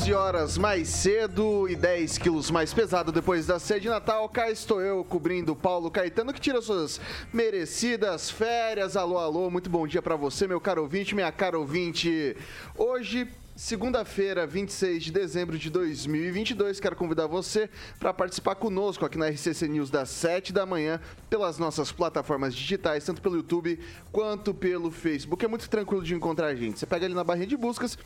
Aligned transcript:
11 0.00 0.14
horas 0.14 0.56
mais 0.56 0.88
cedo 0.88 1.68
e 1.68 1.76
10 1.76 2.16
quilos 2.16 2.50
mais 2.50 2.72
pesado 2.72 3.12
depois 3.12 3.44
da 3.44 3.58
ceia 3.58 3.78
de 3.78 3.86
Natal. 3.86 4.26
Cá 4.30 4.50
estou 4.50 4.80
eu 4.80 5.04
cobrindo 5.04 5.54
Paulo 5.54 5.90
Caetano, 5.90 6.32
que 6.32 6.40
tira 6.40 6.62
suas 6.62 6.98
merecidas 7.30 8.30
férias. 8.30 8.96
Alô, 8.96 9.18
alô, 9.18 9.50
muito 9.50 9.68
bom 9.68 9.86
dia 9.86 10.00
para 10.00 10.16
você, 10.16 10.46
meu 10.46 10.58
caro 10.58 10.80
ouvinte, 10.80 11.14
minha 11.14 11.30
cara 11.30 11.58
ouvinte. 11.58 12.34
Hoje, 12.78 13.28
Segunda-feira, 13.60 14.46
26 14.46 15.04
de 15.04 15.12
dezembro 15.12 15.58
de 15.58 15.68
2022, 15.68 16.80
quero 16.80 16.96
convidar 16.96 17.26
você 17.26 17.68
para 17.98 18.14
participar 18.14 18.54
conosco 18.54 19.04
aqui 19.04 19.18
na 19.18 19.28
RCC 19.28 19.68
News 19.68 19.90
das 19.90 20.08
7 20.08 20.50
da 20.50 20.64
manhã, 20.64 20.98
pelas 21.28 21.58
nossas 21.58 21.92
plataformas 21.92 22.54
digitais, 22.54 23.04
tanto 23.04 23.20
pelo 23.20 23.36
YouTube 23.36 23.78
quanto 24.10 24.54
pelo 24.54 24.90
Facebook. 24.90 25.44
É 25.44 25.48
muito 25.48 25.68
tranquilo 25.68 26.02
de 26.02 26.14
encontrar 26.14 26.46
a 26.46 26.54
gente. 26.54 26.78
Você 26.78 26.86
pega 26.86 27.04
ali 27.04 27.12
na 27.12 27.22
barrinha 27.22 27.46
de 27.46 27.56
buscas, 27.56 27.98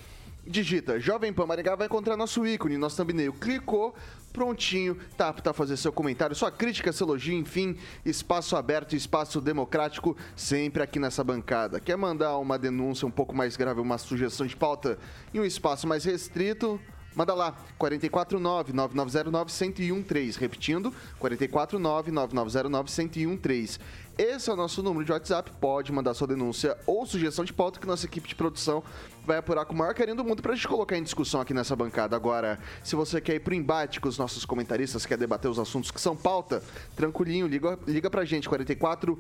digita 0.47 0.99
Jovem 1.01 1.33
Pan 1.33 1.47
Maringá, 1.47 1.75
vai 1.75 1.87
encontrar 1.87 2.17
nosso 2.17 2.47
ícone, 2.47 2.77
nosso 2.77 2.97
thumbnail. 2.97 3.33
Clicou, 3.33 3.95
prontinho, 4.33 4.97
tá 5.17 5.29
apto 5.29 5.49
a 5.49 5.53
fazer 5.53 5.77
seu 5.77 5.93
comentário, 5.93 6.35
sua 6.35 6.51
crítica, 6.51 6.93
seu 6.93 7.07
elogio, 7.07 7.35
enfim, 7.35 7.77
espaço 8.05 8.57
aberto, 8.57 8.97
espaço 8.97 9.41
democrático, 9.41 10.17
sempre 10.35 10.83
aqui 10.83 10.99
nessa 10.99 11.23
bancada. 11.23 11.81
Quer 11.81 11.97
mandar 11.97 12.37
uma 12.39 12.59
denúncia 12.59 13.07
um 13.07 13.11
pouco 13.11 13.35
mais 13.35 13.57
grave, 13.57 13.81
uma 13.81 13.99
sugestão 13.99 14.47
de 14.47 14.57
pauta 14.57 14.99
em 15.33 15.41
um 15.41 15.45
espaço 15.45 15.87
mais 15.87 16.05
restrito? 16.05 16.81
Manda 17.15 17.35
lá, 17.35 17.55
449-9909-1013. 17.79 20.37
Repetindo, 20.37 20.93
449-9909-1013. 21.21 23.79
Esse 24.17 24.49
é 24.49 24.53
o 24.53 24.57
nosso 24.57 24.81
número 24.83 25.05
de 25.05 25.11
WhatsApp. 25.11 25.51
Pode 25.61 25.91
mandar 25.91 26.15
sua 26.15 26.29
denúncia 26.29 26.79
ou 26.87 27.05
sugestão 27.05 27.45
de 27.45 27.53
pauta 27.53 27.81
que 27.81 27.87
nossa 27.87 28.07
equipe 28.07 28.29
de 28.29 28.35
produção 28.35 28.83
vai 29.27 29.39
apurar 29.39 29.65
com 29.65 29.75
o 29.75 29.77
maior 29.77 29.93
carinho 29.93 30.17
do 30.17 30.25
mundo 30.25 30.41
para 30.41 30.53
a 30.53 30.55
gente 30.55 30.69
colocar 30.69 30.97
em 30.97 31.03
discussão 31.03 31.41
aqui 31.41 31.53
nessa 31.53 31.75
bancada. 31.75 32.15
Agora, 32.15 32.61
se 32.83 32.95
você 32.95 33.21
quer 33.21 33.35
ir 33.35 33.41
pro 33.41 33.55
embate 33.55 34.01
com 34.01 34.09
os 34.09 34.17
nossos 34.17 34.45
comentaristas, 34.45 35.05
quer 35.05 35.19
debater 35.19 35.51
os 35.51 35.59
assuntos 35.59 35.91
que 35.91 36.01
são 36.01 36.17
pauta, 36.17 36.63
tranquilinho, 36.95 37.49
liga, 37.49 37.77
liga 37.89 38.09
pra 38.09 38.25
gente, 38.25 38.49
44 38.49 39.19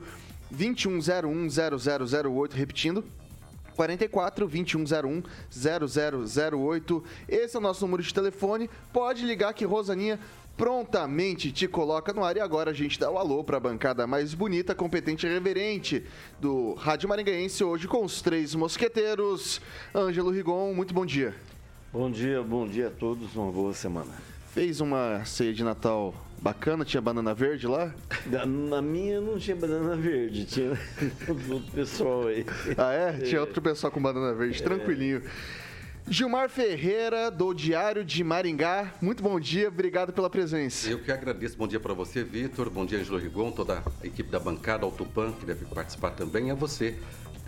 2101 0.50 1.48
0008, 2.30 2.54
repetindo, 2.54 3.04
44 3.74 4.46
2101 4.46 5.22
0008. 5.50 7.04
Esse 7.28 7.56
é 7.56 7.58
o 7.58 7.62
nosso 7.62 7.84
número 7.84 8.02
de 8.02 8.14
telefone. 8.14 8.70
Pode 8.92 9.24
ligar 9.24 9.52
que 9.52 9.64
Rosaninha 9.64 10.18
prontamente 10.56 11.50
te 11.52 11.66
coloca 11.66 12.12
no 12.12 12.24
ar. 12.24 12.36
E 12.36 12.40
agora 12.40 12.70
a 12.70 12.74
gente 12.74 12.98
dá 12.98 13.10
o 13.10 13.18
alô 13.18 13.42
para 13.44 13.56
a 13.56 13.60
bancada 13.60 14.06
mais 14.06 14.34
bonita, 14.34 14.74
competente 14.74 15.26
e 15.26 15.30
reverente 15.30 16.04
do 16.40 16.74
Rádio 16.74 17.08
Maringaense, 17.08 17.62
hoje 17.62 17.86
com 17.88 18.04
os 18.04 18.22
três 18.22 18.54
mosqueteiros. 18.54 19.60
Ângelo 19.94 20.30
Rigon, 20.30 20.72
muito 20.72 20.94
bom 20.94 21.04
dia. 21.04 21.34
Bom 21.92 22.10
dia, 22.10 22.42
bom 22.42 22.66
dia 22.66 22.88
a 22.88 22.90
todos, 22.90 23.34
uma 23.36 23.52
boa 23.52 23.72
semana. 23.72 24.12
Fez 24.52 24.80
uma 24.80 25.24
ceia 25.24 25.52
de 25.52 25.64
Natal 25.64 26.14
bacana, 26.44 26.84
tinha 26.84 27.00
banana 27.00 27.32
verde 27.32 27.66
lá? 27.66 27.94
Na 28.46 28.82
minha 28.82 29.18
não 29.18 29.38
tinha 29.38 29.56
banana 29.56 29.96
verde, 29.96 30.44
tinha 30.44 30.78
outro 31.50 31.72
pessoal 31.72 32.28
aí. 32.28 32.44
Ah, 32.76 32.92
é? 32.92 33.12
Tinha 33.22 33.40
outro 33.40 33.62
pessoal 33.62 33.90
com 33.90 34.00
banana 34.00 34.34
verde, 34.34 34.60
é. 34.60 34.62
tranquilinho. 34.62 35.22
Gilmar 36.06 36.50
Ferreira, 36.50 37.30
do 37.30 37.54
Diário 37.54 38.04
de 38.04 38.22
Maringá. 38.22 38.92
Muito 39.00 39.22
bom 39.22 39.40
dia, 39.40 39.68
obrigado 39.68 40.12
pela 40.12 40.28
presença. 40.28 40.90
Eu 40.90 40.98
que 40.98 41.10
agradeço. 41.10 41.56
Bom 41.56 41.66
dia 41.66 41.80
para 41.80 41.94
você, 41.94 42.22
Vitor. 42.22 42.68
Bom 42.68 42.84
dia, 42.84 42.98
Angelo 42.98 43.16
Rigon, 43.16 43.50
toda 43.50 43.82
a 44.02 44.06
equipe 44.06 44.30
da 44.30 44.38
bancada, 44.38 44.84
ao 44.84 44.92
Tupan, 44.92 45.32
que 45.32 45.46
deve 45.46 45.64
participar 45.64 46.10
também. 46.10 46.48
E 46.48 46.50
a 46.50 46.54
você, 46.54 46.98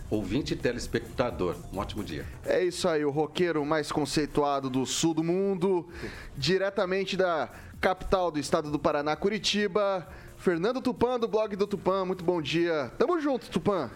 ouvinte 0.09 0.55
e 0.55 0.57
telespectador. 0.57 1.55
Um 1.71 1.77
ótimo 1.77 2.03
dia. 2.03 2.25
É 2.43 2.63
isso 2.63 2.87
aí, 2.87 3.05
o 3.05 3.11
roqueiro 3.11 3.63
mais 3.63 3.91
conceituado 3.91 4.71
do 4.71 4.87
sul 4.87 5.13
do 5.13 5.23
mundo, 5.23 5.87
diretamente 6.35 7.15
da 7.15 7.51
capital 7.79 8.31
do 8.31 8.39
estado 8.39 8.71
do 8.71 8.79
Paraná, 8.79 9.15
Curitiba. 9.15 10.07
Fernando 10.37 10.81
Tupan, 10.81 11.19
do 11.19 11.27
blog 11.27 11.55
do 11.55 11.67
Tupan. 11.67 12.05
Muito 12.05 12.23
bom 12.23 12.41
dia. 12.41 12.91
Tamo 12.97 13.19
junto, 13.19 13.49
Tupan. 13.49 13.89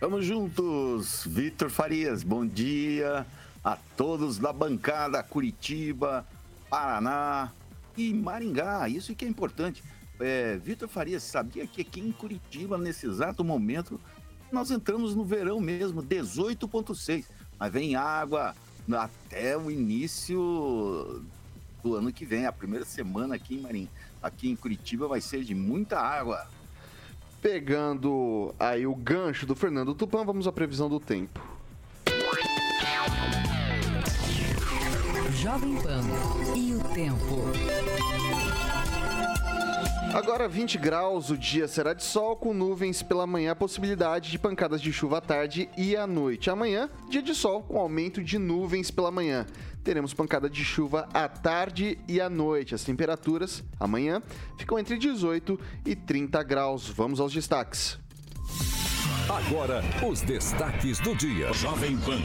Tamo 0.00 0.22
juntos, 0.22 1.24
Vitor 1.26 1.70
Farias. 1.70 2.22
Bom 2.22 2.46
dia 2.46 3.26
a 3.64 3.76
todos 3.96 4.38
da 4.38 4.52
bancada 4.52 5.22
Curitiba, 5.22 6.24
Paraná 6.70 7.52
e 7.96 8.14
Maringá. 8.14 8.88
Isso 8.88 9.14
que 9.14 9.24
é 9.24 9.28
importante. 9.28 9.82
É, 10.20 10.56
Vitor 10.56 10.88
Farias, 10.88 11.22
sabia 11.22 11.66
que 11.66 11.80
aqui 11.80 12.00
em 12.00 12.12
Curitiba, 12.12 12.78
nesse 12.78 13.06
exato 13.06 13.44
momento, 13.44 14.00
nós 14.50 14.70
entramos 14.70 15.14
no 15.14 15.24
verão 15.24 15.60
mesmo, 15.60 16.02
18,6. 16.02 17.26
Mas 17.58 17.72
vem 17.72 17.96
água 17.96 18.54
até 18.90 19.56
o 19.56 19.70
início 19.70 21.22
do 21.82 21.94
ano 21.94 22.12
que 22.12 22.24
vem. 22.24 22.46
A 22.46 22.52
primeira 22.52 22.84
semana 22.84 23.34
aqui 23.34 23.56
em 23.56 23.60
Marim, 23.60 23.88
aqui 24.22 24.50
em 24.50 24.56
Curitiba 24.56 25.06
vai 25.08 25.20
ser 25.20 25.42
de 25.42 25.54
muita 25.54 25.98
água. 25.98 26.46
Pegando 27.40 28.54
aí 28.58 28.86
o 28.86 28.94
gancho 28.94 29.46
do 29.46 29.54
Fernando 29.54 29.94
Tupan, 29.94 30.24
vamos 30.24 30.46
à 30.46 30.52
previsão 30.52 30.88
do 30.88 30.98
tempo. 30.98 31.40
Jovem 35.34 35.76
Pan 35.76 36.02
e 36.56 36.74
o 36.74 36.82
tempo. 36.94 37.38
Agora 40.12 40.48
20 40.48 40.78
graus, 40.78 41.30
o 41.30 41.36
dia 41.36 41.68
será 41.68 41.92
de 41.92 42.02
sol 42.02 42.34
com 42.34 42.54
nuvens 42.54 43.02
pela 43.02 43.26
manhã, 43.26 43.54
possibilidade 43.54 44.30
de 44.30 44.38
pancadas 44.38 44.80
de 44.80 44.92
chuva 44.92 45.18
à 45.18 45.20
tarde 45.20 45.68
e 45.76 45.94
à 45.94 46.06
noite. 46.06 46.50
Amanhã, 46.50 46.90
dia 47.08 47.22
de 47.22 47.34
sol 47.34 47.62
com 47.62 47.78
aumento 47.78 48.24
de 48.24 48.38
nuvens 48.38 48.90
pela 48.90 49.10
manhã. 49.10 49.46
Teremos 49.88 50.12
pancada 50.12 50.50
de 50.50 50.62
chuva 50.62 51.08
à 51.14 51.26
tarde 51.26 51.98
e 52.06 52.20
à 52.20 52.28
noite. 52.28 52.74
As 52.74 52.84
temperaturas 52.84 53.64
amanhã 53.80 54.22
ficam 54.58 54.78
entre 54.78 54.98
18 54.98 55.58
e 55.86 55.96
30 55.96 56.42
graus. 56.42 56.90
Vamos 56.90 57.18
aos 57.20 57.32
destaques. 57.32 57.98
Agora, 59.30 59.82
os 60.06 60.20
destaques 60.20 60.98
do 60.98 61.16
dia. 61.16 61.54
Jovem 61.54 61.96
Pan. 61.96 62.20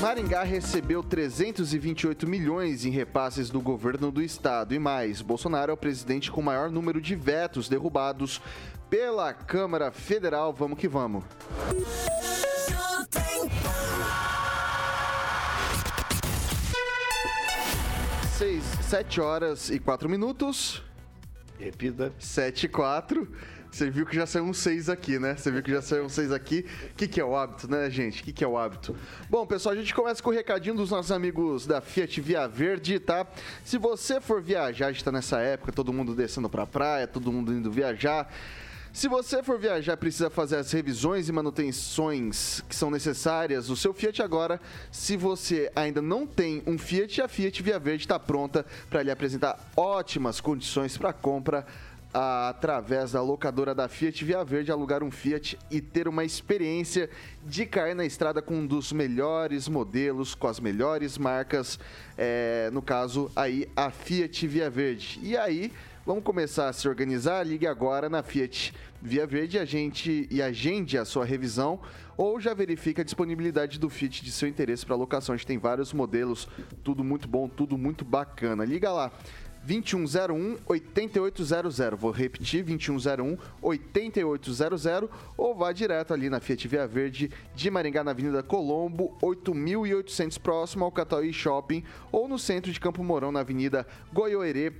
Maringá 0.00 0.42
recebeu 0.42 1.00
328 1.00 2.26
milhões 2.26 2.84
em 2.84 2.90
repasses 2.90 3.48
do 3.48 3.60
governo 3.60 4.10
do 4.10 4.20
estado 4.20 4.74
e 4.74 4.80
mais. 4.80 5.22
Bolsonaro 5.22 5.70
é 5.70 5.74
o 5.74 5.76
presidente 5.76 6.28
com 6.28 6.42
maior 6.42 6.72
número 6.72 7.00
de 7.00 7.14
vetos 7.14 7.68
derrubados 7.68 8.40
pela 8.90 9.32
Câmara 9.32 9.92
Federal. 9.92 10.52
Vamos 10.52 10.76
que 10.76 10.88
vamos. 10.88 11.22
Seis, 18.92 19.06
sete 19.06 19.20
horas 19.22 19.70
e 19.70 19.78
quatro 19.78 20.06
minutos. 20.06 20.82
Repita. 21.58 22.12
Sete 22.18 22.66
e 22.66 22.68
quatro. 22.68 23.26
Você 23.70 23.88
viu 23.88 24.04
que 24.04 24.14
já 24.14 24.26
saiu 24.26 24.44
um 24.44 24.52
6 24.52 24.90
aqui, 24.90 25.18
né? 25.18 25.34
Você 25.34 25.50
viu 25.50 25.62
que 25.62 25.70
já 25.70 25.80
saiu 25.80 26.04
um 26.04 26.10
6 26.10 26.30
aqui. 26.30 26.66
O 26.90 26.94
que, 26.94 27.08
que 27.08 27.18
é 27.18 27.24
o 27.24 27.34
hábito, 27.34 27.70
né, 27.70 27.88
gente? 27.88 28.20
O 28.20 28.24
que, 28.24 28.34
que 28.34 28.44
é 28.44 28.46
o 28.46 28.58
hábito? 28.58 28.94
Bom, 29.30 29.46
pessoal, 29.46 29.74
a 29.74 29.78
gente 29.78 29.94
começa 29.94 30.22
com 30.22 30.28
o 30.28 30.32
recadinho 30.32 30.74
dos 30.74 30.90
nossos 30.90 31.10
amigos 31.10 31.66
da 31.66 31.80
Fiat 31.80 32.20
Via 32.20 32.46
Verde, 32.46 32.98
tá? 32.98 33.26
Se 33.64 33.78
você 33.78 34.20
for 34.20 34.42
viajar, 34.42 34.88
a 34.88 34.92
gente 34.92 35.02
tá 35.02 35.10
nessa 35.10 35.40
época, 35.40 35.72
todo 35.72 35.90
mundo 35.90 36.14
descendo 36.14 36.50
pra 36.50 36.66
praia, 36.66 37.06
todo 37.06 37.32
mundo 37.32 37.50
indo 37.50 37.72
viajar. 37.72 38.30
Se 38.92 39.08
você 39.08 39.42
for 39.42 39.58
viajar, 39.58 39.96
precisa 39.96 40.28
fazer 40.28 40.56
as 40.56 40.70
revisões 40.70 41.26
e 41.26 41.32
manutenções 41.32 42.62
que 42.68 42.76
são 42.76 42.90
necessárias. 42.90 43.70
O 43.70 43.76
seu 43.76 43.94
Fiat 43.94 44.20
agora, 44.20 44.60
se 44.90 45.16
você 45.16 45.72
ainda 45.74 46.02
não 46.02 46.26
tem 46.26 46.62
um 46.66 46.76
Fiat, 46.76 47.22
a 47.22 47.26
Fiat 47.26 47.62
Via 47.62 47.78
Verde 47.78 48.02
está 48.02 48.18
pronta 48.18 48.66
para 48.90 49.02
lhe 49.02 49.10
apresentar 49.10 49.58
ótimas 49.74 50.42
condições 50.42 50.98
para 50.98 51.10
compra 51.10 51.64
através 52.12 53.12
da 53.12 53.22
locadora 53.22 53.74
da 53.74 53.88
Fiat 53.88 54.22
Via 54.26 54.44
Verde, 54.44 54.70
alugar 54.70 55.02
um 55.02 55.10
Fiat 55.10 55.58
e 55.70 55.80
ter 55.80 56.06
uma 56.06 56.22
experiência 56.22 57.08
de 57.42 57.64
cair 57.64 57.94
na 57.94 58.04
estrada 58.04 58.42
com 58.42 58.56
um 58.56 58.66
dos 58.66 58.92
melhores 58.92 59.68
modelos, 59.68 60.34
com 60.34 60.46
as 60.46 60.60
melhores 60.60 61.16
marcas, 61.16 61.78
é, 62.18 62.68
no 62.70 62.82
caso 62.82 63.32
aí 63.34 63.66
a 63.74 63.90
Fiat 63.90 64.46
Via 64.46 64.68
Verde. 64.68 65.18
E 65.22 65.34
aí, 65.34 65.72
vamos 66.04 66.24
começar 66.24 66.68
a 66.68 66.72
se 66.72 66.88
organizar? 66.88 67.44
Ligue 67.46 67.66
agora 67.66 68.08
na 68.08 68.22
Fiat 68.22 68.74
Via 69.00 69.26
Verde 69.26 69.58
a 69.58 69.64
gente, 69.64 70.28
e 70.30 70.40
agende 70.40 70.96
a 70.98 71.04
sua 71.04 71.24
revisão 71.24 71.80
ou 72.16 72.40
já 72.40 72.54
verifica 72.54 73.02
a 73.02 73.04
disponibilidade 73.04 73.78
do 73.78 73.88
Fiat 73.88 74.24
de 74.24 74.30
seu 74.30 74.48
interesse 74.48 74.84
para 74.84 74.94
locação. 74.94 75.34
A 75.34 75.36
gente 75.36 75.46
tem 75.46 75.58
vários 75.58 75.92
modelos, 75.92 76.48
tudo 76.84 77.02
muito 77.02 77.26
bom, 77.26 77.48
tudo 77.48 77.76
muito 77.76 78.04
bacana. 78.04 78.64
Liga 78.64 78.92
lá. 78.92 79.10
2101 79.64 80.58
8800. 80.66 81.78
Vou 81.96 82.10
repetir, 82.10 82.64
2101 82.64 83.38
8800 83.60 85.08
ou 85.36 85.54
vá 85.54 85.72
direto 85.72 86.12
ali 86.12 86.28
na 86.28 86.40
Fiat 86.40 86.66
Via 86.66 86.86
Verde 86.86 87.30
de 87.54 87.70
Maringá, 87.70 88.02
na 88.02 88.10
Avenida 88.10 88.42
Colombo, 88.42 89.16
8800, 89.22 90.38
próximo 90.38 90.84
ao 90.84 90.92
Catuí 90.92 91.32
Shopping, 91.32 91.84
ou 92.10 92.26
no 92.26 92.38
centro 92.38 92.72
de 92.72 92.80
Campo 92.80 93.04
Mourão, 93.04 93.30
na 93.30 93.40
Avenida 93.40 93.86
Goiôerê, 94.12 94.72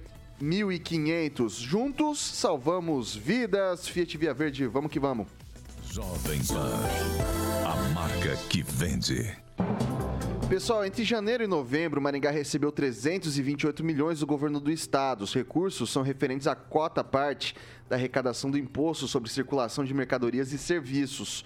1500. 0.43 1.55
Juntos 1.55 2.19
salvamos 2.19 3.15
vidas. 3.15 3.87
Fiat 3.87 4.19
Via 4.19 4.35
Verde, 4.35 4.67
vamos 4.67 4.91
que 4.91 4.99
vamos. 4.99 5.29
Jovem 5.85 6.41
Pan, 6.45 6.81
a 7.65 7.77
marca 7.95 8.37
que 8.51 8.61
vende. 8.61 9.37
Pessoal, 10.49 10.85
entre 10.85 11.05
janeiro 11.05 11.45
e 11.45 11.47
novembro, 11.47 12.01
Maringá 12.01 12.33
recebeu 12.33 12.73
328 12.73 13.85
milhões 13.85 14.19
do 14.19 14.27
governo 14.27 14.59
do 14.59 14.73
estado. 14.73 15.23
Os 15.23 15.33
recursos 15.33 15.91
são 15.91 16.03
referentes 16.03 16.49
à 16.49 16.57
cota 16.57 17.05
parte 17.05 17.55
da 17.89 17.95
arrecadação 17.95 18.51
do 18.51 18.59
imposto 18.59 19.07
sobre 19.07 19.31
circulação 19.31 19.85
de 19.85 19.95
mercadorias 19.95 20.53
e 20.53 20.59
serviços 20.59 21.45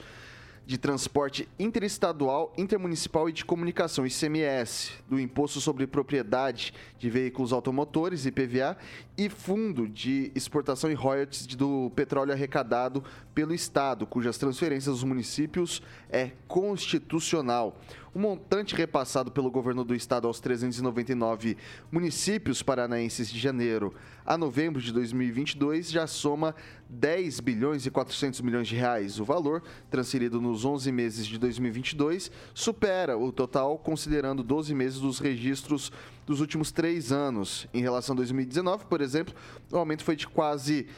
de 0.66 0.76
transporte 0.76 1.48
interestadual, 1.58 2.52
intermunicipal 2.58 3.28
e 3.28 3.32
de 3.32 3.44
comunicação, 3.44 4.04
ICMS, 4.04 4.94
do 5.08 5.20
Imposto 5.20 5.60
sobre 5.60 5.86
Propriedade 5.86 6.74
de 6.98 7.08
Veículos 7.08 7.52
Automotores, 7.52 8.26
IPVA, 8.26 8.76
e 9.18 9.28
Fundo 9.28 9.88
de 9.88 10.30
Exportação 10.34 10.90
e 10.90 10.94
Royalties 10.94 11.46
do 11.46 11.90
Petróleo 11.96 12.32
Arrecadado 12.32 13.02
pelo 13.34 13.54
Estado, 13.54 14.06
cujas 14.06 14.36
transferências 14.36 14.88
aos 14.88 15.04
municípios 15.04 15.82
é 16.10 16.32
constitucional. 16.46 17.80
O 18.14 18.18
montante 18.18 18.74
repassado 18.74 19.30
pelo 19.30 19.50
governo 19.50 19.84
do 19.84 19.94
estado 19.94 20.26
aos 20.26 20.40
399 20.40 21.56
municípios 21.90 22.62
paranaenses 22.62 23.30
de 23.30 23.38
janeiro 23.38 23.94
a 24.26 24.36
novembro 24.36 24.82
de 24.82 24.92
2022 24.92 25.90
já 25.90 26.06
soma 26.06 26.54
10 26.88 27.40
bilhões 27.40 27.86
e 27.86 27.90
400 27.90 28.40
milhões 28.40 28.66
de 28.66 28.74
reais. 28.74 29.20
O 29.20 29.24
valor 29.24 29.62
transferido 29.88 30.40
nos 30.40 30.64
11 30.64 30.90
meses 30.90 31.26
de 31.26 31.38
2022 31.38 32.30
supera 32.52 33.16
o 33.16 33.30
total 33.30 33.78
considerando 33.78 34.42
12 34.42 34.74
meses 34.74 34.98
dos 34.98 35.20
registros 35.20 35.92
dos 36.26 36.40
últimos 36.40 36.72
três 36.72 37.12
anos. 37.12 37.68
Em 37.72 37.80
relação 37.80 38.12
a 38.12 38.16
2019, 38.16 38.86
por 38.86 39.00
exemplo, 39.00 39.32
o 39.70 39.78
aumento 39.78 40.04
foi 40.04 40.16
de 40.16 40.26
quase 40.26 40.88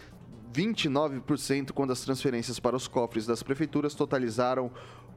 29% 0.53 1.73
quando 1.73 1.93
as 1.93 2.01
transferências 2.01 2.59
para 2.59 2.75
os 2.75 2.89
cofres 2.89 3.27
das 3.27 3.43
prefeituras 3.43 3.95
totalizaram 3.95 4.73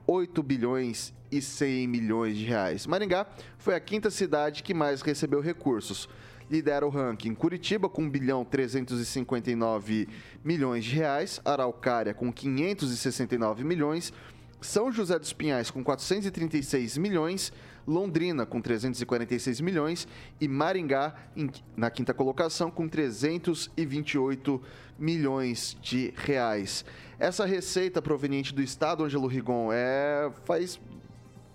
8 0.05 0.43
bilhões 0.43 1.13
e 1.31 1.41
100 1.41 1.87
milhões 1.87 2.37
de 2.37 2.45
reais. 2.45 2.85
Maringá 2.85 3.25
foi 3.57 3.73
a 3.73 3.79
quinta 3.79 4.11
cidade 4.11 4.61
que 4.61 4.73
mais 4.73 5.01
recebeu 5.01 5.39
recursos. 5.39 6.09
Lidera 6.49 6.85
o 6.85 6.89
ranking 6.89 7.33
Curitiba 7.33 7.87
com 7.87 8.03
1 8.03 8.09
bilhão 8.09 8.43
359 8.43 10.09
milhões 10.43 10.83
de 10.83 10.95
reais, 10.95 11.39
Araucária 11.45 12.13
com 12.13 12.31
569 12.31 13.63
milhões, 13.63 14.11
São 14.59 14.91
José 14.91 15.17
dos 15.17 15.31
Pinhais 15.31 15.71
com 15.71 15.81
436 15.81 16.97
milhões, 16.97 17.53
Londrina 17.87 18.45
com 18.45 18.61
346 18.61 19.61
milhões 19.61 20.07
e 20.39 20.47
Maringá 20.47 21.13
em, 21.35 21.49
na 21.75 21.89
quinta 21.89 22.13
colocação 22.13 22.69
com 22.71 22.87
328 22.87 24.61
milhões 24.97 25.77
de 25.81 26.13
reais. 26.15 26.85
Essa 27.19 27.45
receita 27.45 28.01
proveniente 28.01 28.53
do 28.53 28.61
estado, 28.61 29.03
Angelo 29.03 29.27
Rigon, 29.27 29.69
é 29.71 30.31
faz 30.45 30.79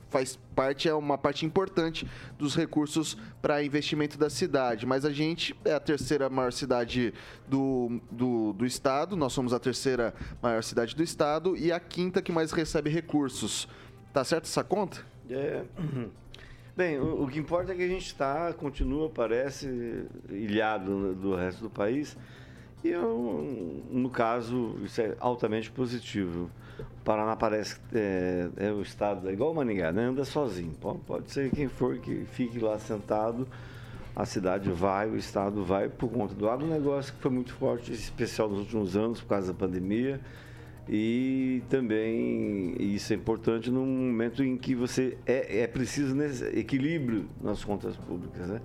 faz 0.09 0.39
parte, 0.55 0.89
é 0.89 0.95
uma 0.95 1.19
parte 1.19 1.45
importante 1.45 2.09
dos 2.39 2.55
recursos 2.55 3.17
para 3.43 3.63
investimento 3.63 4.17
da 4.17 4.31
cidade. 4.31 4.87
Mas 4.87 5.05
a 5.05 5.11
gente 5.11 5.55
é 5.65 5.75
a 5.75 5.81
terceira 5.81 6.31
maior 6.31 6.53
cidade 6.53 7.13
do, 7.47 8.01
do, 8.11 8.53
do, 8.53 8.65
estado, 8.65 9.17
nós 9.17 9.33
somos 9.33 9.53
a 9.53 9.59
terceira 9.59 10.15
maior 10.41 10.63
cidade 10.63 10.95
do 10.95 11.03
estado 11.03 11.57
e 11.57 11.73
a 11.73 11.81
quinta 11.81 12.23
que 12.23 12.33
mais 12.33 12.53
recebe 12.53 12.89
recursos. 12.89 13.69
Tá 14.13 14.25
certo 14.25 14.45
essa 14.45 14.65
conta? 14.65 15.05
É. 15.31 15.63
Bem, 16.77 16.99
o, 16.99 17.23
o 17.23 17.29
que 17.29 17.39
importa 17.39 17.73
é 17.73 17.75
que 17.75 17.83
a 17.83 17.89
gente 17.89 18.07
está, 18.07 18.53
continua, 18.53 19.09
parece, 19.09 20.05
ilhado 20.29 21.15
do 21.15 21.35
resto 21.35 21.63
do 21.63 21.71
país. 21.71 22.17
E 22.85 22.89
eu, 22.89 23.83
no 23.91 24.11
caso, 24.11 24.77
isso 24.85 25.01
é 25.01 25.17
altamente 25.19 25.71
positivo. 25.71 26.51
O 26.79 27.05
Paraná 27.05 27.35
parece 27.35 27.77
que 27.77 27.97
é, 27.97 28.49
é 28.59 28.71
o 28.71 28.83
estado, 28.83 29.29
é 29.29 29.33
igual 29.33 29.53
o 29.53 29.55
Maningá, 29.55 29.91
né? 29.91 30.05
anda 30.05 30.25
sozinho. 30.25 30.75
Pode, 30.81 30.99
pode 31.01 31.31
ser 31.31 31.51
quem 31.51 31.67
for 31.67 31.99
que 31.99 32.27
fique 32.27 32.59
lá 32.59 32.79
sentado, 32.79 33.49
a 34.15 34.25
cidade 34.27 34.71
vai, 34.71 35.09
o 35.09 35.17
estado 35.17 35.65
vai, 35.65 35.89
por 35.89 36.11
conta 36.11 36.35
do 36.35 36.49
agronegócio, 36.49 37.15
que 37.15 37.21
foi 37.21 37.31
muito 37.31 37.55
forte, 37.55 37.93
especial 37.93 38.49
nos 38.49 38.61
últimos 38.61 38.97
anos, 38.97 39.21
por 39.21 39.29
causa 39.29 39.53
da 39.53 39.59
pandemia. 39.59 40.21
E 40.89 41.65
também 41.69 42.77
isso 42.79 43.13
é 43.13 43.17
importante 43.17 43.71
num 43.71 43.85
momento 43.85 44.45
em 44.45 44.57
que 44.57 44.75
você 44.75 45.19
é, 45.27 45.63
é 45.63 45.67
preciso 45.67 46.17
equilíbrio 46.55 47.29
nas 47.41 47.65
contas 47.65 47.97
públicas. 47.97 48.47
Né? 48.47 48.61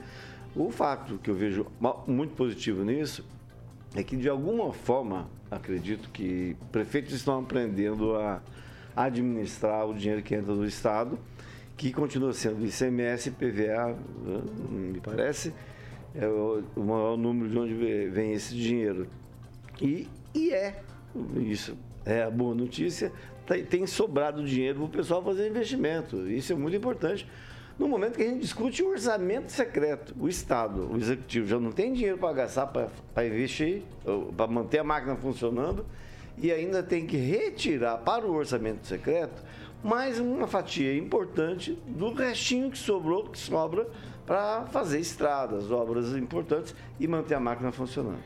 O 0.56 0.70
fato 0.70 1.18
que 1.18 1.32
eu 1.32 1.36
vejo 1.36 1.66
muito 2.08 2.36
positivo 2.36 2.84
nisso 2.84 3.26
é 3.96 4.04
que 4.04 4.16
de 4.16 4.30
alguma 4.30 4.72
forma 4.72 5.28
acredito 5.50 6.10
que 6.12 6.56
prefeitos 6.72 7.14
estão 7.14 7.40
aprendendo 7.40 8.16
a 8.16 8.42
administrar 8.96 9.88
o 9.88 9.94
dinheiro 9.94 10.22
que 10.22 10.36
entra 10.36 10.54
do 10.54 10.66
Estado, 10.66 11.18
que 11.76 11.92
continua 11.92 12.34
sendo 12.34 12.64
ICMS 12.64 13.32
PVA, 13.32 13.98
me 14.70 15.00
parece, 15.00 15.54
é 16.14 16.28
o 16.28 16.64
maior 16.84 17.18
número 17.18 17.50
de 17.50 17.58
onde 17.58 17.74
vem 18.10 18.34
esse 18.34 18.54
dinheiro. 18.54 19.08
E, 19.82 20.08
e 20.36 20.52
é, 20.52 20.84
isso 21.36 21.76
é 22.06 22.24
a 22.24 22.30
boa 22.30 22.56
notícia, 22.56 23.12
tem 23.70 23.86
sobrado 23.86 24.44
dinheiro 24.44 24.80
para 24.80 24.86
o 24.86 24.90
pessoal 24.90 25.24
fazer 25.24 25.50
investimento. 25.50 26.30
Isso 26.30 26.54
é 26.54 26.56
muito 26.56 26.76
importante 26.76 27.28
no 27.82 27.88
momento 27.88 28.16
que 28.16 28.24
a 28.24 28.28
gente 28.28 28.42
discute 28.42 28.84
o 28.84 28.90
orçamento 28.90 29.52
secreto, 29.52 30.14
o 30.20 30.30
Estado, 30.30 30.92
o 30.92 30.98
Executivo 30.98 31.48
já 31.48 31.60
não 31.60 31.72
tem 31.72 31.94
dinheiro 31.94 32.18
para 32.18 32.32
gastar, 32.32 32.68
para 32.68 33.26
investir, 33.26 33.82
para 34.38 34.46
manter 34.46 34.80
a 34.80 34.84
máquina 34.84 35.16
funcionando, 35.16 35.86
e 36.38 36.52
ainda 36.52 36.84
tem 36.84 37.08
que 37.08 37.18
retirar 37.18 37.98
para 37.98 38.26
o 38.26 38.34
orçamento 38.36 38.86
secreto 38.86 39.42
mais 39.84 40.20
uma 40.20 40.46
fatia 40.46 40.96
importante 40.96 41.78
do 41.88 42.14
restinho 42.14 42.70
que 42.70 42.78
sobrou, 42.78 43.24
que 43.24 43.40
sobra, 43.40 43.88
para 44.28 44.66
fazer 44.68 45.00
estradas, 45.00 45.72
obras 45.72 46.16
importantes 46.16 46.76
e 47.00 47.08
manter 47.08 47.34
a 47.34 47.40
máquina 47.40 47.72
funcionando. 47.72 48.20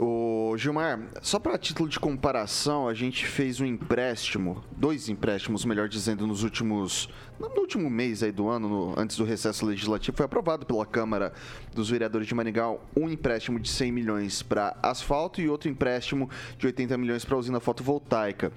O 0.00 0.56
Gilmar, 0.56 1.00
só 1.20 1.40
para 1.40 1.58
título 1.58 1.88
de 1.88 1.98
comparação, 1.98 2.86
a 2.86 2.94
gente 2.94 3.26
fez 3.26 3.60
um 3.60 3.64
empréstimo, 3.64 4.62
dois 4.76 5.08
empréstimos, 5.08 5.64
melhor 5.64 5.88
dizendo, 5.88 6.24
nos 6.24 6.44
últimos, 6.44 7.08
no 7.36 7.48
último 7.60 7.90
mês 7.90 8.22
aí 8.22 8.30
do 8.30 8.48
ano, 8.48 8.68
no, 8.68 8.94
antes 8.96 9.16
do 9.16 9.24
recesso 9.24 9.66
legislativo, 9.66 10.16
foi 10.16 10.24
aprovado 10.24 10.64
pela 10.64 10.86
Câmara 10.86 11.32
dos 11.74 11.90
Vereadores 11.90 12.28
de 12.28 12.34
Maringá 12.34 12.70
um 12.96 13.08
empréstimo 13.08 13.58
de 13.58 13.68
100 13.68 13.90
milhões 13.90 14.40
para 14.40 14.76
asfalto 14.80 15.40
e 15.40 15.48
outro 15.48 15.68
empréstimo 15.68 16.30
de 16.56 16.66
80 16.66 16.96
milhões 16.96 17.24
para 17.24 17.36
usina 17.36 17.58
fotovoltaica. 17.58 18.52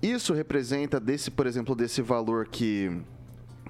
Isso 0.00 0.32
representa 0.34 1.00
desse, 1.00 1.32
por 1.32 1.48
exemplo, 1.48 1.74
desse 1.74 2.00
valor 2.00 2.46
que 2.46 2.92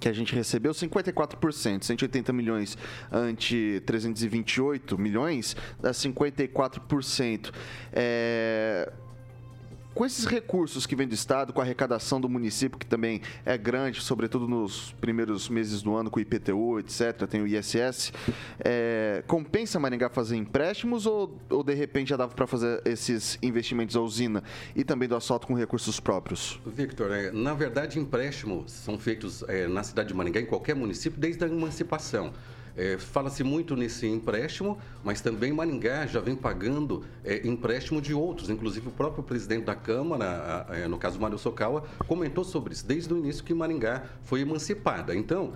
que 0.01 0.09
a 0.09 0.13
gente 0.13 0.35
recebeu 0.35 0.73
54%, 0.73 1.85
180 1.85 2.33
milhões 2.33 2.77
ante 3.11 3.83
328 3.87 4.99
milhões, 4.99 5.57
dá 5.81 5.91
54%. 5.91 7.53
É, 7.93 8.93
com 9.97 10.05
esses 10.05 10.27
recursos 10.27 10.85
que 10.85 10.95
vem 10.95 11.09
do 11.09 11.15
Estado, 11.15 11.55
com 11.55 11.61
a 11.63 11.65
arrecadação 11.65 12.21
do 12.21 12.29
município, 12.29 12.79
que 12.79 12.85
também 12.85 13.23
é 13.47 13.57
grande, 13.57 14.03
sobretudo 14.03 14.47
nos 14.47 14.93
primeiros 15.01 15.49
meses 15.49 15.81
do 15.81 15.97
ano, 15.97 16.11
com 16.11 16.19
o 16.19 16.23
IPTU, 16.23 16.79
etc., 16.81 17.27
tem 17.27 17.41
o 17.41 17.47
ISS, 17.47 18.13
é, 18.61 19.25
compensa 19.27 19.81
Maringá 19.81 20.11
fazer 20.11 20.37
empréstimos 20.37 21.07
ou, 21.07 21.35
ou 21.49 21.65
de 21.65 21.73
repente 21.73 22.11
já 22.11 22.17
dava 22.19 22.35
para 22.35 22.47
fazer 22.47 22.83
esses 22.85 23.39
investimentos 23.43 23.97
à 23.97 24.01
usina 24.03 24.45
e 24.75 24.85
também 24.85 25.09
do 25.09 25.17
assalto 25.17 25.47
com 25.47 25.55
recursos 25.55 25.99
próprios? 25.99 26.61
Victor, 26.67 27.11
é, 27.11 27.33
na 27.33 27.55
verdade, 27.55 27.99
empréstimos 27.99 28.73
são 28.73 28.99
feitos 28.99 29.43
é, 29.49 29.67
na 29.67 29.83
cidade 29.83 30.09
de 30.09 30.15
Maringá, 30.15 30.41
em 30.41 30.47
qualquer 30.47 30.77
município, 30.77 31.19
desde 31.19 31.43
a 31.43 31.49
emancipação. 31.49 32.35
É, 32.77 32.99
Fala-se 32.99 33.43
muito 33.43 33.75
nesse 33.75 34.07
empréstimo, 34.07 34.79
mas 35.03 35.21
também 35.21 35.53
Maringá 35.53 36.07
já 36.07 36.21
vem 36.21 36.37
pagando 36.37 37.05
é, 37.25 37.47
empréstimo 37.47 38.01
de 38.01 38.13
outros, 38.13 38.51
inclusive 38.51 38.89
o 38.89 38.93
próprio 38.93 39.23
presidente 39.25 39.65
da 39.65 39.75
Câmara, 39.75 40.67
no 40.89 40.99
caso 40.99 41.19
Mário 41.19 41.39
Socawa, 41.39 41.85
comentou 42.07 42.45
sobre 42.45 42.73
isso 42.73 42.87
desde 42.87 43.13
o 43.13 43.19
início 43.19 43.43
que 43.43 43.55
Maringá 43.55 44.05
foi 44.25 44.41
emancipada. 44.41 45.15
Então, 45.15 45.53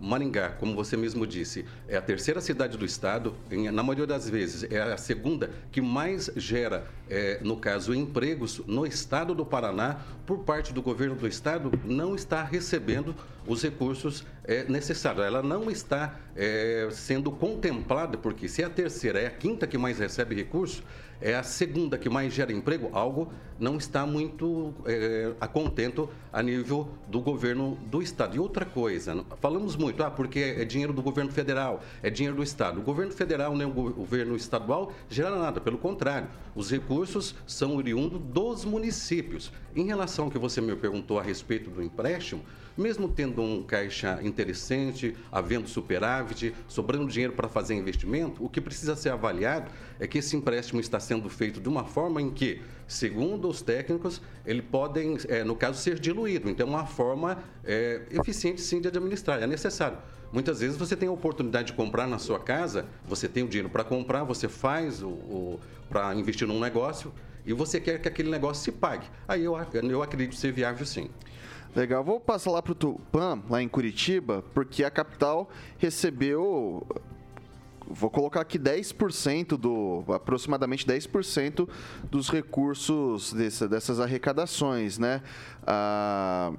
Maringá, 0.00 0.50
como 0.50 0.74
você 0.74 0.96
mesmo 0.96 1.26
disse, 1.26 1.64
é 1.88 1.96
a 1.96 2.02
terceira 2.02 2.40
cidade 2.40 2.76
do 2.76 2.84
estado, 2.84 3.34
em, 3.50 3.70
na 3.70 3.82
maioria 3.82 4.06
das 4.06 4.28
vezes 4.28 4.64
é 4.64 4.80
a 4.80 4.96
segunda 4.96 5.50
que 5.70 5.80
mais 5.80 6.30
gera, 6.34 6.86
é, 7.08 7.38
no 7.42 7.56
caso, 7.56 7.94
empregos 7.94 8.60
no 8.66 8.84
estado 8.84 9.34
do 9.34 9.46
Paraná, 9.46 10.00
por 10.26 10.38
parte 10.38 10.72
do 10.72 10.82
governo 10.82 11.14
do 11.14 11.28
estado, 11.28 11.70
não 11.84 12.16
está 12.16 12.42
recebendo 12.42 13.14
os 13.46 13.62
recursos 13.62 14.24
é, 14.44 14.64
necessários. 14.64 15.24
Ela 15.24 15.42
não 15.42 15.70
está 15.70 16.16
é, 16.34 16.88
sendo 16.90 17.30
contemplada, 17.30 18.16
porque 18.18 18.48
se 18.48 18.62
é 18.62 18.66
a 18.66 18.70
terceira 18.70 19.20
é 19.20 19.26
a 19.26 19.30
quinta 19.30 19.66
que 19.66 19.78
mais 19.78 19.98
recebe 19.98 20.34
recursos, 20.34 20.82
é 21.20 21.34
a 21.34 21.42
segunda 21.42 21.96
que 21.96 22.08
mais 22.08 22.32
gera 22.32 22.52
emprego, 22.52 22.90
algo 22.92 23.32
não 23.58 23.76
está 23.76 24.04
muito 24.04 24.74
é, 24.84 25.32
a 25.40 25.48
contento 25.48 26.10
a 26.30 26.42
nível 26.42 26.88
do 27.08 27.20
governo 27.20 27.78
do 27.86 28.02
Estado. 28.02 28.36
E 28.36 28.38
outra 28.38 28.66
coisa, 28.66 29.24
falamos 29.40 29.76
muito, 29.76 30.02
ah, 30.02 30.10
porque 30.10 30.56
é 30.58 30.64
dinheiro 30.64 30.92
do 30.92 31.02
governo 31.02 31.32
federal, 31.32 31.82
é 32.02 32.10
dinheiro 32.10 32.36
do 32.36 32.42
Estado. 32.42 32.80
O 32.80 32.82
governo 32.82 33.12
federal 33.12 33.56
nem 33.56 33.66
o 33.66 33.70
governo 33.70 34.36
estadual 34.36 34.92
gera 35.08 35.36
nada, 35.36 35.58
pelo 35.58 35.78
contrário, 35.78 36.28
os 36.54 36.70
recursos 36.70 37.34
são 37.46 37.76
oriundos 37.76 38.20
dos 38.20 38.64
municípios. 38.66 39.50
Em 39.74 39.86
relação 39.86 40.26
ao 40.26 40.30
que 40.30 40.38
você 40.38 40.60
me 40.60 40.76
perguntou 40.76 41.18
a 41.18 41.22
respeito 41.22 41.70
do 41.70 41.82
empréstimo, 41.82 42.42
mesmo 42.76 43.08
tendo 43.08 43.40
um 43.40 43.62
caixa 43.62 44.18
interessante, 44.22 45.16
havendo 45.30 45.68
superávit, 45.68 46.54
sobrando 46.68 47.06
dinheiro 47.06 47.32
para 47.32 47.48
fazer 47.48 47.74
investimento, 47.74 48.44
o 48.44 48.48
que 48.48 48.60
precisa 48.60 48.94
ser 48.94 49.10
avaliado 49.10 49.70
é 49.98 50.06
que 50.06 50.18
esse 50.18 50.36
empréstimo 50.36 50.80
está 50.80 51.00
sendo 51.00 51.28
feito 51.28 51.60
de 51.60 51.68
uma 51.68 51.84
forma 51.84 52.20
em 52.20 52.30
que, 52.30 52.60
segundo 52.86 53.48
os 53.48 53.62
técnicos, 53.62 54.20
ele 54.44 54.62
podem, 54.62 55.16
é, 55.28 55.42
no 55.42 55.56
caso, 55.56 55.80
ser 55.80 55.98
diluído. 55.98 56.50
Então, 56.50 56.66
é 56.66 56.70
uma 56.70 56.86
forma 56.86 57.42
é, 57.64 58.02
eficiente, 58.10 58.60
sim, 58.60 58.80
de 58.80 58.88
administrar. 58.88 59.42
É 59.42 59.46
necessário. 59.46 59.98
Muitas 60.32 60.60
vezes 60.60 60.76
você 60.76 60.96
tem 60.96 61.08
a 61.08 61.12
oportunidade 61.12 61.68
de 61.68 61.72
comprar 61.72 62.06
na 62.06 62.18
sua 62.18 62.38
casa, 62.38 62.84
você 63.06 63.28
tem 63.28 63.44
o 63.44 63.48
dinheiro 63.48 63.70
para 63.70 63.84
comprar, 63.84 64.24
você 64.24 64.48
faz 64.48 65.02
o, 65.02 65.08
o 65.08 65.60
para 65.88 66.14
investir 66.14 66.48
num 66.48 66.58
negócio 66.58 67.12
e 67.44 67.52
você 67.52 67.80
quer 67.80 68.00
que 68.00 68.08
aquele 68.08 68.28
negócio 68.28 68.64
se 68.64 68.72
pague. 68.72 69.06
Aí 69.26 69.44
eu, 69.44 69.56
eu 69.88 70.02
acredito 70.02 70.34
ser 70.34 70.52
viável 70.52 70.84
sim. 70.84 71.08
Legal, 71.76 72.02
vou 72.02 72.18
passar 72.18 72.52
lá 72.52 72.62
para 72.62 72.72
o 72.72 72.74
Tupã, 72.74 73.38
lá 73.50 73.62
em 73.62 73.68
Curitiba, 73.68 74.42
porque 74.54 74.82
a 74.82 74.90
capital 74.90 75.50
recebeu 75.76 76.86
vou 77.86 78.08
colocar 78.08 78.40
aqui 78.40 78.58
10% 78.58 79.58
do 79.58 80.02
aproximadamente 80.10 80.86
10% 80.86 81.68
dos 82.10 82.30
recursos 82.30 83.30
desse, 83.30 83.68
dessas 83.68 84.00
arrecadações, 84.00 84.96
né? 84.96 85.22
Ah, 85.66 86.50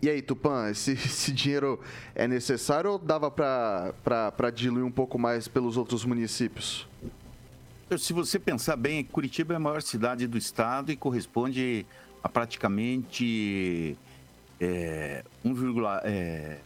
e 0.00 0.08
aí, 0.08 0.22
Tupã, 0.22 0.70
esse, 0.70 0.92
esse, 0.94 1.32
dinheiro 1.32 1.80
é 2.14 2.28
necessário 2.28 2.92
ou 2.92 2.96
dava 2.98 3.28
para 3.28 4.50
diluir 4.54 4.86
um 4.86 4.92
pouco 4.92 5.18
mais 5.18 5.48
pelos 5.48 5.76
outros 5.76 6.04
municípios? 6.04 6.88
Se 7.98 8.12
você 8.12 8.38
pensar 8.38 8.76
bem, 8.76 9.02
Curitiba 9.02 9.54
é 9.54 9.56
a 9.56 9.60
maior 9.60 9.82
cidade 9.82 10.28
do 10.28 10.38
estado 10.38 10.92
e 10.92 10.96
corresponde 10.96 11.84
a 12.22 12.28
praticamente 12.28 13.96
é, 14.60 15.24
1, 15.44 15.54
é, 16.04 16.58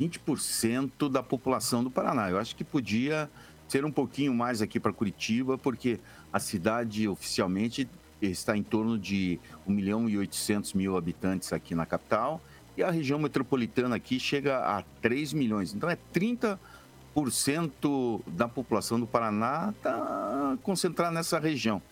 20% 0.00 1.10
da 1.10 1.22
população 1.22 1.82
do 1.82 1.90
Paraná. 1.90 2.30
Eu 2.30 2.38
acho 2.38 2.54
que 2.56 2.64
podia 2.64 3.30
ser 3.68 3.84
um 3.84 3.92
pouquinho 3.92 4.34
mais 4.34 4.62
aqui 4.62 4.80
para 4.80 4.92
Curitiba, 4.92 5.58
porque 5.58 6.00
a 6.32 6.40
cidade 6.40 7.08
oficialmente 7.08 7.88
está 8.20 8.56
em 8.56 8.62
torno 8.62 8.98
de 8.98 9.38
1 9.66 9.72
milhão 9.72 10.08
e 10.08 10.18
800 10.18 10.72
mil 10.72 10.96
habitantes 10.96 11.52
aqui 11.52 11.74
na 11.74 11.86
capital, 11.86 12.40
e 12.76 12.82
a 12.82 12.90
região 12.90 13.18
metropolitana 13.18 13.96
aqui 13.96 14.20
chega 14.20 14.58
a 14.58 14.82
3 15.02 15.32
milhões. 15.32 15.74
Então 15.74 15.90
é 15.90 15.98
30% 16.14 18.20
da 18.26 18.48
população 18.48 19.00
do 19.00 19.06
Paraná 19.06 19.72
está 19.76 20.56
concentrada 20.62 21.12
nessa 21.12 21.38
região. 21.38 21.82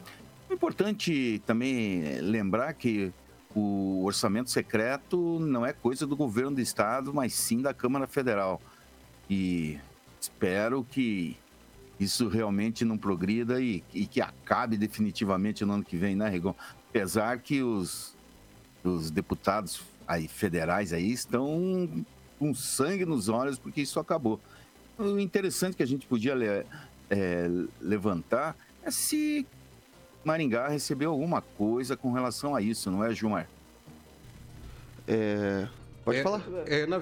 É 0.49 0.55
importante 0.55 1.43
também 1.45 2.21
lembrar 2.21 2.73
que 2.75 3.13
o 3.55 4.05
orçamento 4.05 4.51
secreto 4.51 5.39
não 5.41 5.65
é 5.65 5.73
coisa 5.73 6.07
do 6.07 6.15
governo 6.15 6.57
do 6.57 6.61
estado, 6.61 7.13
mas 7.13 7.33
sim 7.35 7.63
da 7.63 7.73
Câmara 7.73 8.07
Federal. 8.07 8.61
E 9.29 9.79
espero 10.21 10.85
que 10.85 11.37
isso 11.99 12.29
realmente 12.29 12.85
não 12.85 12.99
progrida 12.99 13.61
e, 13.61 13.83
e 13.93 14.07
que 14.07 14.21
acabe 14.21 14.77
definitivamente 14.77 15.65
no 15.65 15.73
ano 15.73 15.85
que 15.85 15.97
vem, 15.97 16.15
né, 16.15 16.29
Rigon? 16.29 16.55
Apesar 16.91 17.39
que 17.39 17.63
os, 17.63 18.15
os 18.85 19.11
deputados 19.11 19.83
aí, 20.07 20.29
federais 20.29 20.93
aí 20.93 21.11
estão 21.11 22.05
com 22.39 22.55
sangue 22.55 23.05
nos 23.05 23.29
olhos 23.29 23.59
porque 23.59 23.81
isso 23.81 23.99
acabou. 23.99 24.39
O 24.99 25.19
interessante 25.19 25.77
que 25.77 25.83
a 25.83 25.87
gente 25.87 26.07
podia 26.07 26.35
é, 27.11 27.51
levantar 27.81 28.57
é 28.83 28.91
se 28.91 29.47
Maringá 30.27 30.67
recebeu 30.67 31.13
alguma 31.13 31.41
coisa 31.41 31.97
com 31.97 32.11
relação 32.11 32.57
a 32.57 32.61
isso, 32.61 32.91
não 32.91 33.05
é, 33.05 33.15
Gilmar? 33.15 33.49
É... 35.07 35.69
Pode 36.05 36.19
é, 36.19 36.23
falar. 36.25 36.43
É, 36.67 36.85
na... 36.85 37.01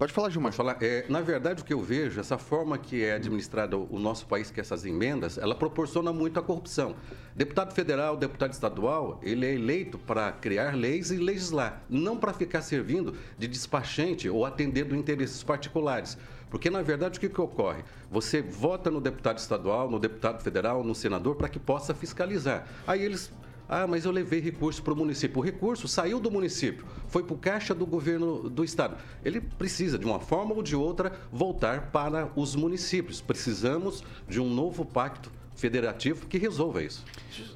Pode 0.00 0.14
falar, 0.14 0.30
Gilmar. 0.30 0.50
Pode 0.50 0.56
falar. 0.56 0.78
É, 0.80 1.04
na 1.10 1.20
verdade, 1.20 1.60
o 1.60 1.64
que 1.64 1.74
eu 1.74 1.80
vejo, 1.82 2.18
essa 2.18 2.38
forma 2.38 2.78
que 2.78 3.04
é 3.04 3.12
administrado 3.12 3.86
o 3.90 3.98
nosso 3.98 4.24
país, 4.26 4.50
que 4.50 4.58
é 4.58 4.62
essas 4.62 4.86
emendas, 4.86 5.36
ela 5.36 5.54
proporciona 5.54 6.10
muito 6.10 6.40
a 6.40 6.42
corrupção. 6.42 6.96
Deputado 7.36 7.74
federal, 7.74 8.16
deputado 8.16 8.50
estadual, 8.50 9.20
ele 9.22 9.44
é 9.44 9.52
eleito 9.52 9.98
para 9.98 10.32
criar 10.32 10.74
leis 10.74 11.10
e 11.10 11.18
legislar, 11.18 11.82
não 11.86 12.16
para 12.16 12.32
ficar 12.32 12.62
servindo 12.62 13.14
de 13.36 13.46
despachante 13.46 14.26
ou 14.26 14.46
atendendo 14.46 14.96
interesses 14.96 15.42
particulares. 15.42 16.16
Porque, 16.48 16.70
na 16.70 16.80
verdade, 16.80 17.18
o 17.18 17.20
que, 17.20 17.28
que 17.28 17.40
ocorre? 17.40 17.84
Você 18.10 18.40
vota 18.40 18.90
no 18.90 19.02
deputado 19.02 19.36
estadual, 19.36 19.90
no 19.90 19.98
deputado 19.98 20.42
federal, 20.42 20.82
no 20.82 20.94
senador, 20.94 21.36
para 21.36 21.50
que 21.50 21.58
possa 21.58 21.94
fiscalizar. 21.94 22.66
Aí 22.86 23.02
eles 23.04 23.30
ah, 23.72 23.86
mas 23.86 24.04
eu 24.04 24.10
levei 24.10 24.40
recurso 24.40 24.82
para 24.82 24.92
o 24.92 24.96
município. 24.96 25.38
O 25.38 25.40
recurso 25.40 25.86
saiu 25.86 26.18
do 26.18 26.28
município, 26.28 26.84
foi 27.06 27.22
para 27.22 27.34
o 27.34 27.38
caixa 27.38 27.72
do 27.72 27.86
governo 27.86 28.50
do 28.50 28.64
estado. 28.64 28.96
Ele 29.24 29.40
precisa, 29.40 29.96
de 29.96 30.04
uma 30.04 30.18
forma 30.18 30.52
ou 30.52 30.60
de 30.60 30.74
outra, 30.74 31.12
voltar 31.30 31.92
para 31.92 32.28
os 32.34 32.56
municípios. 32.56 33.20
Precisamos 33.20 34.02
de 34.28 34.40
um 34.40 34.52
novo 34.52 34.84
pacto 34.84 35.30
federativo 35.54 36.26
que 36.26 36.36
resolva 36.36 36.82
isso. 36.82 37.04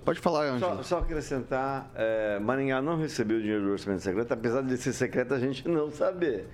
Pode 0.04 0.20
falar, 0.20 0.44
Ângelo. 0.44 0.76
Só, 0.76 0.82
só 0.82 0.98
acrescentar, 0.98 1.90
é, 1.96 2.38
Maringá 2.38 2.80
não 2.80 2.96
recebeu 2.96 3.38
o 3.38 3.40
dinheiro 3.40 3.64
do 3.64 3.70
orçamento 3.72 4.02
secreto, 4.02 4.30
apesar 4.30 4.62
de 4.62 4.76
ser 4.76 4.92
secreto 4.92 5.34
a 5.34 5.40
gente 5.40 5.66
não 5.68 5.90
saber 5.90 6.46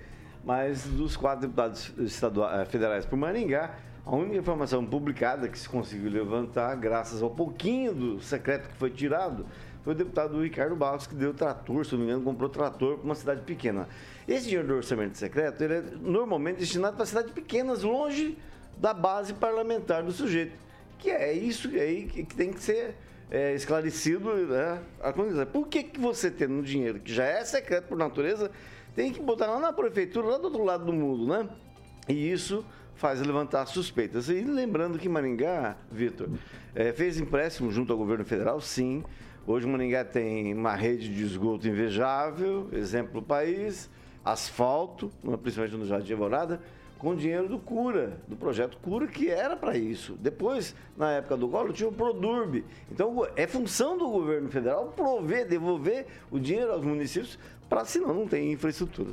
mas 0.43 0.83
dos 0.85 1.15
quatro 1.15 1.41
deputados 1.41 1.93
estaduais, 1.99 2.61
eh, 2.61 2.65
federais 2.65 3.05
por 3.05 3.15
Maringá, 3.15 3.75
a 4.05 4.15
única 4.15 4.37
informação 4.37 4.85
publicada 4.85 5.47
que 5.47 5.57
se 5.57 5.69
conseguiu 5.69 6.09
levantar, 6.09 6.75
graças 6.75 7.21
ao 7.21 7.29
pouquinho 7.29 7.93
do 7.93 8.21
secreto 8.21 8.69
que 8.69 8.75
foi 8.75 8.89
tirado, 8.89 9.45
foi 9.83 9.93
o 9.93 9.95
deputado 9.95 10.41
Ricardo 10.41 10.75
Barros, 10.75 11.07
que 11.07 11.15
deu 11.15 11.33
trator, 11.33 11.85
se 11.85 11.93
não 11.93 11.99
me 11.99 12.05
engano, 12.05 12.23
comprou 12.23 12.49
trator 12.49 12.97
para 12.97 13.05
uma 13.05 13.15
cidade 13.15 13.41
pequena. 13.41 13.87
Esse 14.27 14.45
dinheiro 14.45 14.67
do 14.67 14.75
orçamento 14.75 15.17
secreto, 15.17 15.63
ele 15.63 15.73
é 15.73 15.83
normalmente 15.99 16.57
destinado 16.57 16.95
para 16.95 17.05
cidades 17.05 17.31
pequenas, 17.31 17.83
longe 17.83 18.37
da 18.77 18.93
base 18.93 19.33
parlamentar 19.33 20.03
do 20.03 20.11
sujeito. 20.11 20.53
Que 20.99 21.09
é 21.09 21.33
isso 21.33 21.67
aí 21.69 22.05
que 22.05 22.23
tem 22.23 22.53
que 22.53 22.61
ser 22.61 22.95
é, 23.31 23.55
esclarecido 23.55 24.33
né, 24.45 24.81
Por 25.51 25.67
que, 25.67 25.83
que 25.83 25.99
você 25.99 26.29
tendo 26.29 26.55
um 26.55 26.61
dinheiro 26.61 26.99
que 26.99 27.11
já 27.11 27.23
é 27.23 27.43
secreto 27.43 27.87
por 27.87 27.97
natureza, 27.97 28.51
tem 28.95 29.11
que 29.11 29.19
botar 29.19 29.47
lá 29.47 29.59
na 29.59 29.73
prefeitura, 29.73 30.27
lá 30.27 30.37
do 30.37 30.45
outro 30.45 30.63
lado 30.63 30.85
do 30.85 30.93
mundo, 30.93 31.25
né? 31.25 31.49
E 32.07 32.31
isso 32.31 32.65
faz 33.01 33.19
levantar 33.19 33.65
suspeitas. 33.65 34.29
E 34.29 34.41
lembrando 34.43 34.99
que 34.99 35.09
Maringá, 35.09 35.75
Vitor, 35.91 36.29
é, 36.75 36.93
fez 36.93 37.19
empréstimo 37.19 37.71
junto 37.71 37.91
ao 37.91 37.97
governo 37.97 38.23
federal, 38.23 38.61
sim. 38.61 39.03
Hoje 39.47 39.65
Maringá 39.65 40.05
tem 40.05 40.53
uma 40.53 40.75
rede 40.75 41.11
de 41.11 41.23
esgoto 41.23 41.67
invejável, 41.67 42.69
exemplo 42.71 43.19
país, 43.19 43.89
asfalto, 44.23 45.11
principalmente 45.41 45.75
no 45.77 45.85
Jardim 45.87 46.13
Alvorada, 46.13 46.61
com 46.99 47.15
dinheiro 47.15 47.49
do 47.49 47.57
Cura, 47.57 48.19
do 48.27 48.35
projeto 48.35 48.77
Cura, 48.77 49.07
que 49.07 49.31
era 49.31 49.57
para 49.57 49.75
isso. 49.75 50.15
Depois, 50.21 50.75
na 50.95 51.13
época 51.13 51.35
do 51.35 51.49
Collor, 51.49 51.73
tinha 51.73 51.89
o 51.89 51.91
Produrb. 51.91 52.63
Então, 52.91 53.27
é 53.35 53.47
função 53.47 53.97
do 53.97 54.07
governo 54.07 54.47
federal 54.47 54.93
prover, 54.95 55.47
devolver 55.47 56.05
o 56.29 56.37
dinheiro 56.37 56.71
aos 56.71 56.85
municípios 56.85 57.39
para 57.67 57.83
senão 57.83 58.13
não 58.13 58.27
tem 58.27 58.51
infraestrutura. 58.51 59.09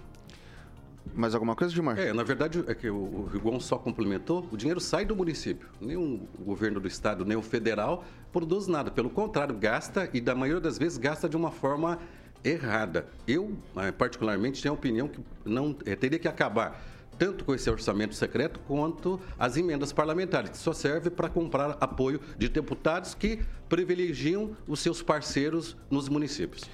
Mais 1.14 1.34
alguma 1.34 1.54
coisa, 1.54 1.72
Gilmar? 1.74 1.98
É, 1.98 2.12
na 2.12 2.22
verdade, 2.22 2.64
é 2.66 2.74
que 2.74 2.88
o 2.88 3.28
Rigon 3.32 3.58
só 3.60 3.76
complementou, 3.76 4.46
o 4.52 4.56
dinheiro 4.56 4.80
sai 4.80 5.04
do 5.04 5.16
município. 5.16 5.68
Nem 5.80 5.96
o 5.96 6.20
governo 6.40 6.78
do 6.80 6.86
estado, 6.88 7.24
nem 7.24 7.36
o 7.36 7.42
federal 7.42 8.04
produz 8.32 8.66
nada. 8.66 8.90
Pelo 8.90 9.10
contrário, 9.10 9.56
gasta 9.56 10.08
e, 10.12 10.20
da 10.20 10.34
maioria 10.34 10.60
das 10.60 10.78
vezes, 10.78 10.98
gasta 10.98 11.28
de 11.28 11.36
uma 11.36 11.50
forma 11.50 11.98
errada. 12.44 13.06
Eu, 13.26 13.56
é, 13.76 13.90
particularmente, 13.90 14.62
tenho 14.62 14.74
a 14.74 14.76
opinião 14.76 15.08
que 15.08 15.20
não 15.44 15.76
é, 15.84 15.96
teria 15.96 16.18
que 16.18 16.28
acabar 16.28 16.80
tanto 17.18 17.44
com 17.44 17.52
esse 17.52 17.68
orçamento 17.68 18.14
secreto 18.14 18.60
quanto 18.60 19.20
as 19.38 19.56
emendas 19.56 19.92
parlamentares, 19.92 20.50
que 20.50 20.56
só 20.56 20.72
serve 20.72 21.10
para 21.10 21.28
comprar 21.28 21.76
apoio 21.80 22.20
de 22.38 22.48
deputados 22.48 23.12
que 23.12 23.40
privilegiam 23.68 24.56
os 24.68 24.78
seus 24.78 25.02
parceiros 25.02 25.76
nos 25.90 26.08
municípios. 26.08 26.70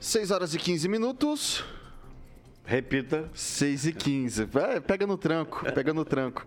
6 0.00 0.30
horas 0.30 0.54
e 0.54 0.58
15 0.58 0.88
minutos. 0.88 1.64
Repita. 2.68 3.30
6 3.32 3.86
e 3.86 3.92
15. 3.94 4.44
Vai, 4.44 4.78
pega 4.78 5.06
no 5.06 5.16
tranco, 5.16 5.64
pega 5.72 5.94
no 5.94 6.04
tranco. 6.04 6.44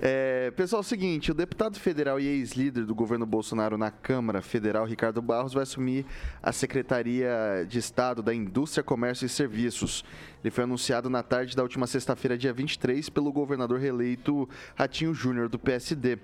É, 0.00 0.50
pessoal, 0.50 0.80
é 0.80 0.84
o 0.84 0.84
seguinte, 0.84 1.30
o 1.30 1.34
deputado 1.34 1.80
federal 1.80 2.20
e 2.20 2.26
ex-líder 2.26 2.84
do 2.84 2.94
governo 2.94 3.24
Bolsonaro 3.24 3.78
na 3.78 3.90
Câmara 3.90 4.42
Federal, 4.42 4.84
Ricardo 4.84 5.22
Barros, 5.22 5.54
vai 5.54 5.62
assumir 5.62 6.04
a 6.42 6.52
Secretaria 6.52 7.64
de 7.66 7.78
Estado 7.78 8.22
da 8.22 8.34
Indústria, 8.34 8.84
Comércio 8.84 9.24
e 9.24 9.28
Serviços. 9.28 10.04
Ele 10.44 10.50
foi 10.50 10.64
anunciado 10.64 11.08
na 11.08 11.22
tarde 11.22 11.56
da 11.56 11.62
última 11.62 11.86
sexta-feira, 11.86 12.36
dia 12.36 12.52
23, 12.52 13.08
pelo 13.08 13.32
governador 13.32 13.80
reeleito 13.80 14.48
Ratinho 14.76 15.14
Júnior, 15.14 15.48
do 15.48 15.58
PSD. 15.58 16.18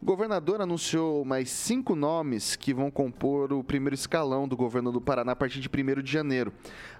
O 0.00 0.06
governador 0.06 0.60
anunciou 0.60 1.24
mais 1.24 1.50
cinco 1.50 1.96
nomes 1.96 2.54
que 2.54 2.72
vão 2.72 2.88
compor 2.88 3.52
o 3.52 3.64
primeiro 3.64 3.94
escalão 3.94 4.46
do 4.46 4.56
governo 4.56 4.92
do 4.92 5.00
Paraná 5.00 5.32
a 5.32 5.36
partir 5.36 5.58
de 5.58 5.68
1 5.68 6.02
de 6.02 6.12
janeiro. 6.12 6.52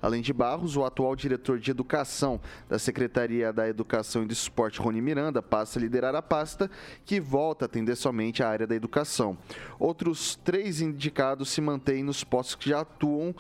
Além 0.03 0.21
de 0.21 0.33
Barros, 0.33 0.77
o 0.77 0.85
atual 0.85 1.15
diretor 1.15 1.61
de 1.61 1.71
Educação 1.71 2.41
da 2.69 2.77
Secretaria 2.77 3.53
da 3.53 3.69
Educação 3.69 4.25
e 4.25 4.27
do 4.27 4.33
Esporte, 4.33 4.81
Rony 4.81 5.01
Miranda, 5.01 5.41
passa 5.41 5.79
a 5.79 5.83
liderar 5.83 6.17
a 6.17 6.18
pasta, 6.23 6.71
que 7.05 7.21
volta 7.21 7.65
a 7.65 7.67
atender 7.67 7.97
somente 7.97 8.43
a 8.43 8.49
área 8.49 8.67
da 8.67 8.75
educação. 8.75 9.37
Outros 9.79 10.37
três 10.37 10.81
indicados 10.81 11.51
se 11.51 11.61
mantêm 11.61 12.03
nos 12.03 12.25
postos 12.25 12.55
que 12.55 12.71
já 12.71 12.81
atuam 12.81 13.35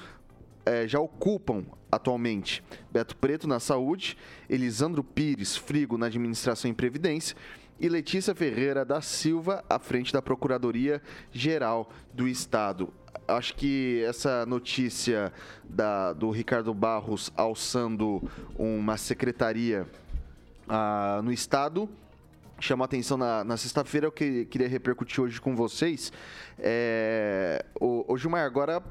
é, 0.68 0.86
já 0.86 1.00
ocupam 1.00 1.64
atualmente 1.90 2.62
Beto 2.92 3.16
Preto 3.16 3.48
na 3.48 3.58
saúde, 3.58 4.18
Elisandro 4.50 5.02
Pires 5.02 5.56
Frigo 5.56 5.96
na 5.96 6.06
administração 6.06 6.70
e 6.70 6.74
previdência 6.74 7.34
e 7.80 7.88
Letícia 7.88 8.34
Ferreira 8.34 8.84
da 8.84 9.00
Silva 9.00 9.64
à 9.68 9.78
frente 9.78 10.12
da 10.12 10.20
Procuradoria 10.20 11.00
Geral 11.32 11.90
do 12.12 12.28
Estado. 12.28 12.92
Acho 13.26 13.54
que 13.54 14.02
essa 14.06 14.44
notícia 14.46 15.32
da, 15.64 16.12
do 16.12 16.30
Ricardo 16.30 16.74
Barros 16.74 17.32
alçando 17.36 18.22
uma 18.58 18.96
secretaria 18.96 19.86
ah, 20.68 21.20
no 21.22 21.32
Estado 21.32 21.88
chamou 22.60 22.84
atenção 22.84 23.16
na, 23.16 23.44
na 23.44 23.56
sexta-feira, 23.56 24.06
eu 24.06 24.12
que, 24.12 24.44
queria 24.46 24.68
repercutir 24.68 25.22
hoje 25.22 25.40
com 25.40 25.54
vocês. 25.54 26.12
É, 26.58 27.64
o, 27.80 28.04
o 28.12 28.16
Gilmar, 28.16 28.44
agora 28.44 28.82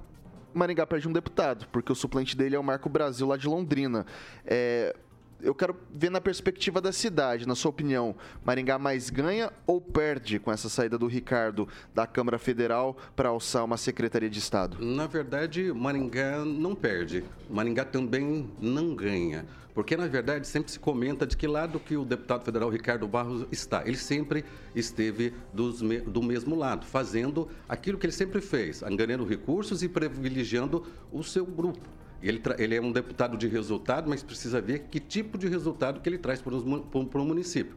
Maringá 0.54 0.86
perde 0.86 1.08
um 1.08 1.14
deputado, 1.14 1.68
porque 1.72 1.92
o 1.92 1.96
suplente 1.96 2.36
dele 2.36 2.56
é 2.56 2.60
o 2.60 2.64
Marco 2.64 2.90
Brasil, 2.90 3.28
lá 3.28 3.38
de 3.38 3.48
Londrina. 3.48 4.06
É, 4.46 4.96
eu 5.42 5.54
quero 5.54 5.76
ver 5.94 6.10
na 6.10 6.20
perspectiva 6.20 6.82
da 6.82 6.92
cidade, 6.92 7.48
na 7.48 7.56
sua 7.56 7.70
opinião, 7.70 8.16
Maringá 8.44 8.78
mais 8.80 9.10
ganha 9.10 9.52
ou 9.66 9.80
perde 9.80 10.40
com 10.40 10.52
essa 10.52 10.70
saída 10.70 10.98
do 10.98 11.08
Ricardo 11.08 11.68
da 11.94 12.08
Câmara 12.08 12.38
Federal 12.40 12.98
para 13.16 13.30
alçar 13.30 13.64
uma 13.64 13.78
Secretaria 13.78 14.30
de 14.30 14.40
Estado? 14.40 14.84
Na 14.84 15.08
verdade, 15.08 15.72
Maringá 15.74 16.44
não 16.44 16.76
perde. 16.76 17.24
Maringá 17.50 17.86
também 17.86 18.50
não 18.60 18.96
ganha. 18.96 19.46
Porque, 19.78 19.96
na 19.96 20.08
verdade, 20.08 20.48
sempre 20.48 20.72
se 20.72 20.80
comenta 20.80 21.28
de 21.28 21.38
que 21.38 21.46
lado 21.46 21.80
que 21.80 21.96
o 21.96 22.04
deputado 22.04 22.44
federal 22.44 22.68
Ricardo 22.68 23.08
Barros 23.08 23.46
está. 23.52 23.84
Ele 23.86 23.96
sempre 23.96 24.44
esteve 24.74 25.36
dos, 25.54 25.82
do 25.82 26.24
mesmo 26.24 26.56
lado, 26.56 26.84
fazendo 26.84 27.48
aquilo 27.70 27.96
que 27.96 28.08
ele 28.08 28.14
sempre 28.14 28.42
fez, 28.42 28.82
angariando 28.82 29.24
recursos 29.24 29.84
e 29.84 29.88
privilegiando 29.88 30.84
o 31.12 31.24
seu 31.24 31.46
grupo. 31.46 31.88
Ele, 32.22 32.42
ele, 32.58 32.76
é 32.76 32.82
um 32.82 32.92
deputado 32.92 33.38
de 33.38 33.48
resultado, 33.48 34.10
mas 34.10 34.24
precisa 34.24 34.60
ver 34.60 34.86
que 34.90 35.00
tipo 35.00 35.38
de 35.38 35.48
resultado 35.48 36.02
que 36.02 36.10
ele 36.10 36.18
traz 36.18 36.42
para, 36.42 36.54
para 36.56 37.22
o 37.22 37.26
município. 37.26 37.76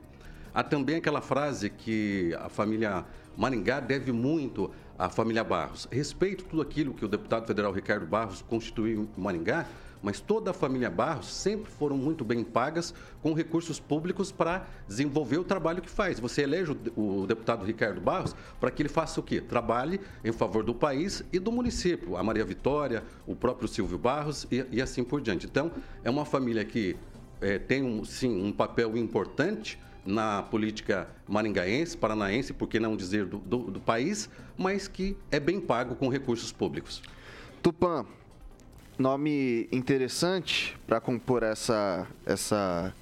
Há 0.53 0.63
também 0.63 0.97
aquela 0.97 1.21
frase 1.21 1.71
que 1.71 2.35
a 2.41 2.49
família 2.49 3.05
Maringá 3.37 3.81
deve 3.81 4.13
muito 4.13 4.71
à 4.99 5.09
família 5.09 5.45
Barros. 5.45 5.87
Respeito 5.91 6.45
tudo 6.45 6.61
aquilo 6.61 6.93
que 6.93 7.05
o 7.05 7.09
deputado 7.09 7.47
federal 7.47 7.73
Ricardo 7.73 8.07
Barros 8.07 8.43
constituiu 8.43 9.09
em 9.17 9.21
Maringá, 9.21 9.67
mas 10.03 10.21
toda 10.21 10.51
a 10.51 10.55
família 10.55 10.91
Barros 10.91 11.33
sempre 11.33 11.71
foram 11.71 11.97
muito 11.97 12.25
bem 12.25 12.43
pagas 12.43 12.95
com 13.23 13.33
recursos 13.33 13.79
públicos 13.79 14.33
para 14.33 14.67
desenvolver 14.89 15.39
o 15.39 15.45
trabalho 15.45 15.83
que 15.83 15.91
faz. 15.91 16.19
Você 16.19 16.43
elege 16.43 16.77
o, 16.97 17.27
deputado 17.27 17.65
Ricardo 17.65 18.01
Barros 18.01 18.35
para 18.59 18.71
que 18.71 18.83
ele 18.83 18.89
faça 18.89 19.21
o 19.21 19.23
quê? 19.23 19.41
Trabalhe 19.41 20.01
em 20.25 20.33
favor 20.33 20.65
do 20.65 20.75
país 20.75 21.23
e 21.33 21.39
do 21.39 21.53
município. 21.53 22.17
A 22.17 22.23
Maria 22.23 22.45
Vitória, 22.45 23.05
o 23.27 23.37
próprio 23.37 23.69
Silvio 23.69 23.99
Barros 23.99 24.47
e, 24.51 24.65
e 24.71 24.81
assim 24.81 25.05
por 25.05 25.21
diante. 25.21 25.47
Então, 25.47 25.71
é 26.03 26.11
uma 26.11 26.25
família 26.25 26.65
que 26.65 26.97
é, 27.41 27.59
tem, 27.59 27.83
um, 27.83 28.05
sim, 28.05 28.43
um 28.43 28.53
papel 28.53 28.97
importante 28.97 29.79
na 30.05 30.43
política 30.43 31.09
maringaense, 31.29 31.97
paranaense, 31.97 32.53
por 32.53 32.69
que 32.69 32.81
não 32.81 32.97
dizer 32.97 33.27
do, 33.27 33.39
do, 33.39 33.59
do 33.71 33.81
país, 33.81 34.29
mas 34.57 34.89
que 34.89 35.17
é 35.31 35.39
bem 35.39 35.61
pago 35.61 35.95
com 35.95 36.09
recursos 36.09 36.53
públicos. 36.53 37.03
Tupã, 37.63 38.07
nome 39.01 39.67
interessante 39.73 40.77
para 40.87 41.01
compor 41.01 41.43
essa, 41.43 42.07
essa, 42.27 42.95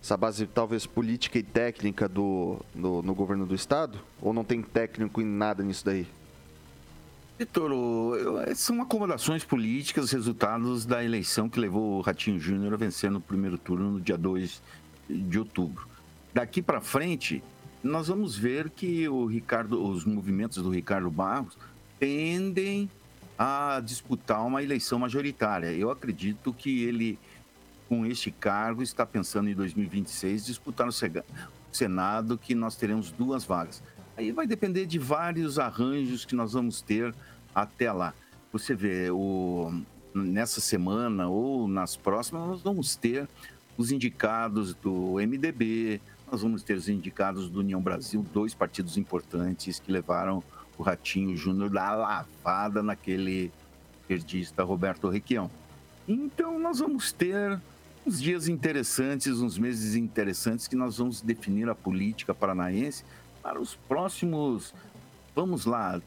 essa 0.00 0.16
base 0.16 0.46
talvez 0.46 0.86
política 0.86 1.38
e 1.38 1.42
técnica 1.42 2.06
do, 2.08 2.60
do, 2.74 3.02
no 3.02 3.14
governo 3.14 3.46
do 3.46 3.54
estado? 3.54 3.98
Ou 4.20 4.32
não 4.32 4.44
tem 4.44 4.62
técnico 4.62 5.20
em 5.20 5.24
nada 5.24 5.62
nisso 5.64 5.84
daí? 5.84 6.06
Vitor, 7.38 7.70
são 8.54 8.80
acomodações 8.80 9.44
políticas, 9.44 10.10
resultados 10.10 10.86
da 10.86 11.04
eleição 11.04 11.48
que 11.48 11.60
levou 11.60 11.98
o 11.98 12.00
Ratinho 12.00 12.38
Júnior 12.38 12.72
a 12.72 12.76
vencer 12.76 13.10
no 13.10 13.20
primeiro 13.20 13.58
turno 13.58 13.92
no 13.92 14.00
dia 14.00 14.16
2 14.16 14.62
de 15.08 15.38
outubro. 15.38 15.86
Daqui 16.32 16.62
para 16.62 16.80
frente, 16.80 17.42
nós 17.82 18.08
vamos 18.08 18.36
ver 18.36 18.70
que 18.70 19.08
o 19.08 19.26
Ricardo, 19.26 19.82
os 19.82 20.04
movimentos 20.04 20.62
do 20.62 20.70
Ricardo 20.70 21.10
Barros 21.10 21.58
tendem 21.98 22.90
a 23.38 23.80
disputar 23.84 24.44
uma 24.46 24.62
eleição 24.62 24.98
majoritária. 24.98 25.72
Eu 25.72 25.90
acredito 25.90 26.52
que 26.52 26.84
ele, 26.84 27.18
com 27.88 28.06
este 28.06 28.30
cargo, 28.30 28.82
está 28.82 29.04
pensando 29.04 29.48
em 29.48 29.54
2026 29.54 30.46
disputar 30.46 30.86
no 30.86 30.92
Senado, 31.72 32.38
que 32.38 32.54
nós 32.54 32.76
teremos 32.76 33.10
duas 33.10 33.44
vagas. 33.44 33.82
Aí 34.16 34.32
vai 34.32 34.46
depender 34.46 34.86
de 34.86 34.98
vários 34.98 35.58
arranjos 35.58 36.24
que 36.24 36.34
nós 36.34 36.54
vamos 36.54 36.80
ter 36.80 37.14
até 37.54 37.92
lá. 37.92 38.14
Você 38.52 38.74
vê, 38.74 39.10
o, 39.10 39.82
nessa 40.14 40.60
semana 40.60 41.28
ou 41.28 41.68
nas 41.68 41.96
próximas, 41.96 42.46
nós 42.46 42.62
vamos 42.62 42.96
ter 42.96 43.28
os 43.76 43.92
indicados 43.92 44.74
do 44.74 45.16
MDB, 45.16 46.00
nós 46.30 46.40
vamos 46.40 46.62
ter 46.62 46.74
os 46.74 46.88
indicados 46.88 47.50
do 47.50 47.60
União 47.60 47.80
Brasil, 47.80 48.24
dois 48.32 48.54
partidos 48.54 48.96
importantes 48.96 49.78
que 49.78 49.92
levaram 49.92 50.42
o 50.78 50.82
Ratinho 50.82 51.36
Júnior 51.36 51.70
dá 51.70 51.88
a 51.88 51.94
lavada 51.94 52.82
naquele 52.82 53.52
esquerdista 54.02 54.62
Roberto 54.62 55.08
Requião. 55.08 55.50
Então 56.06 56.58
nós 56.58 56.78
vamos 56.78 57.12
ter 57.12 57.60
uns 58.06 58.20
dias 58.20 58.46
interessantes, 58.46 59.40
uns 59.40 59.58
meses 59.58 59.96
interessantes 59.96 60.68
que 60.68 60.76
nós 60.76 60.98
vamos 60.98 61.20
definir 61.20 61.68
a 61.68 61.74
política 61.74 62.32
paranaense 62.32 63.04
para 63.42 63.60
os 63.60 63.74
próximos, 63.74 64.72
vamos 65.34 65.66
lá, 65.66 66.00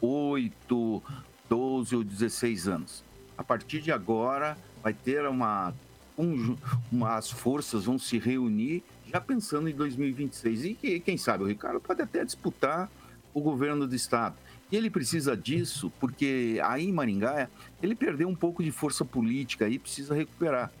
8, 0.00 1.02
12 1.48 1.96
ou 1.96 2.04
16 2.04 2.68
anos. 2.68 3.04
A 3.36 3.42
partir 3.42 3.80
de 3.80 3.90
agora 3.90 4.56
vai 4.82 4.94
ter 4.94 5.26
uma, 5.26 5.74
um, 6.16 6.56
uma 6.92 7.16
as 7.16 7.30
forças 7.30 7.84
vão 7.84 7.98
se 7.98 8.18
reunir 8.18 8.84
já 9.10 9.20
pensando 9.20 9.68
em 9.68 9.74
2026 9.74 10.64
e 10.82 11.00
quem 11.00 11.16
sabe 11.16 11.44
o 11.44 11.46
Ricardo 11.46 11.80
pode 11.80 12.02
até 12.02 12.24
disputar 12.24 12.90
o 13.36 13.40
governo 13.42 13.86
do 13.86 13.94
estado. 13.94 14.34
E 14.72 14.76
ele 14.76 14.88
precisa 14.88 15.36
disso 15.36 15.92
porque 16.00 16.58
aí 16.64 16.86
em 16.86 16.92
Maringá 16.92 17.50
ele 17.82 17.94
perdeu 17.94 18.26
um 18.28 18.34
pouco 18.34 18.64
de 18.64 18.72
força 18.72 19.04
política 19.04 19.68
e 19.68 19.78
precisa 19.78 20.14
recuperar. 20.14 20.72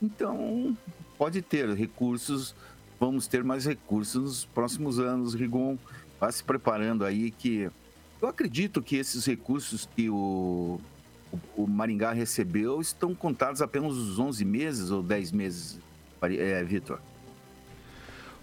Então, 0.00 0.76
pode 1.18 1.42
ter 1.42 1.68
recursos, 1.74 2.54
vamos 3.00 3.26
ter 3.26 3.42
mais 3.42 3.66
recursos 3.66 4.22
nos 4.22 4.44
próximos 4.44 5.00
anos. 5.00 5.34
Rigon 5.34 5.76
vai 6.20 6.30
se 6.30 6.44
preparando 6.44 7.04
aí 7.04 7.32
que 7.32 7.68
eu 8.22 8.28
acredito 8.28 8.80
que 8.80 8.94
esses 8.94 9.26
recursos 9.26 9.88
que 9.96 10.08
o, 10.08 10.78
o, 11.32 11.64
o 11.64 11.66
Maringá 11.66 12.12
recebeu 12.12 12.80
estão 12.80 13.12
contados 13.12 13.60
apenas 13.60 13.94
os 13.94 14.20
11 14.20 14.44
meses 14.44 14.90
ou 14.92 15.02
10 15.02 15.32
meses, 15.32 15.80
é, 16.22 16.62
Vitor. 16.62 17.00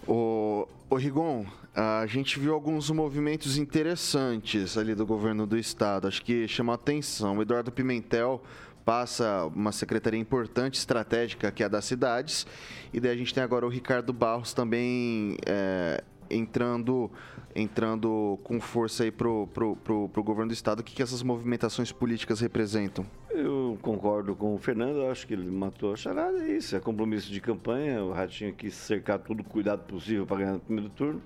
O, 0.06 0.68
o 0.90 0.96
Rigon, 0.96 1.46
a 1.74 2.06
gente 2.06 2.40
viu 2.40 2.54
alguns 2.54 2.90
movimentos 2.90 3.58
interessantes 3.58 4.78
ali 4.78 4.94
do 4.94 5.06
governo 5.06 5.48
do 5.48 5.58
estado. 5.58 6.08
Acho 6.08 6.22
que 6.22 6.48
chama 6.48 6.74
atenção. 6.74 7.38
O 7.38 7.42
Eduardo 7.42 7.72
Pimentel 7.72 8.42
passa 8.84 9.46
uma 9.46 9.72
secretaria 9.72 10.20
importante, 10.20 10.76
estratégica, 10.76 11.52
que 11.52 11.64
é 11.64 11.66
a 11.66 11.70
das 11.70 11.86
cidades. 11.86 12.46
E 12.92 13.00
daí 13.00 13.12
a 13.12 13.16
gente 13.16 13.34
tem 13.34 13.42
agora 13.42 13.66
o 13.66 13.70
Ricardo 13.70 14.12
Barros 14.12 14.54
também 14.54 15.38
é, 15.46 16.04
entrando 16.30 17.10
entrando 17.54 18.40
com 18.44 18.62
força 18.62 19.04
aí 19.04 19.12
pro, 19.12 19.48
pro, 19.48 19.76
pro, 19.76 20.10
pro 20.10 20.24
governo 20.24 20.50
do 20.50 20.54
estado. 20.54 20.80
O 20.80 20.84
que, 20.84 20.96
que 20.96 21.04
essas 21.04 21.22
movimentações 21.22 21.92
políticas 21.92 22.40
representam? 22.40 23.06
Eu 23.30 23.78
concordo 23.82 24.36
com 24.36 24.56
o 24.56 24.58
Fernando, 24.58 25.06
acho 25.08 25.28
que 25.28 25.34
ele 25.34 25.50
matou 25.50 25.92
a 25.92 25.96
charada, 25.98 26.38
é 26.38 26.52
isso, 26.58 26.76
é 26.76 26.80
compromisso 26.80 27.32
de 27.32 27.42
campanha, 27.42 28.04
o 28.04 28.12
Ratinho 28.12 28.54
quis 28.54 28.74
cercar 28.74 29.20
todo 29.20 29.42
o 29.42 29.44
cuidado 29.44 29.84
possível 29.84 30.26
para 30.26 30.38
ganhar 30.38 30.54
no 30.54 30.60
primeiro 30.60 30.90
turno, 30.92 31.22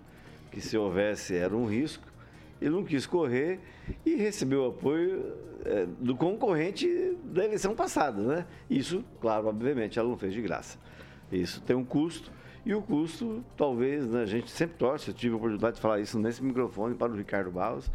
que 0.56 0.62
se 0.62 0.78
houvesse 0.78 1.36
era 1.36 1.54
um 1.54 1.66
risco, 1.66 2.08
ele 2.62 2.70
não 2.70 2.86
quis 2.86 3.06
correr 3.06 3.60
e 4.06 4.16
recebeu 4.16 4.66
apoio 4.68 5.34
é, 5.66 5.86
do 6.00 6.16
concorrente 6.16 6.88
da 7.26 7.44
eleição 7.44 7.76
passada, 7.76 8.22
né? 8.22 8.46
Isso, 8.70 9.04
claro, 9.20 9.48
obviamente, 9.48 10.00
ela 10.00 10.08
não 10.08 10.18
fez 10.18 10.34
de 10.34 10.42
graça. 10.42 10.80
Isso 11.30 11.62
tem 11.62 11.76
um 11.76 11.84
custo, 11.84 12.32
e 12.66 12.74
o 12.74 12.82
custo, 12.82 13.44
talvez, 13.58 14.08
né, 14.08 14.22
a 14.22 14.26
gente 14.26 14.50
sempre 14.50 14.78
torce, 14.78 15.10
eu 15.10 15.14
tive 15.14 15.34
a 15.34 15.38
oportunidade 15.38 15.76
de 15.76 15.82
falar 15.82 16.00
isso 16.00 16.18
nesse 16.18 16.42
microfone 16.42 16.96
para 16.96 17.12
o 17.12 17.16
Ricardo 17.18 17.52
Barros, 17.52 17.92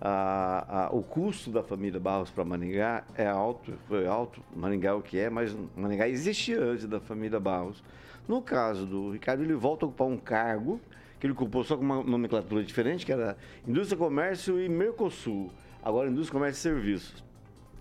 a, 0.00 0.84
a, 0.84 0.90
o 0.94 1.02
custo 1.02 1.50
da 1.50 1.64
família 1.64 1.98
Barros 1.98 2.30
para 2.30 2.44
Maringá 2.44 3.02
é 3.16 3.26
alto, 3.26 3.72
foi 3.88 4.06
alto, 4.06 4.40
Maringá 4.54 4.90
é 4.90 4.92
o 4.92 5.02
que 5.02 5.18
é, 5.18 5.28
mas 5.28 5.56
Maringá 5.74 6.08
existia 6.08 6.62
antes 6.62 6.86
da 6.86 7.00
família 7.00 7.40
Barros. 7.40 7.82
No 8.28 8.40
caso 8.40 8.86
do 8.86 9.10
Ricardo, 9.10 9.42
ele 9.42 9.54
volta 9.54 9.84
a 9.84 9.88
ocupar 9.88 10.06
um 10.06 10.16
cargo 10.16 10.80
que 11.18 11.26
ele 11.26 11.32
ocupou 11.32 11.64
só 11.64 11.76
com 11.76 11.82
uma 11.82 12.02
nomenclatura 12.02 12.62
diferente, 12.62 13.06
que 13.06 13.12
era 13.12 13.36
Indústria, 13.66 13.98
Comércio 13.98 14.60
e 14.60 14.68
Mercosul. 14.68 15.50
Agora, 15.82 16.10
Indústria, 16.10 16.38
Comércio 16.38 16.58
e 16.58 16.62
Serviços. 16.74 17.24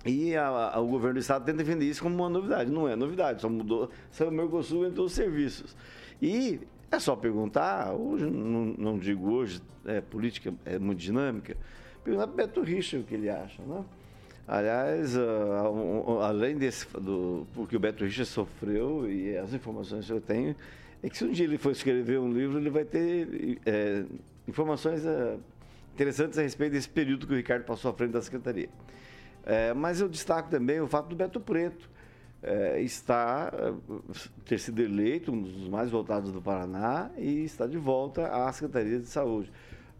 E 0.06 0.36
a, 0.36 0.48
a, 0.76 0.80
o 0.80 0.88
governo 0.88 1.16
do 1.16 1.20
estado 1.20 1.46
tenta 1.46 1.58
defender 1.58 1.86
isso 1.86 2.04
como 2.04 2.16
uma 2.16 2.30
novidade. 2.30 2.72
Não 2.72 2.88
é 2.88 2.96
novidade, 2.96 3.42
só 3.42 3.50
mudou, 3.50 3.90
saiu 4.12 4.30
o 4.30 4.34
Mercosul 4.34 4.86
entrou 4.86 5.08
os 5.08 5.14
serviços. 5.14 5.76
E 6.22 6.60
é 6.92 7.00
só 7.00 7.16
perguntar, 7.16 7.94
hoje, 7.94 8.26
não, 8.26 8.66
não 8.78 9.00
digo 9.00 9.32
hoje, 9.32 9.62
é, 9.86 10.02
política 10.02 10.54
é 10.64 10.78
muito 10.78 11.00
dinâmica, 11.00 11.58
perguntar 12.04 12.28
para 12.28 12.46
Beto 12.46 12.62
Richa 12.62 12.98
o 12.98 13.04
que 13.04 13.16
ele 13.16 13.30
acha, 13.30 13.62
né? 13.64 13.84
Aliás, 14.48 15.18
uh, 15.18 16.20
além 16.22 16.56
desse, 16.56 16.86
do, 17.00 17.48
porque 17.56 17.76
o 17.76 17.80
Beto 17.80 18.04
Richa 18.04 18.24
sofreu, 18.26 19.10
e 19.10 19.36
as 19.36 19.54
informações 19.54 20.06
que 20.06 20.14
eu 20.14 20.22
tenho, 20.22 20.56
é 21.04 21.10
que 21.10 21.18
se 21.18 21.24
um 21.24 21.32
dia 21.32 21.46
ele 21.46 21.58
for 21.58 21.72
escrever 21.72 22.20
um 22.20 22.32
livro, 22.32 22.58
ele 22.58 22.70
vai 22.70 22.86
ter 22.86 23.60
é, 23.66 24.04
informações 24.48 25.04
uh, 25.06 25.40
interessantes 25.94 26.38
a 26.38 26.42
respeito 26.42 26.74
desse 26.74 26.90
período 26.90 27.26
que 27.28 27.34
o 27.34 27.36
Ricardo 27.36 27.64
passou 27.64 27.92
à 27.92 27.94
frente 27.94 28.12
da 28.12 28.22
Secretaria. 28.22 28.70
É, 29.46 29.74
mas 29.74 30.02
eu 30.02 30.10
destaco 30.10 30.50
também 30.50 30.80
o 30.82 30.88
fato 30.88 31.08
do 31.08 31.16
Beto 31.16 31.40
Preto, 31.40 31.90
é, 32.42 32.82
está 32.82 33.52
é, 33.54 33.74
ter 34.46 34.60
sido 34.60 34.82
eleito 34.82 35.32
um 35.32 35.42
dos 35.42 35.68
mais 35.70 35.90
votados 35.90 36.32
do 36.32 36.42
Paraná 36.42 37.10
e 37.18 37.44
está 37.44 37.66
de 37.66 37.78
volta 37.78 38.28
à 38.28 38.52
Secretaria 38.52 39.00
de 39.00 39.08
Saúde. 39.08 39.52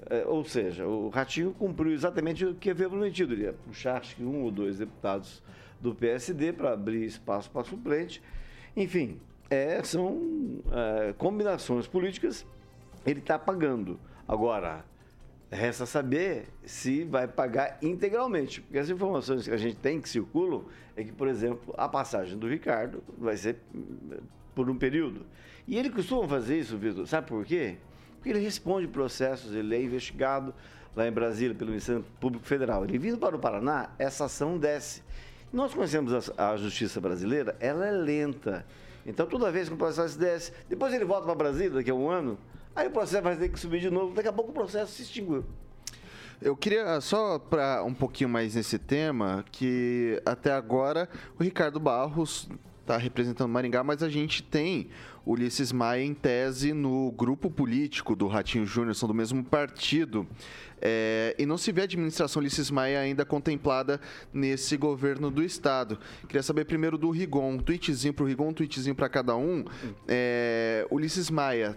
É, 0.10 0.26
ou 0.26 0.44
seja, 0.44 0.86
o 0.86 1.10
Ratinho 1.10 1.52
cumpriu 1.54 1.94
exatamente 1.94 2.46
o 2.46 2.54
que 2.54 2.70
havia 2.70 2.90
prometido. 2.90 3.34
Ele 3.34 3.44
ia 3.44 3.54
puxar 3.54 3.98
acho 3.98 4.16
que 4.16 4.24
um 4.24 4.44
ou 4.44 4.52
dois 4.52 4.78
deputados 4.78 5.42
do 5.80 5.94
PSD 5.96 6.54
para 6.54 6.74
abrir 6.74 7.06
espaço 7.06 7.50
para 7.50 7.64
suplente. 7.64 8.22
Enfim, 8.76 9.20
é, 9.50 9.84
são 9.84 10.62
é, 10.72 11.14
combinações 11.14 11.88
políticas. 11.88 12.46
Ele 13.06 13.20
está 13.20 13.38
pagando. 13.38 14.00
Agora, 14.28 14.84
Resta 15.56 15.86
saber 15.86 16.48
se 16.66 17.04
vai 17.04 17.28
pagar 17.28 17.78
integralmente, 17.82 18.62
porque 18.62 18.80
as 18.80 18.90
informações 18.90 19.48
que 19.48 19.54
a 19.54 19.58
gente 19.58 19.76
tem 19.76 20.02
que 20.02 20.10
circulam 20.10 20.66
é 20.98 21.04
que, 21.04 21.12
por 21.12 21.28
exemplo, 21.28 21.74
a 21.78 21.88
passagem 21.88 22.38
do 22.38 22.48
Ricardo 22.48 23.04
vai 23.18 23.38
ser 23.38 23.58
por 24.56 24.70
um 24.70 24.78
período. 24.78 25.26
E 25.68 25.78
ele 25.78 25.90
costuma 25.90 26.28
fazer 26.28 26.60
isso, 26.60 26.78
Vitor, 26.78 27.08
sabe 27.08 27.28
por 27.28 27.46
quê? 27.46 27.78
Porque 28.16 28.30
ele 28.30 28.40
responde 28.40 28.88
processos, 28.88 29.54
ele 29.54 29.76
é 29.76 29.82
investigado 29.82 30.54
lá 30.96 31.08
em 31.08 31.12
Brasília 31.12 31.56
pelo 31.56 31.70
Ministério 31.70 32.04
Público 32.20 32.46
Federal. 32.46 32.84
Ele 32.84 32.98
vindo 32.98 33.18
para 33.18 33.36
o 33.36 33.40
Paraná, 33.40 33.92
essa 34.00 34.26
ação 34.26 34.58
desce. 34.58 35.04
Nós 35.54 35.74
conhecemos 35.74 36.32
a, 36.38 36.54
a 36.54 36.58
justiça 36.58 37.00
brasileira, 37.00 37.56
ela 37.60 37.86
é 37.86 37.92
lenta. 37.92 38.66
Então, 39.06 39.28
toda 39.28 39.52
vez 39.52 39.68
que 39.68 39.76
o 39.76 39.78
processo 39.78 40.18
desce, 40.18 40.52
depois 40.68 40.94
ele 40.94 41.06
volta 41.06 41.26
para 41.26 41.36
Brasília 41.36 41.72
daqui 41.72 41.92
a 41.92 41.96
um 41.96 42.10
ano, 42.10 42.38
Aí 42.76 42.88
o 42.88 42.92
processo 42.92 43.24
vai 43.24 43.38
ter 43.38 43.48
que 43.48 43.58
subir 43.58 43.80
de 43.80 43.90
novo, 43.90 44.14
daqui 44.14 44.28
a 44.28 44.34
pouco 44.34 44.52
o 44.52 44.54
processo 44.54 44.92
se 44.92 45.04
extinguiu. 45.04 45.46
Eu 46.42 46.58
queria 46.58 47.00
só 47.00 47.40
para 47.40 47.82
um 47.86 47.94
pouquinho 47.94 48.30
mais 48.30 48.54
nesse 48.54 48.78
tema, 48.78 49.46
que 49.50 50.22
até 50.26 50.52
agora 50.52 51.08
o 51.40 51.44
Ricardo 51.44 51.80
Barros 51.80 52.50
está 52.86 52.98
representando 52.98 53.50
Maringá, 53.50 53.84
mas 53.84 54.04
a 54.04 54.10
gente 54.10 54.44
tem 54.44 54.90
Ulisses 55.26 55.72
Maia 55.72 56.04
em 56.04 56.14
tese 56.14 56.72
no 56.72 57.12
grupo 57.12 57.50
político 57.50 58.16
do 58.16 58.28
Ratinho 58.28 58.66
Júnior, 58.66 58.94
são 58.94 59.08
do 59.08 59.14
mesmo 59.14 59.44
partido. 59.44 60.28
É, 60.80 61.36
e 61.40 61.48
não 61.48 61.58
se 61.58 61.72
vê 61.72 61.82
a 61.82 61.84
administração 61.86 62.40
Ulisses 62.40 62.70
Maia 62.70 63.00
ainda 63.00 63.26
contemplada 63.26 64.00
nesse 64.32 64.78
governo 64.78 65.32
do 65.32 65.42
Estado. 65.42 65.98
Queria 66.28 66.44
saber 66.44 66.66
primeiro 66.66 66.96
do 66.96 67.10
Rigon, 67.10 67.54
um 67.54 67.58
tweetzinho 67.58 68.14
para 68.14 68.24
o 68.24 68.28
Rigon, 68.28 68.50
um 68.50 68.54
tweetzinho 68.54 68.96
para 68.96 69.10
cada 69.10 69.36
um. 69.36 69.66
É, 70.08 70.86
Ulisses 70.92 71.32
Maia 71.32 71.76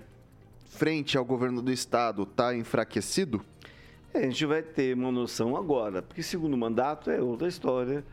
frente 0.66 1.16
ao 1.16 1.25
governo 1.25 1.62
do 1.62 1.73
estado 1.73 2.25
está 2.25 2.55
enfraquecido? 2.55 3.42
É, 4.12 4.18
a 4.18 4.23
gente 4.23 4.44
vai 4.44 4.62
ter 4.62 4.94
uma 4.94 5.11
noção 5.11 5.57
agora, 5.57 6.03
porque 6.03 6.23
segundo 6.23 6.57
mandato 6.57 7.11
é 7.11 7.21
outra 7.21 7.49
história. 7.49 8.05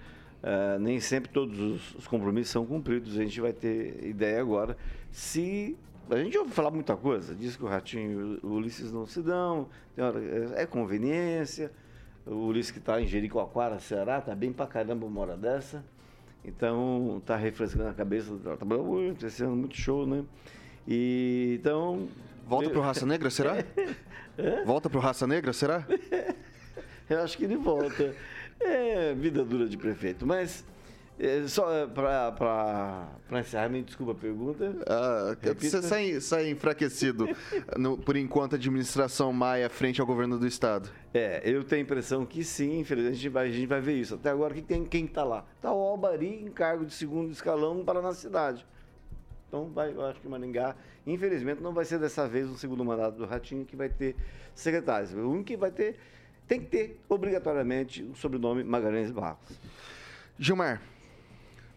Uh, 0.44 0.80
nem 0.80 1.00
sempre 1.00 1.32
todos 1.32 1.60
os, 1.60 1.96
os, 1.96 2.08
compromissos 2.08 2.52
são 2.52 2.66
cumpridos. 2.66 3.18
A 3.18 3.24
gente 3.24 3.42
vai 3.42 3.54
ter 3.54 4.06
ideia 4.06 4.40
agora 4.40 4.78
se. 5.12 5.76
A 6.10 6.18
gente 6.18 6.38
ouve 6.38 6.52
falar 6.52 6.70
muita 6.70 6.96
coisa, 6.96 7.34
diz 7.34 7.56
que 7.56 7.64
o 7.64 7.68
Ratinho 7.68 8.40
e 8.44 8.46
o 8.46 8.52
Ulisses 8.52 8.92
não 8.92 9.08
se 9.08 9.24
dão, 9.24 9.68
hora, 9.98 10.20
é, 10.20 10.62
é, 10.62 10.66
conveniência. 10.68 11.72
O 12.28 12.48
Ulisses 12.48 12.72
que 12.72 12.78
está 12.78 13.02
em 13.02 13.08
Jericoacoara, 13.08 13.80
Ceará, 13.80 14.20
está 14.20 14.36
bem 14.36 14.54
pra 14.54 14.68
caramba 14.68 15.06
uma 15.06 15.22
hora 15.22 15.36
dessa. 15.36 15.84
Então, 16.44 17.18
está 17.18 17.36
refrescando 17.36 17.90
a 17.90 17.94
cabeça, 17.94 18.32
esse 19.26 19.44
ano 19.44 19.56
muito 19.56 19.76
show, 19.76 20.06
né? 20.06 20.24
E, 20.88 21.58
então, 21.60 22.08
Volta 22.48 22.70
pro 22.70 22.82
Raça 22.82 23.06
Negra, 23.06 23.30
será? 23.30 23.56
Volta 24.66 24.90
pro 24.90 25.00
Raça 25.00 25.26
Negra, 25.26 25.52
será? 25.52 25.86
Eu 27.10 27.22
acho 27.22 27.38
que 27.38 27.44
ele 27.44 27.56
volta. 27.56 28.16
É 28.60 29.14
vida 29.14 29.44
dura 29.44 29.68
de 29.68 29.78
prefeito. 29.78 30.26
Mas, 30.26 30.66
é, 31.20 31.48
só 31.48 31.88
para 31.88 33.40
encerrar, 33.40 33.70
me 33.70 33.82
desculpa 33.82 34.14
a 34.14 34.16
pergunta. 34.16 34.76
Ah, 34.88 35.36
você 35.58 35.82
sai, 35.82 36.20
sai 36.20 36.50
enfraquecido 36.50 37.28
no, 37.78 37.98
por 37.98 38.16
enquanto 38.16 38.54
a 38.54 38.56
administração 38.56 39.32
Maia 39.32 39.70
frente 39.70 40.02
ao 40.02 40.08
governo 40.08 40.38
do 40.38 40.48
Estado. 40.48 40.90
É, 41.14 41.42
eu 41.44 41.64
tenho 41.64 41.82
a 41.82 41.84
impressão 41.84 42.26
que 42.26 42.44
sim, 42.44 42.80
infelizmente 42.80 43.14
a 43.14 43.16
gente 43.16 43.30
vai, 43.30 43.48
a 43.48 43.52
gente 43.52 43.68
vai 43.68 43.82
ver 43.82 43.94
isso. 43.94 44.16
Até 44.16 44.30
agora, 44.30 44.54
quem 44.54 45.06
está 45.06 45.24
lá? 45.24 45.46
Está 45.56 45.72
o 45.72 45.82
Albari 45.82 46.44
em 46.44 46.52
cargo 46.52 46.86
de 46.86 46.94
segundo 46.94 47.32
escalão 47.32 47.84
para 47.84 48.02
na 48.02 48.14
cidade. 48.14 48.66
Então, 49.48 49.70
vai, 49.74 49.94
eu 49.94 50.06
acho 50.06 50.20
que 50.20 50.28
Maringá, 50.28 50.76
infelizmente, 51.08 51.62
não 51.62 51.74
vai 51.74 51.86
ser 51.86 51.98
dessa 51.98 52.28
vez 52.28 52.50
o 52.50 52.58
segundo 52.58 52.84
mandato 52.84 53.16
do 53.16 53.26
Ratinho 53.26 53.66
que 53.66 53.76
vai 53.76 53.88
ter 53.88 54.16
secretários. 54.54 55.14
O 55.14 55.30
único 55.30 55.46
que 55.46 55.56
vai 55.56 55.72
ter, 55.72 55.98
tem 56.48 56.60
que 56.60 56.68
ter, 56.68 57.00
obrigatoriamente, 57.10 58.04
o 58.04 58.16
sobrenome 58.16 58.64
Magalhães 58.64 59.12
Barros. 59.12 59.40
Gilmar. 60.38 60.82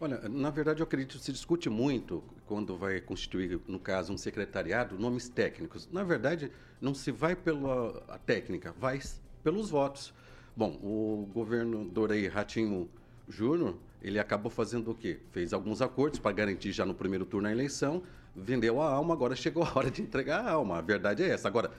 Olha, 0.00 0.28
na 0.28 0.50
verdade, 0.50 0.80
eu 0.80 0.84
acredito 0.84 1.18
que 1.18 1.24
se 1.24 1.32
discute 1.32 1.68
muito 1.68 2.22
quando 2.46 2.76
vai 2.76 3.00
constituir, 3.00 3.60
no 3.66 3.80
caso, 3.80 4.12
um 4.12 4.16
secretariado, 4.16 4.98
nomes 4.98 5.28
técnicos. 5.28 5.88
Na 5.90 6.04
verdade, 6.04 6.52
não 6.80 6.94
se 6.94 7.10
vai 7.10 7.34
pela 7.34 8.20
técnica, 8.24 8.72
vai 8.78 9.00
pelos 9.42 9.70
votos. 9.70 10.14
Bom, 10.56 10.78
o 10.82 11.28
governador 11.32 12.12
aí, 12.12 12.28
Ratinho 12.28 12.88
Júnior, 13.28 13.76
ele 14.02 14.18
acabou 14.18 14.50
fazendo 14.50 14.90
o 14.92 14.94
quê? 14.94 15.18
Fez 15.32 15.52
alguns 15.52 15.82
acordos 15.82 16.20
para 16.20 16.32
garantir 16.32 16.72
já 16.72 16.86
no 16.86 16.94
primeiro 16.94 17.24
turno 17.24 17.48
a 17.48 17.52
eleição, 17.52 18.02
vendeu 18.34 18.80
a 18.80 18.88
alma, 18.88 19.14
agora 19.14 19.34
chegou 19.36 19.64
a 19.64 19.72
hora 19.74 19.90
de 19.90 20.02
entregar 20.02 20.44
a 20.44 20.50
alma. 20.50 20.78
A 20.78 20.80
verdade 20.80 21.22
é 21.22 21.28
essa. 21.28 21.48
Agora, 21.48 21.70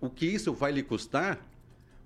o 0.00 0.08
que 0.08 0.26
isso 0.26 0.52
vai 0.52 0.70
lhe 0.70 0.82
custar, 0.82 1.38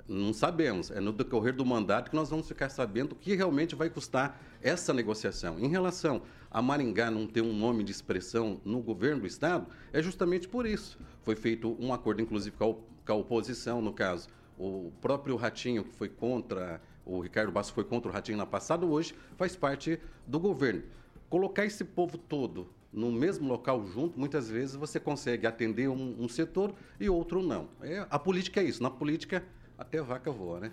não 0.09 0.33
sabemos. 0.33 0.91
É 0.91 1.01
no 1.01 1.13
decorrer 1.13 1.55
do 1.55 1.65
mandato 1.65 2.11
que 2.11 2.17
nós 2.17 2.31
vamos 2.31 2.49
ficar 2.49 2.71
sabendo 2.71 3.13
o 3.13 3.15
que 3.15 3.35
realmente 3.35 3.75
vai 3.75 3.91
custar 3.91 4.41
essa 4.63 4.93
negociação. 4.95 5.59
Em 5.59 5.69
relação 5.69 6.23
a 6.51 6.63
Maringá 6.63 7.11
não 7.11 7.27
ter 7.27 7.43
um 7.43 7.53
nome 7.53 7.85
de 7.85 7.93
expressão 7.93 8.61
no 8.65 8.81
governo 8.81 9.21
do 9.21 9.27
Estado, 9.27 9.67
é 9.93 10.03
justamente 10.03 10.49
por 10.49 10.67
isso. 10.67 10.99
Foi 11.23 11.37
feito 11.37 11.77
um 11.79 11.93
acordo, 11.93 12.23
inclusive, 12.23 12.57
com 12.57 12.83
a, 13.07 13.15
oposição, 13.15 13.83
no 13.83 13.93
caso. 13.93 14.29
O 14.59 14.91
próprio 15.01 15.37
Ratinho, 15.37 15.85
que 15.85 15.95
foi 15.95 16.09
contra 16.09 16.81
o 17.05 17.21
Ricardo 17.21 17.51
Basso 17.51 17.73
foi 17.73 17.85
contra 17.85 18.11
o 18.11 18.13
Ratinho 18.13 18.37
na 18.37 18.45
passada, 18.45 18.85
hoje 18.85 19.15
faz 19.37 19.57
parte 19.57 19.99
do 20.27 20.39
governo. 20.39 20.83
Colocar 21.31 21.65
esse 21.65 21.83
povo 21.83 22.19
todo 22.19 22.69
no 22.93 23.11
mesmo 23.11 23.49
local 23.49 23.87
junto, 23.87 24.19
muitas 24.19 24.51
vezes 24.51 24.75
você 24.75 25.01
consegue 25.01 25.47
atender 25.47 25.89
um, 25.89 26.17
um 26.19 26.29
setor 26.29 26.75
e 26.99 27.09
outro 27.09 27.43
não. 27.43 27.69
É, 27.81 28.07
a 28.11 28.19
política 28.19 28.61
é 28.61 28.65
isso. 28.65 28.83
Na 28.83 28.91
política, 28.91 29.45
até 29.79 30.03
vaca 30.03 30.31
voa, 30.31 30.61
né? 30.61 30.73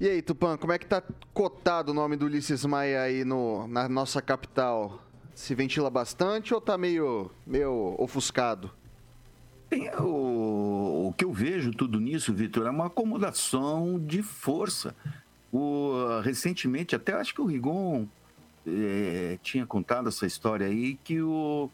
E 0.00 0.08
aí, 0.08 0.20
Tupã, 0.20 0.56
como 0.56 0.72
é 0.72 0.78
que 0.78 0.86
tá 0.86 1.02
cotado 1.32 1.92
o 1.92 1.94
nome 1.94 2.16
do 2.16 2.26
Ulisses 2.26 2.64
Maia 2.64 3.02
aí 3.02 3.24
no, 3.24 3.66
na 3.66 3.88
nossa 3.88 4.20
capital? 4.20 5.00
Se 5.34 5.54
ventila 5.54 5.88
bastante 5.88 6.52
ou 6.52 6.60
tá 6.60 6.76
meio, 6.76 7.30
meio 7.46 7.94
ofuscado? 7.98 8.70
O, 10.00 11.08
o 11.08 11.14
que 11.16 11.24
eu 11.24 11.32
vejo 11.32 11.72
tudo 11.72 11.98
nisso, 11.98 12.32
Vitor, 12.32 12.66
é 12.66 12.70
uma 12.70 12.86
acomodação 12.86 13.98
de 13.98 14.22
força. 14.22 14.94
O, 15.52 16.20
recentemente, 16.22 16.94
até 16.94 17.12
acho 17.12 17.34
que 17.34 17.40
o 17.40 17.46
Rigon 17.46 18.06
é, 18.66 19.38
tinha 19.42 19.66
contado 19.66 20.08
essa 20.08 20.26
história 20.26 20.66
aí, 20.66 20.94
que 21.02 21.20
o 21.20 21.68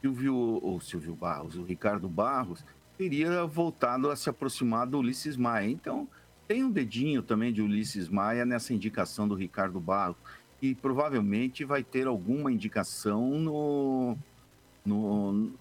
Silvio, 0.00 0.60
o 0.62 0.80
Silvio 0.80 1.14
Barros, 1.14 1.56
o 1.56 1.64
Ricardo 1.64 2.08
Barros, 2.08 2.64
teria 2.98 3.46
voltado 3.46 4.10
a 4.10 4.16
se 4.16 4.28
aproximar 4.28 4.84
do 4.88 4.98
Ulisses 4.98 5.36
Maia. 5.36 5.70
Então, 5.70 6.08
tem 6.48 6.64
um 6.64 6.70
dedinho 6.70 7.22
também 7.22 7.52
de 7.52 7.62
Ulisses 7.62 8.08
Maia 8.08 8.44
nessa 8.44 8.74
indicação 8.74 9.28
do 9.28 9.36
Ricardo 9.36 9.78
Barros. 9.78 10.16
E 10.60 10.74
provavelmente 10.74 11.64
vai 11.64 11.84
ter 11.84 12.08
alguma 12.08 12.50
indicação 12.50 13.38
no, 13.38 14.16
no, 14.84 15.52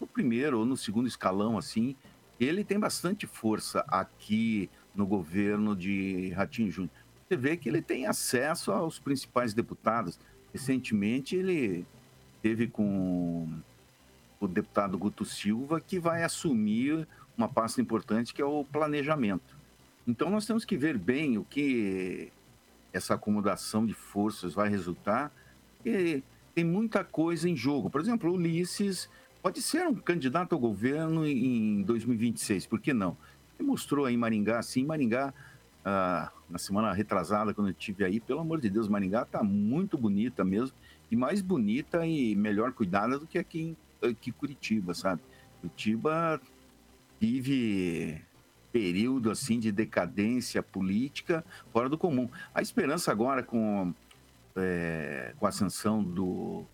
no 0.00 0.06
primeiro 0.12 0.58
ou 0.58 0.66
no 0.66 0.76
segundo 0.76 1.06
escalão, 1.06 1.56
assim. 1.56 1.94
Ele 2.40 2.64
tem 2.64 2.78
bastante 2.78 3.24
força 3.24 3.84
aqui 3.86 4.68
no 4.92 5.06
governo 5.06 5.76
de 5.76 6.30
Ratinho 6.30 6.70
Júnior. 6.72 6.90
Você 7.28 7.36
vê 7.36 7.56
que 7.56 7.68
ele 7.68 7.80
tem 7.80 8.06
acesso 8.06 8.72
aos 8.72 8.98
principais 8.98 9.54
deputados. 9.54 10.18
Recentemente, 10.52 11.36
ele 11.36 11.86
teve 12.42 12.66
com 12.66 13.48
o 14.40 14.46
deputado 14.46 14.98
Guto 14.98 15.24
Silva, 15.24 15.80
que 15.80 15.98
vai 15.98 16.22
assumir 16.22 17.06
uma 17.36 17.48
pasta 17.48 17.80
importante 17.80 18.32
que 18.32 18.42
é 18.42 18.44
o 18.44 18.64
planejamento. 18.64 19.56
Então, 20.06 20.30
nós 20.30 20.46
temos 20.46 20.64
que 20.64 20.76
ver 20.76 20.96
bem 20.96 21.36
o 21.36 21.44
que 21.44 22.32
essa 22.92 23.14
acomodação 23.14 23.84
de 23.84 23.92
forças 23.92 24.54
vai 24.54 24.68
resultar. 24.68 25.32
E 25.84 26.22
tem 26.54 26.64
muita 26.64 27.04
coisa 27.04 27.48
em 27.48 27.56
jogo. 27.56 27.90
Por 27.90 28.00
exemplo, 28.00 28.30
o 28.30 28.34
Ulisses 28.34 29.08
pode 29.42 29.60
ser 29.60 29.86
um 29.86 29.94
candidato 29.94 30.54
ao 30.54 30.58
governo 30.58 31.26
em 31.26 31.82
2026, 31.82 32.66
por 32.66 32.80
que 32.80 32.92
não? 32.92 33.16
Ele 33.58 33.68
mostrou 33.68 34.04
aí 34.04 34.16
Maringá, 34.16 34.62
sim, 34.62 34.84
Maringá, 34.84 35.32
ah, 35.84 36.32
na 36.50 36.58
semana 36.58 36.92
retrasada, 36.92 37.54
quando 37.54 37.68
eu 37.68 37.72
estive 37.72 38.04
aí, 38.04 38.18
pelo 38.18 38.40
amor 38.40 38.60
de 38.60 38.68
Deus, 38.68 38.88
Maringá 38.88 39.22
está 39.22 39.42
muito 39.42 39.96
bonita 39.96 40.44
mesmo, 40.44 40.76
e 41.10 41.14
mais 41.14 41.40
bonita 41.40 42.04
e 42.04 42.34
melhor 42.34 42.72
cuidada 42.72 43.18
do 43.18 43.26
que 43.26 43.38
aqui 43.38 43.60
em 43.60 43.76
aqui 44.02 44.32
Curitiba, 44.32 44.94
sabe? 44.94 45.22
Curitiba 45.60 46.40
vive 47.20 48.22
período 48.72 49.30
assim 49.30 49.58
de 49.58 49.72
decadência 49.72 50.62
política 50.62 51.44
fora 51.72 51.88
do 51.88 51.96
comum. 51.96 52.28
A 52.54 52.60
esperança 52.60 53.10
agora 53.10 53.42
com, 53.42 53.94
é, 54.54 55.32
com 55.38 55.46
a 55.46 55.48
ascensão 55.48 56.02
do 56.02 56.64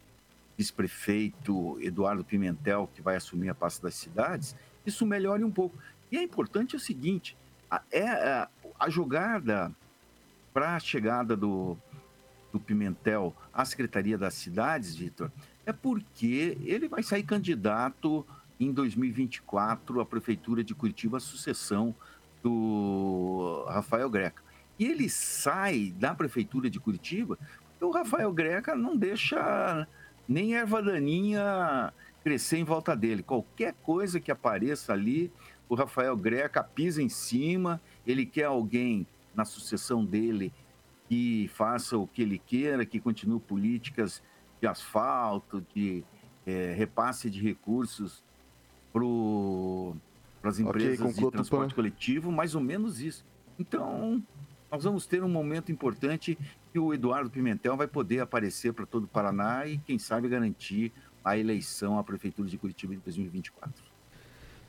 vice-prefeito 0.59 1.79
Eduardo 1.81 2.25
Pimentel, 2.25 2.91
que 2.95 3.01
vai 3.01 3.17
assumir 3.17 3.49
a 3.49 3.55
pasta 3.55 3.83
das 3.83 3.95
cidades, 3.95 4.57
isso 4.85 5.07
melhore 5.07 5.45
um 5.45 5.51
pouco. 5.51 5.77
E 6.11 6.19
é 6.19 6.23
importante 6.23 6.77
o 6.77 6.81
seguinte, 6.81 7.37
a, 7.71 7.83
é, 7.91 8.09
a, 8.09 8.49
a 8.79 8.91
jogada 8.91 9.73
para 10.53 10.77
a 10.77 10.81
chegada 10.81 11.37
do, 11.37 11.77
do 12.53 12.61
Pimentel 12.61 13.35
à 13.53 13.65
Secretaria 13.65 14.19
das 14.19 14.35
Cidades, 14.35 14.95
Vitor, 14.95 15.31
é 15.65 15.73
porque 15.73 16.59
ele 16.65 16.89
vai 16.89 17.03
sair 17.03 17.23
candidato 17.23 18.27
em 18.59 18.73
2024 18.73 20.01
à 20.01 20.07
Prefeitura 20.07 20.63
de 20.63 20.75
Curitiba, 20.75 21.17
a 21.17 21.21
sucessão 21.21 21.95
do 22.43 23.65
Rafael 23.69 24.11
Greca. 24.11 24.43
E 24.79 24.87
ele 24.87 25.09
sai 25.09 25.93
da 25.97 26.15
Prefeitura 26.15 26.69
de 26.69 26.81
Curitiba 26.81 27.39
porque 27.83 27.85
o 27.85 27.91
Rafael 27.91 28.33
Greca 28.33 28.77
não 28.77 28.97
deixa 28.97 29.87
nem 30.29 30.55
erva 30.55 30.81
daninha 30.81 31.93
crescer 32.23 32.59
em 32.59 32.65
volta 32.65 32.95
dele. 32.95 33.23
Qualquer 33.23 33.75
coisa 33.83 34.21
que 34.21 34.31
apareça 34.31 34.93
ali, 34.93 35.33
o 35.69 35.75
Rafael 35.75 36.17
Greca 36.17 36.63
pisa 36.63 37.03
em 37.03 37.09
cima, 37.09 37.81
ele 38.07 38.25
quer 38.25 38.45
alguém 38.45 39.05
na 39.35 39.45
sucessão 39.45 40.05
dele 40.05 40.53
que 41.09 41.51
faça 41.55 41.99
o 41.99 42.07
que 42.07 42.23
ele 42.23 42.39
queira, 42.39 42.87
que 42.87 43.01
continue 43.01 43.41
políticas 43.41 44.23
de 44.63 44.67
asfalto, 44.69 45.67
de 45.75 46.05
é, 46.47 46.73
repasse 46.73 47.29
de 47.29 47.43
recursos 47.43 48.23
para 48.93 50.51
as 50.51 50.61
empresas 50.61 51.01
okay, 51.01 51.25
de 51.25 51.31
transporte 51.33 51.75
coletivo, 51.75 52.31
mais 52.31 52.55
ou 52.55 52.61
menos 52.61 53.01
isso. 53.01 53.25
Então, 53.59 54.23
nós 54.71 54.85
vamos 54.85 55.05
ter 55.05 55.23
um 55.25 55.29
momento 55.29 55.73
importante 55.73 56.39
que 56.73 56.79
o 56.79 56.95
Eduardo 56.95 57.29
Pimentel 57.29 57.77
vai 57.77 57.89
poder 57.89 58.21
aparecer 58.21 58.73
para 58.73 58.87
todo 58.87 59.05
o 59.05 59.09
Paraná 59.09 59.67
e, 59.67 59.79
quem 59.79 59.99
sabe, 59.99 60.29
garantir 60.29 60.93
a 61.25 61.37
eleição 61.37 61.99
à 61.99 62.05
Prefeitura 62.05 62.49
de 62.49 62.57
Curitiba 62.57 62.95
em 62.95 62.99
2024. 62.99 63.92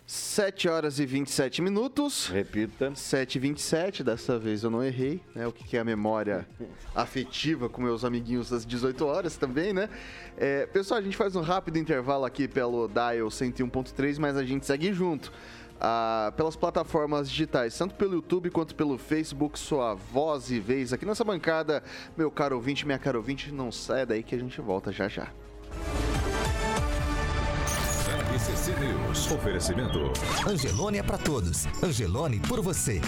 7 0.06 0.68
horas 0.68 1.00
e 1.00 1.06
27 1.06 1.62
minutos. 1.62 2.28
Repita. 2.28 2.94
7 2.94 3.36
e 3.36 3.40
27, 3.40 4.04
dessa 4.04 4.38
vez 4.38 4.64
eu 4.64 4.70
não 4.70 4.84
errei, 4.84 5.22
né? 5.34 5.48
O 5.48 5.52
que 5.52 5.78
é 5.78 5.80
a 5.80 5.84
memória 5.84 6.48
afetiva 6.94 7.70
com 7.70 7.82
meus 7.82 8.04
amiguinhos 8.04 8.50
das 8.50 8.66
18 8.66 9.06
horas 9.06 9.38
também, 9.38 9.72
né? 9.72 9.90
É, 10.38 10.66
pessoal, 10.66 11.00
a 11.00 11.04
gente 11.04 11.16
faz 11.16 11.36
um 11.36 11.42
rápido 11.42 11.78
intervalo 11.78 12.26
aqui 12.26 12.48
pelo 12.48 12.88
Dial 12.88 13.28
101.3, 13.28 14.20
mas 14.20 14.36
a 14.36 14.44
gente 14.44 14.66
segue 14.66 14.94
junto. 14.94 15.32
Ah, 15.80 16.32
pelas 16.38 16.56
plataformas 16.56 17.30
digitais, 17.30 17.78
tanto 17.78 17.96
pelo 17.96 18.14
YouTube 18.14 18.50
quanto 18.50 18.74
pelo 18.76 18.98
Facebook, 18.98 19.60
sua 19.60 19.94
voz 19.96 20.50
e 20.50 20.60
vez 20.60 20.94
aqui 20.94 21.06
nessa 21.06 21.24
bancada. 21.24 21.84
Meu 22.16 22.30
caro 22.30 22.56
ouvinte, 22.56 22.86
minha 22.86 23.00
caro 23.00 23.20
ouvinte, 23.20 23.52
não 23.52 23.72
saia 23.72 24.06
daí 24.06 24.24
que 24.24 24.36
a 24.36 24.40
gente 24.40 24.62
volta 24.62 24.92
já 24.92 25.08
já. 25.08 25.30
RCC 28.44 28.76
News. 28.78 29.32
Oferecimento. 29.32 30.12
Angelone 30.46 30.98
é 30.98 31.04
para 31.04 31.18
todos. 31.18 31.66
Angelone 31.82 32.42
por 32.42 32.62
você. 32.62 33.00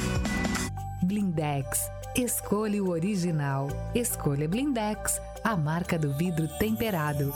Blindex. 1.04 1.91
Escolha 2.15 2.82
o 2.82 2.89
original. 2.89 3.67
Escolha 3.93 4.48
Blindex, 4.48 5.19
a 5.43 5.58
marca 5.58 6.00
do 6.00 6.13
vidro 6.13 6.48
temperado. 6.58 7.34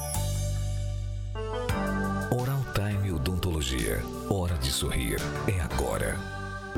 Oral 2.32 2.64
Time 2.74 3.12
Odontologia. 3.12 4.02
Hora 4.30 4.56
de 4.56 4.72
sorrir. 4.72 5.18
É 5.46 5.60
agora. 5.60 6.16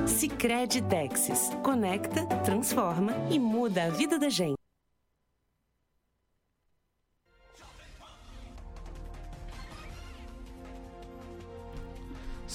Sicredi 0.08 0.82
Texas. 0.82 1.52
Conecta, 1.62 2.26
transforma 2.44 3.14
e 3.30 3.38
muda 3.38 3.84
a 3.84 3.90
vida 3.90 4.18
da 4.18 4.30
gente. 4.30 4.61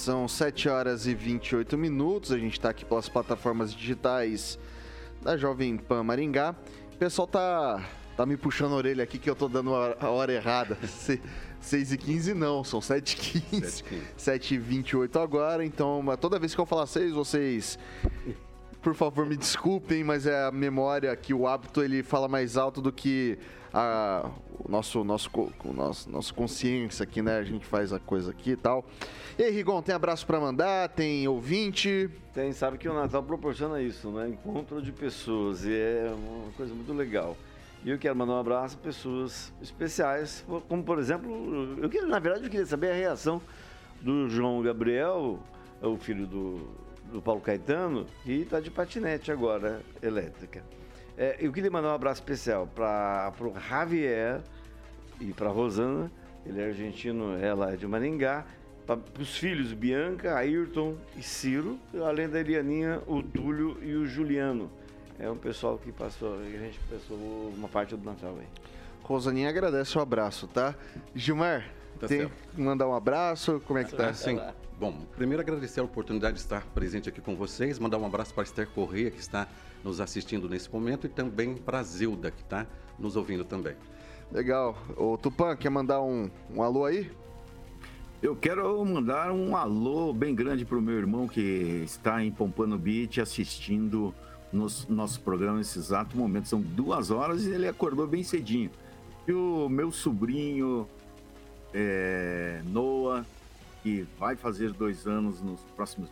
São 0.07 0.25
7 0.25 0.69
horas 0.69 1.05
e 1.05 1.13
28 1.13 1.77
minutos. 1.77 2.31
A 2.31 2.37
gente 2.37 2.53
está 2.53 2.69
aqui 2.69 2.85
pelas 2.85 3.09
plataformas 3.09 3.73
digitais 3.73 4.57
da 5.21 5.35
Jovem 5.35 5.75
Pan 5.75 6.01
Maringá. 6.01 6.55
O 6.93 6.97
pessoal 6.97 7.27
tá, 7.27 7.85
tá 8.15 8.25
me 8.25 8.37
puxando 8.37 8.71
a 8.71 8.75
orelha 8.75 9.03
aqui 9.03 9.19
que 9.19 9.29
eu 9.29 9.35
tô 9.35 9.49
dando 9.49 9.75
a 9.75 10.09
hora 10.09 10.31
errada. 10.31 10.77
6 11.59 11.91
e 11.91 11.97
15 11.97 12.33
não, 12.33 12.63
são 12.63 12.79
7 12.79 13.15
e 13.15 13.41
15. 13.41 13.83
7 14.15 14.53
e 14.53 14.57
28 14.57 15.19
agora, 15.19 15.65
então 15.65 16.01
toda 16.21 16.39
vez 16.39 16.55
que 16.55 16.61
eu 16.61 16.65
falar 16.65 16.87
6, 16.87 17.11
vocês 17.11 17.77
por 18.81 18.93
favor, 18.93 19.25
me 19.25 19.35
desculpem, 19.35 20.03
mas 20.03 20.25
é 20.25 20.45
a 20.45 20.51
memória 20.51 21.15
que 21.15 21.33
o 21.33 21.47
hábito 21.47 21.81
ele 21.81 22.03
fala 22.03 22.27
mais 22.27 22.57
alto 22.57 22.81
do 22.81 22.91
que 22.91 23.37
a 23.73 24.29
o 24.59 24.71
nosso 24.71 25.03
nosso 25.03 25.29
nosso 25.63 26.09
nossa 26.09 26.33
consciência 26.33 27.03
aqui, 27.03 27.21
né? 27.21 27.37
A 27.37 27.43
gente 27.43 27.65
faz 27.65 27.93
a 27.93 27.99
coisa 27.99 28.31
aqui 28.31 28.51
e 28.51 28.55
tal. 28.55 28.85
E 29.37 29.43
aí, 29.43 29.51
Rigon, 29.51 29.81
tem 29.81 29.93
abraço 29.93 30.25
para 30.25 30.39
mandar? 30.39 30.89
Tem 30.89 31.27
ouvinte? 31.27 32.09
Tem, 32.33 32.51
sabe 32.51 32.77
que 32.77 32.89
o 32.89 32.93
Natal 32.93 33.21
proporciona 33.23 33.81
isso, 33.81 34.09
né? 34.09 34.29
Encontro 34.29 34.81
de 34.81 34.91
pessoas 34.91 35.63
e 35.63 35.73
é 35.73 36.11
uma 36.11 36.51
coisa 36.53 36.73
muito 36.73 36.91
legal. 36.93 37.37
E 37.85 37.91
eu 37.91 37.97
quero 37.97 38.15
mandar 38.15 38.33
um 38.33 38.39
abraço 38.39 38.77
a 38.81 38.83
pessoas 38.83 39.53
especiais, 39.61 40.43
como 40.67 40.83
por 40.83 40.97
exemplo, 40.97 41.77
eu 41.79 41.89
queria, 41.89 42.07
na 42.07 42.19
verdade, 42.19 42.45
eu 42.45 42.49
queria 42.49 42.65
saber 42.65 42.91
a 42.91 42.95
reação 42.95 43.41
do 44.01 44.27
João 44.27 44.61
Gabriel, 44.61 45.39
o 45.81 45.97
filho 45.97 46.25
do 46.25 46.67
do 47.11 47.21
Paulo 47.21 47.41
Caetano, 47.41 48.05
e 48.25 48.41
está 48.41 48.59
de 48.59 48.69
patinete 48.69 49.31
agora, 49.31 49.81
elétrica. 50.01 50.63
É, 51.17 51.37
eu 51.39 51.51
queria 51.51 51.71
mandar 51.71 51.89
um 51.89 51.95
abraço 51.95 52.21
especial 52.21 52.67
para 52.67 53.33
o 53.39 53.53
Javier 53.59 54.41
e 55.19 55.33
para 55.33 55.49
Rosana, 55.49 56.11
ele 56.45 56.61
é 56.61 56.65
argentino, 56.65 57.37
ela 57.37 57.73
é 57.73 57.75
de 57.75 57.87
Maringá, 57.87 58.45
para 58.85 58.99
os 59.19 59.37
filhos 59.37 59.73
Bianca, 59.73 60.35
Ayrton 60.35 60.95
e 61.17 61.23
Ciro, 61.23 61.77
além 62.05 62.29
da 62.29 62.39
Elianinha, 62.39 63.01
o 63.05 63.21
Túlio 63.21 63.77
e 63.83 63.95
o 63.95 64.05
Juliano. 64.05 64.71
É 65.19 65.29
um 65.29 65.35
pessoal 65.35 65.77
que 65.77 65.91
passou, 65.91 66.35
a 66.35 66.43
gente 66.43 66.79
passou 66.89 67.17
uma 67.57 67.67
parte 67.67 67.95
do 67.95 68.03
Natal 68.03 68.37
aí. 68.39 68.47
Rosaninha 69.03 69.49
agradece 69.49 69.97
o 69.97 70.01
abraço, 70.01 70.47
tá? 70.47 70.75
Gilmar, 71.15 71.69
tá 71.99 72.07
tem 72.07 72.27
que 72.27 72.61
mandar 72.61 72.87
um 72.87 72.93
abraço, 72.93 73.61
como 73.65 73.79
é 73.79 73.83
que 73.83 73.95
tá? 73.95 74.13
Sim. 74.15 74.39
Bom, 74.79 74.93
primeiro 75.15 75.41
agradecer 75.41 75.79
a 75.79 75.83
oportunidade 75.83 76.35
de 76.35 76.41
estar 76.41 76.63
presente 76.67 77.09
aqui 77.09 77.19
com 77.19 77.35
vocês, 77.35 77.79
mandar 77.79 77.97
um 77.97 78.05
abraço 78.05 78.31
para 78.31 78.43
a 78.43 78.45
Esther 78.45 78.67
Correia, 78.67 79.09
que 79.09 79.19
está 79.19 79.47
nos 79.83 79.99
assistindo 79.99 80.47
nesse 80.47 80.71
momento, 80.71 81.07
e 81.07 81.09
também 81.09 81.55
para 81.55 81.79
a 81.79 81.83
Zilda, 81.83 82.29
que 82.29 82.43
está 82.43 82.67
nos 82.99 83.15
ouvindo 83.15 83.43
também. 83.43 83.75
Legal. 84.31 84.77
O 84.95 85.17
Tupã, 85.17 85.55
quer 85.55 85.71
mandar 85.71 85.99
um, 86.01 86.29
um 86.53 86.61
alô 86.61 86.85
aí? 86.85 87.09
Eu 88.21 88.35
quero 88.35 88.85
mandar 88.85 89.31
um 89.31 89.55
alô 89.55 90.13
bem 90.13 90.35
grande 90.35 90.63
pro 90.63 90.79
meu 90.79 90.95
irmão 90.95 91.27
que 91.27 91.81
está 91.83 92.23
em 92.23 92.31
Pompano 92.31 92.77
Beach 92.77 93.19
assistindo 93.19 94.13
nos 94.53 94.87
nosso 94.87 95.21
programa 95.21 95.57
nesse 95.57 95.79
exato 95.79 96.15
momento. 96.15 96.47
São 96.47 96.61
duas 96.61 97.09
horas 97.09 97.45
e 97.45 97.49
ele 97.49 97.67
acordou 97.67 98.05
bem 98.05 98.21
cedinho. 98.21 98.69
E 99.27 99.31
o 99.31 99.67
meu 99.69 99.91
sobrinho 99.91 100.87
é, 101.73 102.61
Noah, 102.65 103.25
que 103.87 104.07
vai 104.19 104.35
fazer 104.35 104.73
dois 104.73 105.07
anos 105.07 105.41
nos 105.41 105.61
próximos 105.75 106.09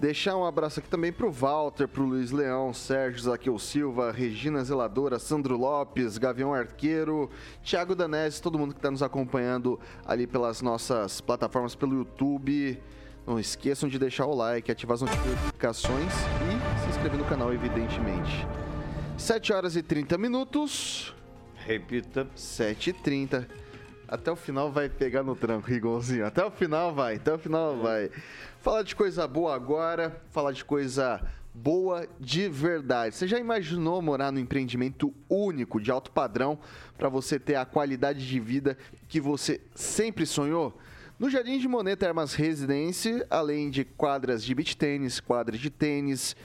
Deixar 0.00 0.36
um 0.36 0.44
abraço 0.44 0.80
aqui 0.80 0.88
também 0.88 1.12
pro 1.12 1.30
Walter, 1.30 1.86
pro 1.86 2.02
Luiz 2.02 2.32
Leão, 2.32 2.72
Sérgio 2.72 3.22
Zaqueu 3.22 3.56
Silva, 3.56 4.10
Regina 4.10 4.64
Zeladora, 4.64 5.16
Sandro 5.16 5.56
Lopes, 5.56 6.18
Gavião 6.18 6.52
Arqueiro, 6.52 7.30
Thiago 7.62 7.94
Danese, 7.94 8.42
todo 8.42 8.58
mundo 8.58 8.72
que 8.72 8.80
está 8.80 8.90
nos 8.90 9.02
acompanhando 9.02 9.78
ali 10.04 10.26
pelas 10.26 10.60
nossas 10.60 11.20
plataformas, 11.20 11.76
pelo 11.76 11.94
YouTube. 11.94 12.82
Não 13.24 13.38
esqueçam 13.38 13.88
de 13.88 13.96
deixar 13.96 14.26
o 14.26 14.34
like, 14.34 14.72
ativar 14.72 14.94
as 14.94 15.02
notificações 15.02 16.12
e 16.12 16.80
se 16.80 16.88
inscrever 16.88 17.18
no 17.18 17.24
canal, 17.26 17.52
evidentemente. 17.52 18.44
7 19.16 19.52
horas 19.52 19.76
e 19.76 19.82
30 19.84 20.18
minutos. 20.18 21.14
Repita. 21.54 22.26
7 22.34 22.90
e 22.90 22.92
30 22.92 23.48
até 24.12 24.30
o 24.30 24.36
final 24.36 24.70
vai 24.70 24.90
pegar 24.90 25.22
no 25.22 25.34
tranco, 25.34 25.66
Rigonzinho. 25.66 26.26
Até 26.26 26.44
o 26.44 26.50
final 26.50 26.94
vai, 26.94 27.14
até 27.14 27.32
o 27.32 27.38
final 27.38 27.78
vai. 27.78 28.10
Falar 28.60 28.82
de 28.82 28.94
coisa 28.94 29.26
boa 29.26 29.54
agora, 29.54 30.20
falar 30.30 30.52
de 30.52 30.62
coisa 30.62 31.18
boa 31.54 32.06
de 32.20 32.46
verdade. 32.46 33.16
Você 33.16 33.26
já 33.26 33.38
imaginou 33.38 34.02
morar 34.02 34.30
num 34.30 34.38
empreendimento 34.38 35.14
único, 35.30 35.80
de 35.80 35.90
alto 35.90 36.10
padrão, 36.10 36.58
para 36.98 37.08
você 37.08 37.40
ter 37.40 37.54
a 37.54 37.64
qualidade 37.64 38.28
de 38.28 38.38
vida 38.38 38.76
que 39.08 39.18
você 39.18 39.62
sempre 39.74 40.26
sonhou? 40.26 40.78
No 41.18 41.30
Jardim 41.30 41.58
de 41.58 41.66
Monet 41.66 41.96
Termas 41.96 42.34
Residência, 42.34 43.26
além 43.30 43.70
de 43.70 43.82
quadras 43.82 44.44
de 44.44 44.54
beach 44.54 44.76
tênis, 44.76 45.20
quadras 45.20 45.58
de 45.58 45.70
tênis, 45.70 46.36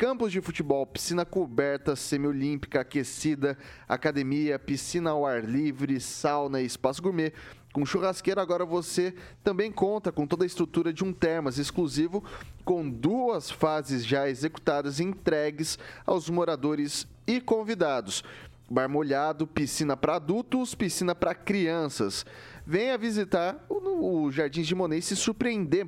campos 0.00 0.32
de 0.32 0.40
futebol, 0.40 0.86
piscina 0.86 1.26
coberta, 1.26 1.94
semiolímpica, 1.94 2.80
aquecida, 2.80 3.58
academia, 3.86 4.58
piscina 4.58 5.10
ao 5.10 5.26
ar 5.26 5.44
livre, 5.44 6.00
sauna 6.00 6.62
e 6.62 6.64
espaço 6.64 7.02
gourmet. 7.02 7.34
Com 7.70 7.84
churrasqueira, 7.84 8.40
agora 8.40 8.64
você 8.64 9.14
também 9.44 9.70
conta 9.70 10.10
com 10.10 10.26
toda 10.26 10.42
a 10.42 10.46
estrutura 10.46 10.90
de 10.90 11.04
um 11.04 11.12
termas 11.12 11.58
exclusivo, 11.58 12.24
com 12.64 12.88
duas 12.88 13.50
fases 13.50 14.02
já 14.06 14.26
executadas 14.26 15.00
e 15.00 15.04
entregues 15.04 15.78
aos 16.06 16.30
moradores 16.30 17.06
e 17.26 17.38
convidados. 17.38 18.24
Bar 18.70 18.88
molhado, 18.88 19.46
piscina 19.46 19.98
para 19.98 20.16
adultos, 20.16 20.74
piscina 20.74 21.14
para 21.14 21.34
crianças. 21.34 22.24
Venha 22.66 22.96
visitar 22.96 23.66
o, 23.68 24.24
o 24.24 24.32
Jardins 24.32 24.66
de 24.66 24.74
Monet 24.74 25.00
e 25.00 25.02
se 25.02 25.14
surpreender 25.14 25.86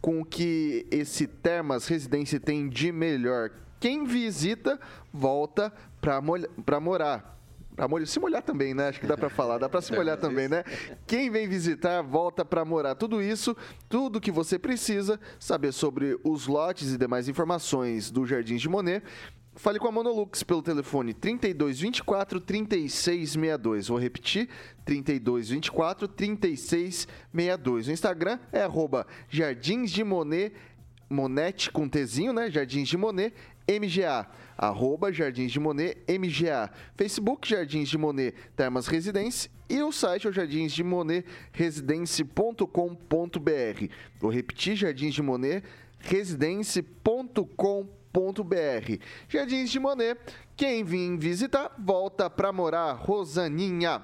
com 0.00 0.20
o 0.20 0.24
que 0.24 0.86
esse 0.90 1.26
Termas 1.26 1.86
Residência 1.86 2.40
tem 2.40 2.68
de 2.68 2.90
melhor. 2.90 3.50
Quem 3.78 4.04
visita, 4.04 4.78
volta 5.12 5.72
para 6.00 6.80
morar. 6.80 7.38
Pra 7.74 7.88
se 8.04 8.20
molhar 8.20 8.42
também, 8.42 8.74
né? 8.74 8.88
Acho 8.88 9.00
que 9.00 9.06
dá 9.06 9.16
para 9.16 9.30
falar, 9.30 9.56
dá 9.56 9.68
para 9.68 9.80
se 9.80 9.92
molhar 9.96 10.18
também, 10.18 10.48
né? 10.48 10.64
Quem 11.06 11.30
vem 11.30 11.48
visitar, 11.48 12.02
volta 12.02 12.44
para 12.44 12.64
morar. 12.64 12.94
Tudo 12.94 13.22
isso, 13.22 13.56
tudo 13.88 14.20
que 14.20 14.30
você 14.30 14.58
precisa 14.58 15.18
saber 15.38 15.72
sobre 15.72 16.18
os 16.22 16.46
lotes 16.46 16.92
e 16.92 16.98
demais 16.98 17.28
informações 17.28 18.10
do 18.10 18.26
Jardins 18.26 18.60
de 18.60 18.68
Monet 18.68 19.02
Fale 19.56 19.78
com 19.78 19.88
a 19.88 19.92
Monolux 19.92 20.42
pelo 20.42 20.62
telefone 20.62 21.12
3224 21.12 22.40
3662. 22.40 23.88
Vou 23.88 23.98
repetir: 23.98 24.48
3224 24.84 26.08
3662. 26.08 27.88
O 27.88 27.92
Instagram 27.92 28.38
é 28.52 28.62
arroba 28.62 29.06
Jardins 29.28 29.90
de 29.90 30.04
Monet, 30.04 30.52
Monete 31.08 31.70
com 31.70 31.88
Tzinho, 31.88 32.32
né? 32.32 32.50
Jardins 32.50 32.88
de 32.88 32.96
Monet, 32.96 33.34
MGA. 33.68 34.26
Arroba 34.56 35.12
Jardins 35.12 35.50
de 35.50 35.58
Monet, 35.58 35.96
MGA. 36.08 36.70
Facebook, 36.94 37.48
Jardins 37.48 37.88
de 37.88 37.98
Monet, 37.98 38.34
Termas 38.54 38.86
Residência. 38.86 39.50
E 39.68 39.82
o 39.82 39.90
site 39.90 40.26
é 40.26 40.30
o 40.30 40.32
Jardins 40.32 40.72
de 40.72 40.84
Monet, 40.84 41.24
residência.com.br. 41.52 43.94
Vou 44.18 44.30
repetir: 44.30 44.76
Jardins 44.76 45.14
de 45.14 45.22
Monet, 45.22 45.64
residência.com.br 45.98 47.99
br 48.12 48.98
Jardins 49.28 49.70
de 49.70 49.78
Monet, 49.78 50.18
quem 50.56 50.84
vir 50.84 51.16
visitar, 51.16 51.72
volta 51.78 52.28
pra 52.28 52.52
morar, 52.52 52.92
Rosaninha. 52.92 54.02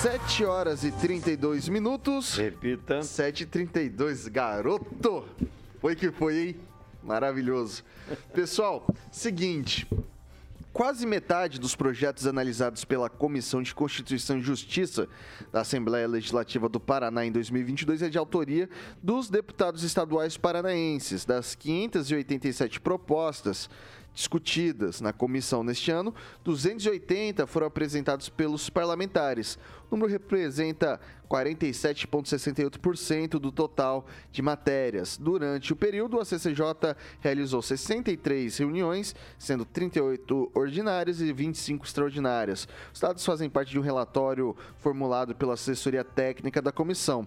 7 0.00 0.44
horas 0.44 0.84
e 0.84 0.92
32 0.92 1.68
minutos. 1.68 2.36
Repita. 2.36 3.02
7 3.02 3.42
e 3.42 3.46
32 3.46 4.28
garoto. 4.28 5.24
Foi 5.80 5.96
que 5.96 6.12
foi, 6.12 6.38
hein? 6.38 6.56
Maravilhoso. 7.02 7.84
Pessoal, 8.32 8.86
seguinte, 9.10 9.88
quase 10.78 11.04
metade 11.04 11.58
dos 11.58 11.74
projetos 11.74 12.24
analisados 12.24 12.84
pela 12.84 13.10
Comissão 13.10 13.60
de 13.60 13.74
Constituição 13.74 14.38
e 14.38 14.42
Justiça 14.42 15.08
da 15.50 15.62
Assembleia 15.62 16.06
Legislativa 16.06 16.68
do 16.68 16.78
Paraná 16.78 17.26
em 17.26 17.32
2022 17.32 18.02
é 18.02 18.08
de 18.08 18.16
autoria 18.16 18.70
dos 19.02 19.28
deputados 19.28 19.82
estaduais 19.82 20.36
paranaenses. 20.36 21.24
Das 21.24 21.56
587 21.56 22.78
propostas, 22.78 23.68
discutidas 24.14 25.00
na 25.00 25.12
comissão 25.12 25.64
neste 25.64 25.90
ano, 25.90 26.14
280 26.44 27.44
foram 27.48 27.66
apresentados 27.66 28.28
pelos 28.28 28.70
parlamentares. 28.70 29.58
O 29.90 29.96
número 29.96 30.12
representa 30.12 31.00
47,68% 31.30 33.38
do 33.38 33.50
total 33.50 34.06
de 34.30 34.42
matérias. 34.42 35.16
Durante 35.16 35.72
o 35.72 35.76
período, 35.76 36.20
a 36.20 36.24
CCJ 36.24 36.94
realizou 37.20 37.62
63 37.62 38.58
reuniões, 38.58 39.14
sendo 39.38 39.64
38 39.64 40.50
ordinárias 40.54 41.22
e 41.22 41.32
25 41.32 41.86
extraordinárias. 41.86 42.68
Os 42.92 43.00
dados 43.00 43.24
fazem 43.24 43.48
parte 43.48 43.70
de 43.70 43.78
um 43.78 43.82
relatório 43.82 44.54
formulado 44.76 45.34
pela 45.34 45.54
assessoria 45.54 46.04
técnica 46.04 46.60
da 46.60 46.70
comissão. 46.70 47.26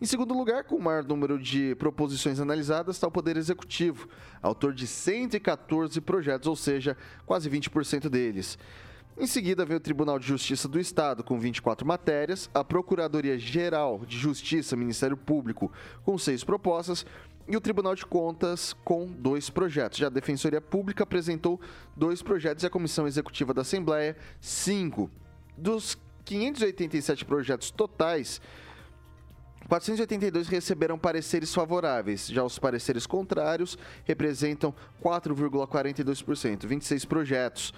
Em 0.00 0.04
segundo 0.04 0.34
lugar, 0.34 0.64
com 0.64 0.76
o 0.76 0.82
maior 0.82 1.04
número 1.04 1.38
de 1.38 1.74
proposições 1.76 2.40
analisadas, 2.40 2.96
está 2.96 3.06
o 3.06 3.10
Poder 3.10 3.36
Executivo, 3.36 4.08
autor 4.42 4.74
de 4.74 4.86
114 4.86 6.00
projetos, 6.00 6.48
ou 6.48 6.56
seja, 6.56 6.96
quase 7.24 7.48
20% 7.48 8.08
deles. 8.08 8.58
Em 9.18 9.26
seguida, 9.26 9.64
veio 9.64 9.76
o 9.76 9.80
Tribunal 9.80 10.18
de 10.18 10.26
Justiça 10.26 10.66
do 10.66 10.80
Estado, 10.80 11.22
com 11.22 11.38
24 11.38 11.86
matérias, 11.86 12.48
a 12.54 12.64
Procuradoria-Geral 12.64 14.06
de 14.06 14.18
Justiça, 14.18 14.74
Ministério 14.74 15.18
Público, 15.18 15.70
com 16.02 16.16
seis 16.16 16.42
propostas, 16.42 17.04
e 17.46 17.54
o 17.54 17.60
Tribunal 17.60 17.94
de 17.94 18.06
Contas 18.06 18.72
com 18.84 19.06
dois 19.06 19.50
projetos. 19.50 19.98
Já 19.98 20.06
a 20.06 20.10
Defensoria 20.10 20.62
Pública 20.62 21.02
apresentou 21.02 21.60
dois 21.94 22.22
projetos 22.22 22.64
e 22.64 22.66
a 22.66 22.70
Comissão 22.70 23.06
Executiva 23.06 23.52
da 23.52 23.60
Assembleia, 23.60 24.16
cinco. 24.40 25.10
Dos 25.58 25.98
587 26.24 27.26
projetos 27.26 27.70
totais, 27.70 28.40
482 29.68 30.48
receberam 30.48 30.98
pareceres 30.98 31.52
favoráveis, 31.52 32.28
já 32.28 32.42
os 32.42 32.58
pareceres 32.58 33.06
contrários 33.06 33.76
representam 34.04 34.74
4,42%, 35.02 36.66
26 36.66 37.04
projetos. 37.04 37.74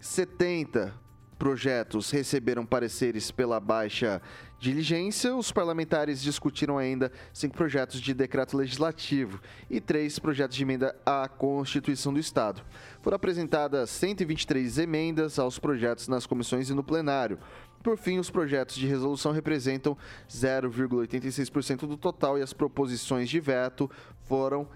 70 0.00 0.94
projetos 1.40 2.10
receberam 2.10 2.66
pareceres 2.66 3.30
pela 3.30 3.58
baixa 3.58 4.20
diligência. 4.58 5.34
Os 5.34 5.50
parlamentares 5.50 6.20
discutiram 6.20 6.76
ainda 6.76 7.10
cinco 7.32 7.56
projetos 7.56 7.98
de 7.98 8.12
decreto 8.12 8.58
legislativo 8.58 9.40
e 9.70 9.80
três 9.80 10.18
projetos 10.18 10.54
de 10.54 10.62
emenda 10.62 10.94
à 11.04 11.26
Constituição 11.28 12.12
do 12.12 12.20
Estado. 12.20 12.62
Foram 13.00 13.16
apresentadas 13.16 13.88
123 13.88 14.78
emendas 14.78 15.38
aos 15.38 15.58
projetos 15.58 16.08
nas 16.08 16.26
comissões 16.26 16.68
e 16.68 16.74
no 16.74 16.84
plenário. 16.84 17.38
Por 17.82 17.96
fim, 17.96 18.18
os 18.18 18.28
projetos 18.28 18.76
de 18.76 18.86
resolução 18.86 19.32
representam 19.32 19.96
0,86% 20.28 21.86
do 21.86 21.96
total 21.96 22.38
e 22.38 22.42
as 22.42 22.52
proposições 22.52 23.30
de 23.30 23.40
veto 23.40 23.90
foram 24.26 24.68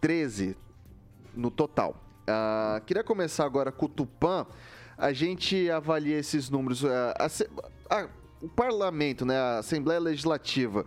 13 0.00 0.56
no 1.36 1.50
total. 1.50 2.07
Uh, 2.28 2.84
queria 2.84 3.02
começar 3.02 3.46
agora 3.46 3.72
com 3.72 3.86
o 3.86 3.88
Tupã. 3.88 4.46
A 4.98 5.12
gente 5.12 5.70
avalia 5.70 6.18
esses 6.18 6.50
números. 6.50 6.82
Uh, 6.82 6.88
a, 7.18 7.96
a, 7.96 8.08
o 8.42 8.48
parlamento, 8.48 9.24
né, 9.24 9.36
a 9.38 9.58
Assembleia 9.58 9.98
Legislativa, 9.98 10.84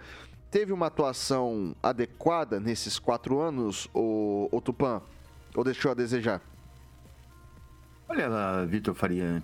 teve 0.51 0.71
uma 0.71 0.87
atuação 0.87 1.75
adequada 1.81 2.59
nesses 2.59 2.99
quatro 2.99 3.39
anos, 3.39 3.89
o, 3.93 4.47
o 4.51 4.61
Tupã? 4.61 5.01
Ou 5.55 5.63
deixou 5.63 5.91
a 5.91 5.93
desejar? 5.95 6.41
Olha, 8.07 8.65
Vitor 8.65 8.93
Faria, 8.93 9.41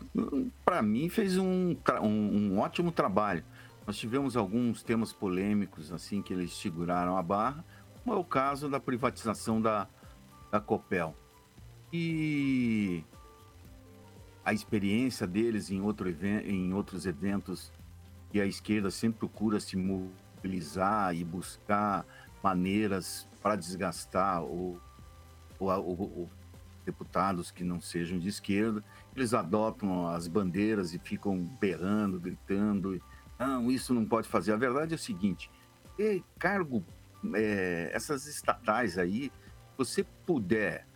para 0.63 0.81
mim 0.81 1.09
fez 1.09 1.37
um, 1.37 1.75
um, 2.01 2.07
um, 2.07 2.59
ótimo 2.59 2.91
trabalho. 2.91 3.43
Nós 3.85 3.97
tivemos 3.97 4.35
alguns 4.35 4.83
temas 4.83 5.13
polêmicos 5.13 5.91
assim 5.91 6.21
que 6.21 6.33
eles 6.33 6.53
seguraram 6.53 7.17
a 7.17 7.23
barra, 7.23 7.63
como 8.03 8.13
é 8.15 8.19
o 8.19 8.25
caso 8.25 8.69
da 8.69 8.79
privatização 8.79 9.61
da, 9.61 9.87
da 10.51 10.59
Copel. 10.59 11.15
E 11.91 13.03
a 14.43 14.53
experiência 14.53 15.25
deles 15.25 15.69
em, 15.71 15.81
outro 15.81 16.09
em 16.09 16.73
outros 16.73 17.05
eventos 17.05 17.71
que 18.29 18.39
a 18.41 18.45
esquerda 18.45 18.89
sempre 18.89 19.19
procura 19.19 19.59
se 19.59 19.75
mobilizar 19.75 21.15
e 21.15 21.23
buscar 21.23 22.05
maneiras 22.43 23.27
para 23.41 23.55
desgastar 23.55 24.43
o, 24.43 24.79
o, 25.59 25.65
o, 25.65 26.03
o, 26.03 26.29
deputados 26.85 27.51
que 27.51 27.63
não 27.63 27.81
sejam 27.81 28.17
de 28.17 28.29
esquerda. 28.29 28.83
Eles 29.15 29.33
adotam 29.33 30.07
as 30.07 30.27
bandeiras 30.27 30.93
e 30.93 30.99
ficam 30.99 31.37
berrando, 31.59 32.19
gritando. 32.19 33.01
Não, 33.37 33.69
isso 33.69 33.93
não 33.93 34.05
pode 34.05 34.27
fazer. 34.27 34.53
A 34.53 34.57
verdade 34.57 34.93
é 34.93 34.95
o 34.95 34.99
seguinte: 34.99 35.51
cargo, 36.39 36.83
é, 37.33 37.91
essas 37.93 38.25
estatais 38.27 38.97
aí, 38.97 39.31
você 39.77 40.05
puder 40.25 40.86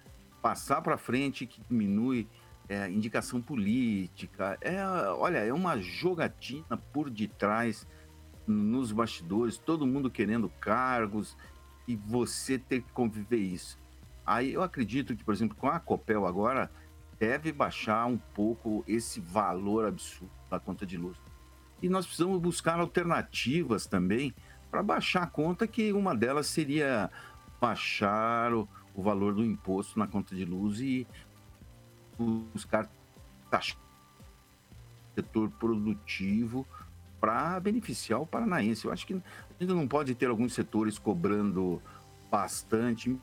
passar 0.41 0.81
para 0.81 0.97
frente 0.97 1.45
que 1.45 1.61
diminui 1.69 2.27
é, 2.67 2.89
indicação 2.89 3.41
política, 3.41 4.57
é, 4.61 4.83
olha, 5.09 5.39
é 5.39 5.53
uma 5.53 5.77
jogatina 5.79 6.77
por 6.91 7.09
detrás 7.09 7.87
nos 8.47 8.91
bastidores, 8.91 9.57
todo 9.57 9.85
mundo 9.85 10.09
querendo 10.09 10.49
cargos 10.49 11.37
e 11.87 11.95
você 11.95 12.57
ter 12.57 12.81
que 12.81 12.91
conviver 12.91 13.37
isso. 13.37 13.77
Aí 14.25 14.53
eu 14.53 14.63
acredito 14.63 15.15
que, 15.15 15.23
por 15.23 15.33
exemplo, 15.33 15.55
com 15.57 15.67
a 15.67 15.79
Copel 15.79 16.25
agora 16.25 16.71
deve 17.19 17.51
baixar 17.51 18.05
um 18.05 18.17
pouco 18.17 18.83
esse 18.87 19.19
valor 19.19 19.85
absurdo 19.85 20.31
da 20.49 20.59
conta 20.59 20.85
de 20.85 20.97
luz. 20.97 21.17
E 21.81 21.89
nós 21.89 22.05
precisamos 22.05 22.39
buscar 22.39 22.79
alternativas 22.79 23.85
também 23.85 24.33
para 24.69 24.81
baixar 24.81 25.23
a 25.23 25.27
conta, 25.27 25.67
que 25.67 25.91
uma 25.91 26.15
delas 26.15 26.47
seria 26.47 27.09
baixar 27.59 28.53
o, 28.53 28.67
o 28.95 29.01
valor 29.01 29.33
do 29.33 29.45
imposto 29.45 29.97
na 29.97 30.07
conta 30.07 30.35
de 30.35 30.45
luz 30.45 30.79
e 30.79 31.07
buscar 32.17 32.89
taxa 33.49 33.75
setor 35.15 35.49
produtivo 35.51 36.65
para 37.19 37.59
beneficiar 37.59 38.19
o 38.21 38.25
paranaense. 38.25 38.85
Eu 38.85 38.91
acho 38.91 39.05
que 39.05 39.13
a 39.13 39.17
gente 39.59 39.73
não 39.73 39.87
pode 39.87 40.15
ter 40.15 40.27
alguns 40.27 40.53
setores 40.53 40.97
cobrando 40.97 41.81
bastante 42.29 43.15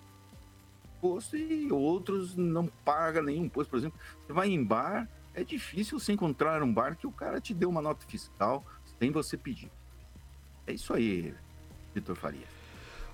imposto 0.96 1.36
e 1.36 1.72
outros 1.72 2.36
não 2.36 2.66
pagam 2.84 3.22
nenhum 3.22 3.46
imposto. 3.46 3.70
Por 3.70 3.78
exemplo, 3.78 3.98
você 4.26 4.32
vai 4.32 4.48
em 4.48 4.62
bar, 4.62 5.08
é 5.34 5.42
difícil 5.42 5.98
você 5.98 6.12
encontrar 6.12 6.62
um 6.62 6.72
bar 6.72 6.96
que 6.96 7.06
o 7.06 7.12
cara 7.12 7.40
te 7.40 7.54
dê 7.54 7.66
uma 7.66 7.82
nota 7.82 8.06
fiscal 8.06 8.64
sem 8.98 9.10
você 9.10 9.36
pedir. 9.36 9.70
É 10.66 10.72
isso 10.72 10.92
aí, 10.92 11.34
Vitor 11.94 12.14
Faria. 12.14 12.57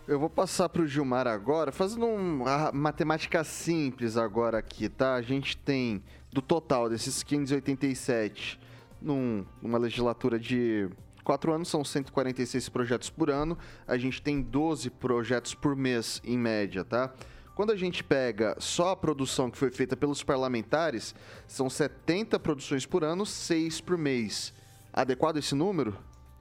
Eu 0.07 0.21
vou 0.21 0.29
passar 0.29 0.69
para 0.69 0.83
o 0.83 0.87
Gilmar 0.87 1.27
agora, 1.27 1.73
fazendo 1.73 2.05
uma 2.05 2.71
matemática 2.73 3.43
simples 3.43 4.19
agora 4.19 4.59
aqui, 4.59 4.87
tá? 4.87 5.15
A 5.15 5.23
gente 5.23 5.57
tem, 5.57 6.05
do 6.31 6.43
total 6.43 6.91
desses 6.91 7.23
587, 7.23 8.61
num, 9.01 9.47
numa 9.63 9.79
legislatura 9.79 10.39
de 10.39 10.91
quatro 11.25 11.55
anos, 11.55 11.69
são 11.69 11.83
146 11.83 12.69
projetos 12.69 13.09
por 13.09 13.31
ano. 13.31 13.57
A 13.87 13.97
gente 13.97 14.21
tem 14.21 14.43
12 14.43 14.91
projetos 14.91 15.55
por 15.55 15.75
mês, 15.75 16.21
em 16.23 16.37
média, 16.37 16.85
tá? 16.85 17.11
Quando 17.55 17.73
a 17.73 17.77
gente 17.77 18.05
pega 18.05 18.55
só 18.59 18.91
a 18.91 18.97
produção 18.97 19.51
que 19.51 19.57
foi 19.57 19.71
feita 19.71 19.97
pelos 19.97 20.23
parlamentares, 20.23 21.15
são 21.47 21.71
70 21.71 22.39
produções 22.41 22.85
por 22.85 23.05
ano, 23.05 23.25
6 23.25 23.81
por 23.81 23.97
mês. 23.97 24.53
Adequado 24.93 25.39
esse 25.39 25.55
número? 25.55 25.97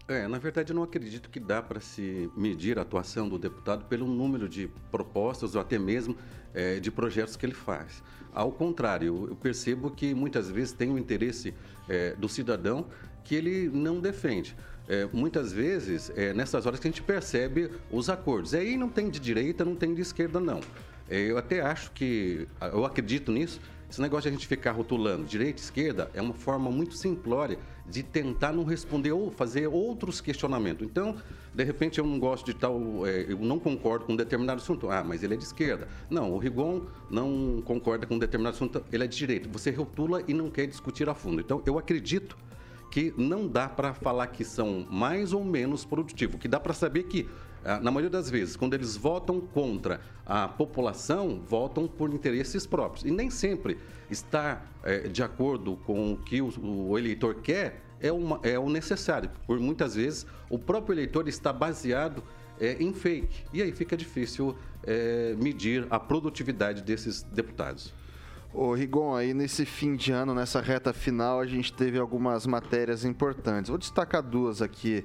É, 0.06 0.28
na 0.28 0.38
verdade, 0.38 0.74
eu 0.74 0.76
não 0.76 0.84
acredito 0.84 1.30
que 1.30 1.40
dá 1.40 1.62
para 1.62 1.80
se 1.80 2.30
medir 2.36 2.78
a 2.78 2.82
atuação 2.82 3.30
do 3.30 3.40
deputado 3.40 3.86
pelo 3.86 4.06
número 4.06 4.50
de 4.50 4.70
propostas 4.92 5.56
ou 5.56 5.62
até 5.62 5.80
mesmo 5.80 6.18
é, 6.54 6.78
de 6.78 6.92
projetos 6.92 7.38
que 7.38 7.46
ele 7.46 7.54
faz. 7.54 8.04
Ao 8.34 8.52
contrário, 8.52 9.28
eu 9.30 9.36
percebo 9.36 9.90
que 9.90 10.14
muitas 10.14 10.50
vezes 10.50 10.74
tem 10.74 10.90
o 10.90 10.96
um 10.96 10.98
interesse 10.98 11.54
é, 11.88 12.16
do 12.16 12.28
cidadão 12.28 12.88
que 13.24 13.34
ele 13.34 13.70
não 13.70 14.02
defende. 14.02 14.58
É, 14.90 15.08
muitas 15.14 15.54
vezes, 15.54 16.12
é 16.18 16.34
nessas 16.34 16.66
horas 16.66 16.82
que 16.82 16.88
a 16.88 16.92
gente 16.92 17.02
percebe 17.02 17.72
os 17.90 18.10
acordos. 18.10 18.54
Aí 18.54 18.76
não 18.76 18.90
tem 18.90 19.10
de 19.10 19.22
direita, 19.22 19.64
não 19.64 19.76
tem 19.76 19.96
de 19.96 20.02
esquerda, 20.02 20.38
não. 20.38 20.60
É, 21.10 21.20
eu 21.20 21.38
até 21.38 21.62
acho 21.62 21.92
que, 21.92 22.46
eu 22.74 22.84
acredito 22.84 23.32
nisso, 23.32 23.62
esse 23.90 24.02
negócio 24.02 24.24
de 24.24 24.30
a 24.30 24.32
gente 24.32 24.48
ficar 24.48 24.72
rotulando 24.72 25.24
direita 25.24 25.62
e 25.62 25.64
esquerda 25.64 26.12
é 26.14 26.22
uma 26.22 26.34
forma 26.34 26.70
muito 26.70 26.96
simplória 26.96 27.58
de 27.86 28.02
tentar 28.02 28.54
não 28.54 28.64
responder 28.64 29.12
ou 29.12 29.30
fazer 29.30 29.68
outros 29.68 30.22
questionamentos. 30.22 30.88
Então, 30.88 31.16
de 31.54 31.64
repente, 31.64 32.00
eu 32.00 32.06
não 32.06 32.18
gosto 32.18 32.46
de 32.46 32.54
tal, 32.54 33.06
é, 33.06 33.26
eu 33.30 33.38
não 33.38 33.60
concordo 33.60 34.06
com 34.06 34.14
um 34.14 34.16
determinado 34.16 34.62
assunto. 34.62 34.90
Ah, 34.90 35.04
mas 35.04 35.24
ele 35.24 35.34
é 35.34 35.38
de 35.38 35.44
esquerda. 35.44 35.88
Não, 36.10 36.32
o 36.32 36.38
Rigon 36.38 36.84
não 37.10 37.62
concorda 37.64 38.08
com 38.08 38.16
um 38.16 38.20
determinado 38.20 38.56
assunto, 38.56 38.84
ele 38.92 39.04
é 39.04 39.08
de 39.08 39.18
direita. 39.18 39.50
Você 39.50 39.72
rotula 39.72 40.24
e 40.28 40.34
não 40.34 40.50
quer 40.50 40.66
discutir 40.66 41.10
a 41.10 41.14
fundo. 41.14 41.42
Então, 41.42 41.62
eu 41.66 41.78
acredito 41.78 42.38
que 42.90 43.14
não 43.18 43.48
dá 43.48 43.68
para 43.68 43.94
falar 43.94 44.28
que 44.28 44.44
são 44.44 44.86
mais 44.90 45.34
ou 45.34 45.44
menos 45.44 45.84
produtivos, 45.84 46.40
que 46.40 46.48
dá 46.48 46.60
para 46.60 46.74
saber 46.74 47.04
que 47.04 47.28
ah, 47.28 47.53
na 47.82 47.92
maioria 47.92 48.10
das 48.10 48.30
vezes, 48.30 48.56
quando 48.56 48.74
eles 48.74 48.98
votam 48.98 49.40
contra 49.40 50.02
a 50.26 50.48
população, 50.48 51.42
votam 51.48 51.88
por 51.88 52.14
interesses 52.14 52.66
próprios. 52.66 53.06
E 53.06 53.12
nem 53.12 53.30
sempre 53.30 53.78
estar 54.10 54.70
é, 54.84 55.08
de 55.08 55.24
acordo 55.24 55.78
com 55.86 56.14
o 56.14 56.18
que 56.18 56.42
o, 56.42 56.52
o 56.90 56.98
eleitor 56.98 57.36
quer 57.36 57.82
é, 58.00 58.12
uma, 58.12 58.40
é 58.44 58.60
o 58.60 58.70
necessário. 58.70 59.30
Por 59.48 59.60
muitas 59.60 59.96
vezes, 59.96 60.26
o 60.50 60.60
próprio 60.60 60.94
eleitor 60.94 61.28
está 61.28 61.54
baseado 61.54 62.24
é, 62.60 62.74
em 62.80 62.94
fake. 62.94 63.46
E 63.54 63.62
aí 63.62 63.72
fica 63.72 63.96
difícil 63.96 64.56
é, 64.84 65.36
medir 65.38 65.88
a 65.90 66.00
produtividade 66.00 66.82
desses 66.82 67.24
deputados. 67.24 67.94
Ô 68.54 68.74
Rigon, 68.74 69.16
aí 69.16 69.34
nesse 69.34 69.66
fim 69.66 69.96
de 69.96 70.12
ano, 70.12 70.36
nessa 70.36 70.62
reta 70.62 70.94
final, 70.94 71.40
a 71.40 71.46
gente 71.46 71.74
teve 71.74 71.98
algumas 71.98 72.46
matérias 72.46 73.04
importantes. 73.04 73.70
Vou 73.70 73.80
destacar 73.80 74.22
duas 74.22 74.62
aqui 74.62 75.04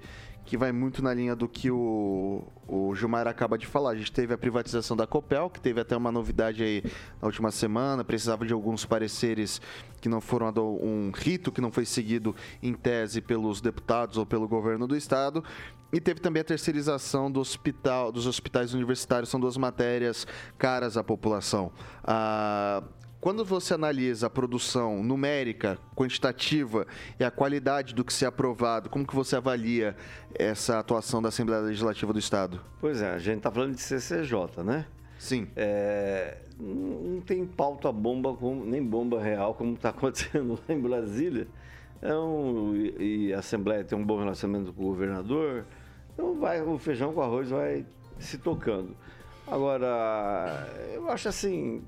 que 0.49 0.57
vai 0.57 0.73
muito 0.73 1.03
na 1.03 1.13
linha 1.13 1.37
do 1.37 1.47
que 1.47 1.71
o, 1.71 2.43
o 2.67 2.95
Gilmar 2.95 3.29
acaba 3.29 3.59
de 3.59 3.67
falar. 3.67 3.91
A 3.91 3.95
gente 3.95 4.11
teve 4.11 4.33
a 4.33 4.39
privatização 4.39 4.97
da 4.97 5.07
Copel, 5.07 5.51
que 5.51 5.61
teve 5.61 5.79
até 5.79 5.95
uma 5.95 6.11
novidade 6.11 6.63
aí 6.63 6.83
na 7.21 7.27
última 7.27 7.51
semana, 7.51 8.03
precisava 8.03 8.47
de 8.47 8.55
alguns 8.55 8.87
pareceres 8.87 9.61
que 10.01 10.09
não 10.09 10.23
foram 10.23 10.51
um 10.81 11.13
rito 11.15 11.53
que 11.53 11.61
não 11.61 11.71
foi 11.71 11.85
seguido 11.85 12.35
em 12.63 12.73
tese 12.73 13.21
pelos 13.21 13.61
deputados 13.61 14.17
ou 14.17 14.25
pelo 14.25 14.49
governo 14.49 14.87
do 14.87 14.97
estado. 14.97 15.45
E 15.93 16.01
teve 16.01 16.19
também 16.19 16.41
a 16.41 16.45
terceirização 16.45 17.31
do 17.31 17.41
hospital, 17.41 18.11
dos 18.11 18.27
hospitais 18.27 18.73
universitários, 18.73 19.29
são 19.29 19.39
duas 19.39 19.59
matérias 19.59 20.27
caras 20.57 20.97
à 20.97 21.05
população. 21.05 21.71
Ah, 22.03 22.83
quando 23.21 23.45
você 23.45 23.75
analisa 23.75 24.29
a 24.29 24.31
produção 24.31 25.03
numérica, 25.03 25.79
quantitativa 25.95 26.87
e 27.19 27.25
a 27.25 27.31
qualidade 27.31 27.95
do 27.95 28.05
que 28.05 28.13
se 28.13 28.25
é 28.25 28.29
aprovado, 28.29 28.89
como 28.89 29.07
que 29.07 29.15
você 29.15 29.37
avalia 29.37 29.97
essa 30.35 30.79
atuação 30.79 31.21
da 31.21 31.29
Assembleia 31.29 31.61
Legislativa 31.63 32.13
do 32.13 32.19
Estado? 32.19 32.61
Pois 32.81 33.03
é, 33.03 33.11
a 33.11 33.19
gente 33.19 33.39
está 33.39 33.51
falando 33.51 33.75
de 33.75 33.81
CCJ, 33.81 34.63
né? 34.65 34.87
Sim. 35.19 35.49
É, 35.57 36.39
não 36.61 37.21
tem 37.21 37.45
pauta 37.45 37.91
bomba, 37.91 38.35
como, 38.35 38.65
nem 38.65 38.83
bomba 38.83 39.21
real, 39.21 39.53
como 39.55 39.75
está 39.75 39.89
acontecendo 39.91 40.53
lá 40.53 40.75
em 40.75 40.81
Brasília. 40.81 41.49
Então, 41.97 42.73
e, 42.77 43.27
e 43.29 43.35
a 43.35 43.41
Assembleia 43.41 43.83
tem 43.83 43.99
um 43.99 44.05
bom 44.05 44.21
relacionamento 44.21 44.73
com 44.73 44.85
o 44.85 44.87
governador, 44.87 45.67
então 46.15 46.39
vai, 46.39 46.63
o 46.63 46.79
feijão 46.79 47.13
com 47.13 47.21
arroz 47.21 47.51
vai 47.51 47.85
se 48.21 48.39
tocando. 48.39 48.97
Agora, 49.45 50.69
eu 50.95 51.11
acho 51.11 51.29
assim, 51.29 51.83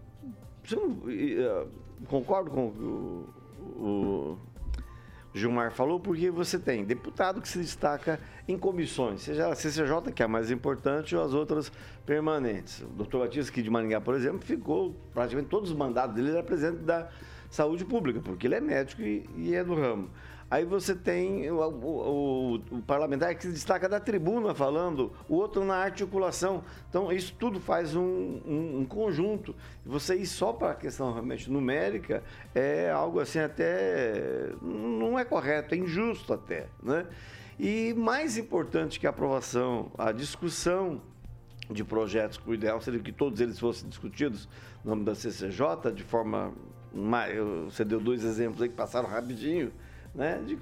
concordo 2.07 2.51
com 2.51 2.67
o, 2.67 3.29
o 3.79 4.39
Gilmar 5.33 5.73
falou, 5.73 6.01
porque 6.01 6.31
você 6.31 6.59
tem 6.59 6.85
deputado 6.85 7.41
que 7.41 7.49
se 7.49 7.59
destaca 7.59 8.19
em 8.49 8.59
comissões, 8.59 9.23
seja 9.23 9.49
a 9.49 9.55
CCJ, 9.55 10.13
que 10.13 10.23
é 10.23 10.25
a 10.25 10.29
mais 10.29 10.51
importante, 10.51 11.15
ou 11.15 11.23
as 11.23 11.33
outras 11.33 11.71
permanentes. 12.05 12.83
O 12.83 12.87
doutor 12.87 13.21
Batista 13.21 13.51
aqui 13.51 13.63
de 13.63 13.71
Maringá, 13.71 14.01
por 14.01 14.15
exemplo, 14.15 14.41
ficou 14.41 14.95
praticamente 15.15 15.49
todos 15.49 15.71
os 15.71 15.77
mandados 15.77 16.17
dele, 16.17 16.29
ele 16.29 16.37
era 16.37 16.47
presidente 16.47 16.83
da 16.83 17.09
saúde 17.49 17.85
pública, 17.85 18.21
porque 18.21 18.47
ele 18.47 18.57
é 18.57 18.61
médico 18.61 19.03
e, 19.03 19.29
e 19.37 19.55
é 19.55 19.63
do 19.63 19.75
ramo. 19.75 20.11
Aí 20.51 20.65
você 20.65 20.97
tem 20.97 21.49
o, 21.49 21.61
o, 21.61 22.55
o, 22.57 22.83
parlamentar 22.83 23.33
que 23.37 23.43
se 23.43 23.53
destaca 23.53 23.89
da 23.89 24.01
tribuna 24.01 24.53
falando, 24.53 25.13
o 25.29 25.37
outro 25.37 25.65
na 25.65 25.77
articulação. 25.77 26.65
Então, 26.89 27.13
isso 27.13 27.33
tudo 27.39 27.61
faz 27.61 27.95
um, 27.95 28.41
um, 28.45 28.81
um 28.81 28.85
conjunto. 28.85 29.55
Você 29.87 30.17
ir 30.17 30.27
só 30.27 30.53
para 30.53 30.73
a 30.73 30.75
questão 30.75 31.13
realmente 31.13 31.49
numérica 31.49 32.25
é 32.53 32.91
algo 32.91 33.21
assim 33.21 33.39
até. 33.39 34.51
não 34.61 35.17
é 35.17 35.25
correto, 35.25 35.77
é 35.77 35.79
injusto 35.79 36.33
até. 36.33 36.67
Né? 36.83 37.07
E 37.57 37.95
mais 37.95 38.37
importante 38.37 38.99
que 38.99 39.07
a 39.07 39.11
aprovação, 39.11 39.93
a 39.97 40.11
discussão 40.11 41.01
de 41.71 41.85
projetos, 41.85 42.41
o 42.45 42.53
ideal 42.53 42.81
seria 42.81 42.99
que 42.99 43.13
todos 43.13 43.41
eles 43.41 43.57
fossem 43.57 43.89
discutidos 43.89 44.49
no 44.85 44.91
nome 44.91 45.05
da 45.05 45.15
CCJ 45.15 45.93
de 45.95 46.03
forma. 46.03 46.53
Você 47.67 47.85
deu 47.85 48.01
dois 48.01 48.25
exemplos 48.25 48.61
aí 48.61 48.69
que 48.69 48.75
passaram 48.75 49.09
rapidinho 49.09 49.71
né, 50.15 50.43
de 50.45 50.59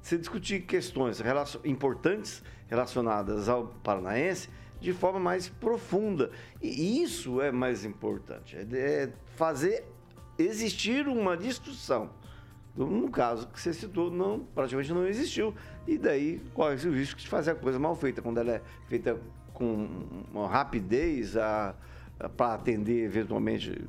se 0.00 0.18
discutir 0.18 0.62
questões 0.62 1.20
relacion, 1.20 1.60
importantes 1.64 2.42
relacionadas 2.68 3.48
ao 3.48 3.68
paranaense 3.82 4.48
de 4.80 4.92
forma 4.92 5.18
mais 5.18 5.48
profunda. 5.48 6.30
E 6.62 7.02
isso 7.02 7.40
é 7.40 7.50
mais 7.50 7.84
importante, 7.84 8.56
é, 8.56 8.62
é 8.76 9.12
fazer 9.36 9.84
existir 10.38 11.06
uma 11.08 11.36
discussão. 11.36 12.10
No 12.76 13.08
caso 13.08 13.46
que 13.46 13.60
você 13.60 13.72
citou, 13.72 14.10
não, 14.10 14.40
praticamente 14.40 14.92
não 14.92 15.06
existiu. 15.06 15.54
E 15.86 15.96
daí 15.96 16.42
corre-se 16.52 16.88
o 16.88 16.92
risco 16.92 17.20
de 17.20 17.28
fazer 17.28 17.52
a 17.52 17.54
coisa 17.54 17.78
mal 17.78 17.94
feita, 17.94 18.20
quando 18.20 18.38
ela 18.38 18.50
é 18.50 18.62
feita 18.88 19.16
com 19.52 19.88
uma 20.32 20.48
rapidez 20.48 21.34
para 22.36 22.54
atender 22.54 23.04
eventualmente 23.04 23.80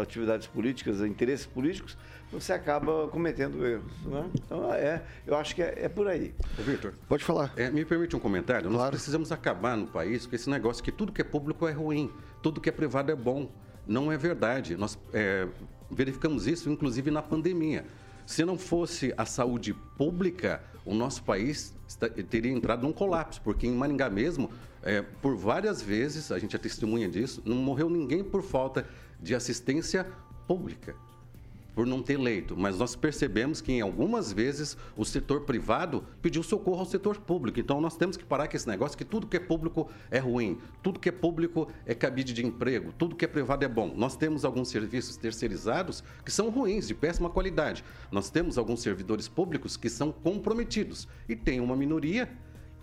atividades 0.00 0.46
políticas, 0.46 1.00
interesses 1.00 1.46
políticos, 1.46 1.98
você 2.30 2.52
acaba 2.52 3.08
cometendo 3.08 3.66
erros. 3.66 3.92
Né? 4.04 4.30
Então, 4.34 4.72
é, 4.72 5.02
eu 5.26 5.36
acho 5.36 5.54
que 5.54 5.62
é, 5.62 5.74
é 5.84 5.88
por 5.88 6.06
aí. 6.06 6.34
Victor. 6.58 6.94
Pode 7.08 7.24
falar. 7.24 7.52
É, 7.56 7.70
me 7.70 7.84
permite 7.84 8.14
um 8.14 8.18
comentário? 8.18 8.68
Claro. 8.68 8.78
Nós 8.78 8.90
precisamos 8.90 9.32
acabar 9.32 9.76
no 9.76 9.86
país 9.86 10.26
com 10.26 10.34
esse 10.34 10.48
negócio 10.50 10.82
que 10.82 10.92
tudo 10.92 11.12
que 11.12 11.20
é 11.20 11.24
público 11.24 11.66
é 11.66 11.72
ruim, 11.72 12.10
tudo 12.42 12.60
que 12.60 12.68
é 12.68 12.72
privado 12.72 13.10
é 13.10 13.16
bom. 13.16 13.50
Não 13.86 14.12
é 14.12 14.18
verdade. 14.18 14.76
Nós 14.76 14.98
é, 15.12 15.48
verificamos 15.90 16.46
isso, 16.46 16.70
inclusive, 16.70 17.10
na 17.10 17.22
pandemia. 17.22 17.86
Se 18.26 18.44
não 18.44 18.58
fosse 18.58 19.14
a 19.16 19.24
saúde 19.24 19.72
pública, 19.96 20.62
o 20.84 20.94
nosso 20.94 21.22
país 21.22 21.74
teria 22.28 22.52
entrado 22.52 22.82
num 22.82 22.92
colapso, 22.92 23.40
porque 23.40 23.66
em 23.66 23.72
Maringá 23.72 24.10
mesmo, 24.10 24.50
é, 24.82 25.00
por 25.00 25.34
várias 25.34 25.80
vezes, 25.80 26.30
a 26.30 26.38
gente 26.38 26.54
é 26.54 26.58
testemunha 26.58 27.08
disso, 27.08 27.40
não 27.46 27.56
morreu 27.56 27.88
ninguém 27.88 28.22
por 28.22 28.42
falta 28.42 28.86
de 29.18 29.34
assistência 29.34 30.06
pública 30.46 30.94
por 31.78 31.86
não 31.86 32.02
ter 32.02 32.18
leito, 32.18 32.56
mas 32.56 32.76
nós 32.76 32.96
percebemos 32.96 33.60
que 33.60 33.70
em 33.70 33.80
algumas 33.80 34.32
vezes 34.32 34.76
o 34.96 35.04
setor 35.04 35.42
privado 35.42 36.04
pediu 36.20 36.42
socorro 36.42 36.80
ao 36.80 36.84
setor 36.84 37.18
público. 37.18 37.60
Então 37.60 37.80
nós 37.80 37.96
temos 37.96 38.16
que 38.16 38.24
parar 38.24 38.48
com 38.48 38.56
esse 38.56 38.66
negócio 38.66 38.98
que 38.98 39.04
tudo 39.04 39.28
que 39.28 39.36
é 39.36 39.38
público 39.38 39.88
é 40.10 40.18
ruim, 40.18 40.58
tudo 40.82 40.98
que 40.98 41.08
é 41.08 41.12
público 41.12 41.68
é 41.86 41.94
cabide 41.94 42.32
de 42.32 42.44
emprego, 42.44 42.92
tudo 42.98 43.14
que 43.14 43.24
é 43.24 43.28
privado 43.28 43.64
é 43.64 43.68
bom. 43.68 43.94
Nós 43.96 44.16
temos 44.16 44.44
alguns 44.44 44.70
serviços 44.70 45.16
terceirizados 45.16 46.02
que 46.24 46.32
são 46.32 46.50
ruins, 46.50 46.88
de 46.88 46.96
péssima 46.96 47.30
qualidade. 47.30 47.84
Nós 48.10 48.28
temos 48.28 48.58
alguns 48.58 48.82
servidores 48.82 49.28
públicos 49.28 49.76
que 49.76 49.88
são 49.88 50.10
comprometidos 50.10 51.06
e 51.28 51.36
tem 51.36 51.60
uma 51.60 51.76
minoria 51.76 52.28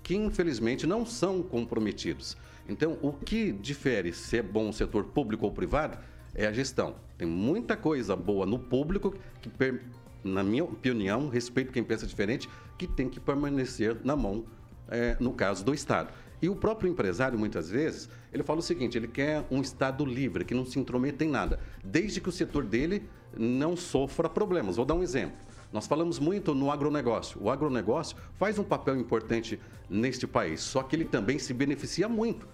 que 0.01 0.15
infelizmente 0.15 0.87
não 0.87 1.05
são 1.05 1.43
comprometidos. 1.43 2.37
Então, 2.65 2.97
o 3.01 3.11
que 3.11 3.51
difere 3.51 4.13
se 4.13 4.37
é 4.37 4.41
bom 4.41 4.69
o 4.69 4.73
setor 4.73 5.03
público 5.03 5.45
ou 5.45 5.51
privado 5.51 5.97
é 6.35 6.45
a 6.45 6.51
gestão. 6.51 6.95
Tem 7.17 7.27
muita 7.27 7.77
coisa 7.77 8.15
boa 8.15 8.45
no 8.45 8.59
público 8.59 9.15
que, 9.41 9.79
na 10.23 10.43
minha 10.43 10.63
opinião, 10.63 11.29
respeito 11.29 11.71
quem 11.71 11.83
pensa 11.83 12.05
diferente, 12.05 12.49
que 12.77 12.85
tem 12.85 13.09
que 13.09 13.19
permanecer 13.19 13.97
na 14.03 14.15
mão, 14.15 14.45
é, 14.89 15.15
no 15.19 15.31
caso 15.33 15.63
do 15.63 15.73
Estado. 15.73 16.09
E 16.41 16.49
o 16.49 16.55
próprio 16.55 16.91
empresário, 16.91 17.39
muitas 17.39 17.69
vezes, 17.69 18.09
ele 18.33 18.43
fala 18.43 18.59
o 18.59 18.61
seguinte: 18.61 18.97
ele 18.97 19.07
quer 19.07 19.45
um 19.49 19.61
Estado 19.61 20.05
livre, 20.05 20.43
que 20.43 20.53
não 20.53 20.65
se 20.65 20.77
intrometa 20.77 21.23
em 21.23 21.29
nada, 21.29 21.59
desde 21.83 22.19
que 22.19 22.29
o 22.29 22.31
setor 22.31 22.65
dele 22.65 23.03
não 23.37 23.75
sofra 23.75 24.29
problemas. 24.29 24.75
Vou 24.75 24.85
dar 24.85 24.95
um 24.95 25.03
exemplo. 25.03 25.37
Nós 25.71 25.87
falamos 25.87 26.19
muito 26.19 26.53
no 26.53 26.69
agronegócio. 26.69 27.41
O 27.41 27.49
agronegócio 27.49 28.15
faz 28.37 28.59
um 28.59 28.63
papel 28.63 28.97
importante 28.97 29.59
neste 29.89 30.27
país, 30.27 30.61
só 30.61 30.83
que 30.83 30.95
ele 30.95 31.05
também 31.05 31.39
se 31.39 31.53
beneficia 31.53 32.07
muito 32.07 32.47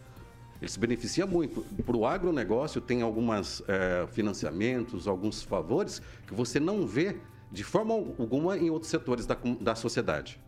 ele 0.61 0.69
se 0.69 0.79
beneficia 0.79 1.25
muito. 1.25 1.65
Para 1.83 1.97
o 1.97 2.05
agronegócio, 2.05 2.79
tem 2.79 3.01
alguns 3.01 3.63
é, 3.67 4.05
financiamentos, 4.11 5.07
alguns 5.07 5.41
favores 5.41 6.01
que 6.27 6.33
você 6.33 6.59
não 6.59 6.85
vê 6.85 7.17
de 7.51 7.63
forma 7.63 7.93
alguma 7.93 8.57
em 8.57 8.69
outros 8.69 8.89
setores 8.89 9.25
da, 9.25 9.35
da 9.59 9.75
sociedade. 9.75 10.39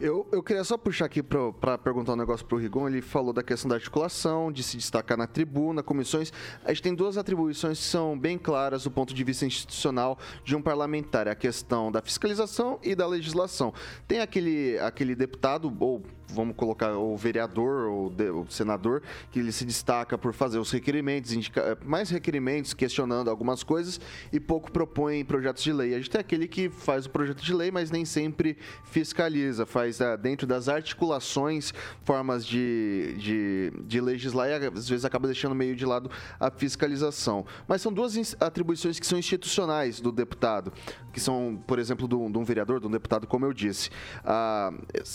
Eu, 0.00 0.26
eu 0.32 0.42
queria 0.42 0.64
só 0.64 0.78
puxar 0.78 1.04
aqui 1.04 1.22
para 1.22 1.76
perguntar 1.76 2.14
um 2.14 2.16
negócio 2.16 2.46
para 2.46 2.56
o 2.56 2.58
Rigon. 2.58 2.88
Ele 2.88 3.02
falou 3.02 3.34
da 3.34 3.42
questão 3.42 3.68
da 3.68 3.74
articulação, 3.74 4.50
de 4.50 4.62
se 4.62 4.78
destacar 4.78 5.18
na 5.18 5.26
tribuna, 5.26 5.82
comissões. 5.82 6.32
A 6.64 6.72
gente 6.72 6.82
tem 6.82 6.94
duas 6.94 7.18
atribuições 7.18 7.78
que 7.78 7.84
são 7.84 8.18
bem 8.18 8.38
claras 8.38 8.84
do 8.84 8.90
ponto 8.90 9.12
de 9.12 9.22
vista 9.22 9.44
institucional 9.44 10.18
de 10.42 10.56
um 10.56 10.62
parlamentar: 10.62 11.28
a 11.28 11.34
questão 11.34 11.92
da 11.92 12.00
fiscalização 12.00 12.78
e 12.82 12.94
da 12.94 13.06
legislação. 13.06 13.74
Tem 14.08 14.20
aquele, 14.20 14.78
aquele 14.78 15.14
deputado, 15.14 15.70
ou 15.78 16.02
vamos 16.32 16.56
colocar 16.56 16.96
o 16.96 17.16
vereador 17.16 17.88
ou 17.88 18.12
o 18.40 18.46
senador, 18.48 19.02
que 19.30 19.40
ele 19.40 19.52
se 19.52 19.64
destaca 19.64 20.16
por 20.16 20.32
fazer 20.32 20.58
os 20.58 20.70
requerimentos, 20.70 21.32
indica, 21.32 21.76
mais 21.84 22.08
requerimentos, 22.10 22.72
questionando 22.72 23.28
algumas 23.28 23.62
coisas 23.62 24.00
e 24.32 24.38
pouco 24.38 24.70
propõe 24.70 25.24
projetos 25.24 25.62
de 25.62 25.72
lei. 25.72 25.94
A 25.94 25.98
gente 25.98 26.10
tem 26.10 26.20
aquele 26.20 26.46
que 26.46 26.68
faz 26.68 27.06
o 27.06 27.10
projeto 27.10 27.42
de 27.42 27.52
lei, 27.52 27.70
mas 27.70 27.90
nem 27.90 28.04
sempre 28.04 28.56
fiscaliza, 28.84 29.66
faz 29.66 29.89
ah, 29.98 30.14
dentro 30.14 30.46
das 30.46 30.68
articulações 30.68 31.72
formas 32.04 32.44
de, 32.44 33.14
de, 33.18 33.72
de 33.86 34.00
legislar 34.00 34.50
e 34.50 34.66
às 34.66 34.88
vezes 34.88 35.06
acaba 35.06 35.26
deixando 35.26 35.54
meio 35.54 35.74
de 35.74 35.86
lado 35.86 36.10
a 36.38 36.50
fiscalização. 36.50 37.46
Mas 37.66 37.80
são 37.80 37.90
duas 37.90 38.36
atribuições 38.38 39.00
que 39.00 39.06
são 39.06 39.18
institucionais 39.18 40.00
do 40.00 40.12
deputado, 40.12 40.70
que 41.12 41.20
são, 41.20 41.58
por 41.66 41.78
exemplo, 41.78 42.06
de 42.06 42.14
um, 42.14 42.44
vereador, 42.44 42.78
de 42.78 42.86
um 42.86 42.90
deputado, 42.90 43.26
como 43.26 43.46
eu 43.46 43.52
disse. 43.54 43.88
Ah, 44.22 44.72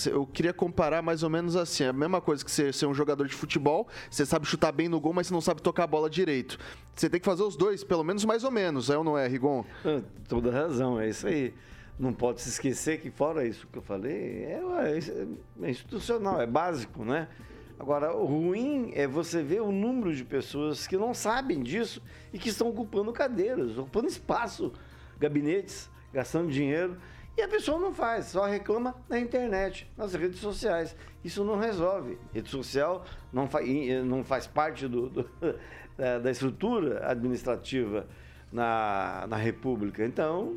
eu 0.07 0.25
queria 0.25 0.53
comparar 0.53 1.03
mais 1.03 1.21
ou 1.21 1.29
menos 1.29 1.55
assim. 1.55 1.83
É 1.83 1.89
a 1.89 1.93
mesma 1.93 2.21
coisa 2.21 2.43
que 2.43 2.49
ser 2.49 2.85
um 2.87 2.93
jogador 2.93 3.27
de 3.27 3.35
futebol, 3.35 3.87
você 4.09 4.25
sabe 4.25 4.47
chutar 4.47 4.71
bem 4.71 4.89
no 4.89 4.99
gol, 4.99 5.13
mas 5.13 5.27
você 5.27 5.33
não 5.33 5.41
sabe 5.41 5.61
tocar 5.61 5.83
a 5.83 5.87
bola 5.87 6.09
direito. 6.09 6.57
Você 6.95 7.09
tem 7.09 7.19
que 7.19 7.25
fazer 7.25 7.43
os 7.43 7.55
dois, 7.55 7.83
pelo 7.83 8.03
menos 8.03 8.23
mais 8.23 8.43
ou 8.43 8.51
menos, 8.51 8.89
é 8.89 8.97
ou 8.97 9.03
não 9.03 9.17
é, 9.17 9.27
Rigon? 9.27 9.65
Ah, 9.83 10.01
toda 10.27 10.49
razão, 10.49 10.99
é 10.99 11.09
isso 11.09 11.27
aí. 11.27 11.53
Não 11.97 12.13
pode 12.13 12.41
se 12.41 12.49
esquecer 12.49 12.99
que, 12.99 13.09
fora 13.09 13.45
isso 13.45 13.67
que 13.67 13.77
eu 13.77 13.81
falei, 13.81 14.45
é, 14.45 14.61
é 15.61 15.69
institucional, 15.69 16.41
é 16.41 16.45
básico, 16.45 17.05
né? 17.05 17.27
Agora, 17.79 18.15
o 18.15 18.25
ruim 18.25 18.91
é 18.95 19.07
você 19.07 19.43
ver 19.43 19.61
o 19.61 19.71
número 19.71 20.13
de 20.15 20.23
pessoas 20.23 20.87
que 20.87 20.97
não 20.97 21.13
sabem 21.13 21.61
disso 21.61 22.01
e 22.33 22.39
que 22.39 22.49
estão 22.49 22.69
ocupando 22.69 23.11
cadeiras, 23.11 23.77
ocupando 23.77 24.07
espaço, 24.07 24.73
gabinetes, 25.19 25.89
gastando 26.13 26.49
dinheiro 26.49 26.97
e 27.37 27.41
a 27.41 27.49
pessoa 27.49 27.77
não 27.77 27.93
faz, 27.93 28.27
só 28.27 28.45
reclama 28.45 28.95
na 29.09 29.19
internet, 29.19 29.91
nas 29.97 30.13
redes 30.13 30.39
sociais. 30.39 30.95
Isso 31.21 31.43
não 31.43 31.57
resolve. 31.57 32.17
Rede 32.33 32.49
social 32.49 33.03
não, 33.31 33.45
fa 33.45 33.59
não 34.05 34.23
faz 34.23 34.47
parte 34.47 34.87
do, 34.87 35.09
do, 35.09 35.29
da 36.23 36.31
estrutura 36.31 37.05
administrativa 37.09 38.07
na, 38.49 39.25
na 39.27 39.35
República. 39.35 40.05
Então, 40.05 40.55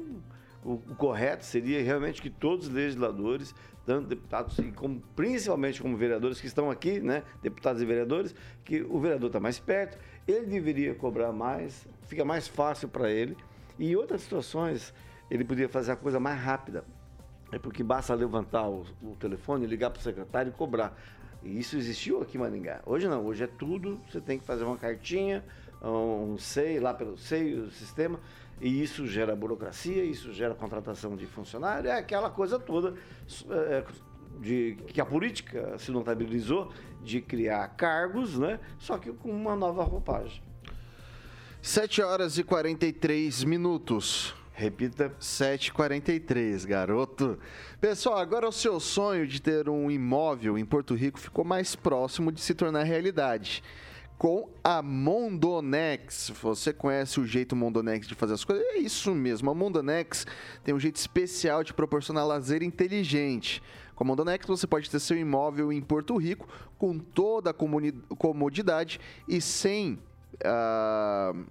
o, 0.64 0.72
o, 0.72 0.94
correto 0.96 1.44
seria 1.44 1.82
realmente 1.82 2.20
que 2.20 2.30
todos 2.30 2.66
os 2.66 2.72
legisladores, 2.72 3.54
tanto 3.86 4.08
deputados 4.08 4.58
e 4.58 4.72
como, 4.72 5.00
principalmente 5.14 5.80
como 5.80 5.96
vereadores 5.96 6.40
que 6.40 6.46
estão 6.46 6.70
aqui, 6.70 7.00
né, 7.00 7.22
deputados 7.42 7.80
e 7.80 7.84
vereadores, 7.86 8.34
que 8.64 8.82
o 8.82 8.98
vereador 8.98 9.28
está 9.28 9.40
mais 9.40 9.58
perto, 9.58 9.98
ele 10.26 10.46
deveria 10.46 10.94
cobrar 10.94 11.32
mais, 11.32 11.86
fica 12.06 12.24
mais 12.24 12.48
fácil 12.48 12.88
para 12.88 13.10
ele. 13.10 13.36
E 13.78 13.96
outras 13.96 14.22
situações 14.22 14.92
ele 15.30 15.44
podia 15.44 15.68
fazer 15.68 15.92
a 15.92 15.96
coisa 15.96 16.18
mais 16.18 16.40
rápida. 16.40 16.84
É 17.50 17.58
porque 17.58 17.82
basta 17.82 18.14
levantar 18.14 18.68
o, 18.68 18.84
o 19.02 19.16
telefone, 19.18 19.66
ligar 19.66 19.90
para 19.90 20.00
o 20.00 20.02
secretário 20.02 20.50
e 20.50 20.52
cobrar. 20.52 20.98
E 21.42 21.58
isso 21.58 21.76
existiu 21.76 22.20
aqui 22.20 22.36
em 22.36 22.40
Maringá. 22.40 22.80
Hoje 22.84 23.08
não, 23.08 23.24
hoje 23.24 23.44
é 23.44 23.46
tudo, 23.46 24.00
você 24.08 24.20
tem 24.20 24.38
que 24.38 24.44
fazer 24.44 24.64
uma 24.64 24.76
cartinha, 24.76 25.44
um 25.82 26.36
SEI, 26.36 26.80
lá 26.80 26.92
pelo 26.92 27.16
SEI, 27.16 27.54
o 27.54 27.70
sistema, 27.70 28.18
e 28.60 28.82
isso 28.82 29.06
gera 29.06 29.34
burocracia, 29.36 30.04
isso 30.04 30.32
gera 30.32 30.54
contratação 30.54 31.16
de 31.16 31.26
funcionário, 31.26 31.90
é 31.90 31.98
aquela 31.98 32.30
coisa 32.30 32.58
toda 32.58 32.94
é, 33.50 33.84
de, 34.40 34.76
que 34.88 35.00
a 35.00 35.06
política 35.06 35.78
se 35.78 35.90
notabilizou 35.90 36.72
de 37.02 37.20
criar 37.20 37.68
cargos, 37.68 38.38
né? 38.38 38.58
Só 38.78 38.98
que 38.98 39.12
com 39.12 39.30
uma 39.30 39.54
nova 39.54 39.82
roupagem. 39.84 40.42
7 41.60 42.02
horas 42.02 42.38
e 42.38 42.44
43 42.44 43.44
minutos. 43.44 44.34
Repita. 44.52 45.14
743, 45.20 46.64
garoto. 46.64 47.38
Pessoal, 47.80 48.18
agora 48.18 48.48
o 48.48 48.52
seu 48.52 48.80
sonho 48.80 49.26
de 49.26 49.40
ter 49.40 49.68
um 49.68 49.88
imóvel 49.88 50.58
em 50.58 50.64
Porto 50.64 50.94
Rico 50.94 51.18
ficou 51.18 51.44
mais 51.44 51.76
próximo 51.76 52.32
de 52.32 52.40
se 52.40 52.54
tornar 52.54 52.82
realidade. 52.82 53.62
Com 54.18 54.50
a 54.64 54.82
Mondonex. 54.82 56.32
Você 56.42 56.72
conhece 56.72 57.20
o 57.20 57.26
jeito 57.26 57.54
Mondonex 57.54 58.06
de 58.06 58.16
fazer 58.16 58.34
as 58.34 58.44
coisas? 58.44 58.66
É 58.66 58.78
isso 58.78 59.14
mesmo. 59.14 59.48
A 59.48 59.54
Mondonex 59.54 60.26
tem 60.64 60.74
um 60.74 60.80
jeito 60.80 60.96
especial 60.96 61.62
de 61.62 61.72
proporcionar 61.72 62.26
lazer 62.26 62.62
inteligente. 62.62 63.62
Com 63.94 64.02
a 64.02 64.06
Mondonex 64.06 64.44
você 64.44 64.66
pode 64.66 64.90
ter 64.90 64.98
seu 64.98 65.16
imóvel 65.16 65.72
em 65.72 65.80
Porto 65.80 66.16
Rico 66.16 66.48
com 66.76 66.98
toda 66.98 67.50
a 67.50 67.54
comodidade 68.16 69.00
e 69.28 69.40
sem. 69.40 69.98
Uh 70.44 71.46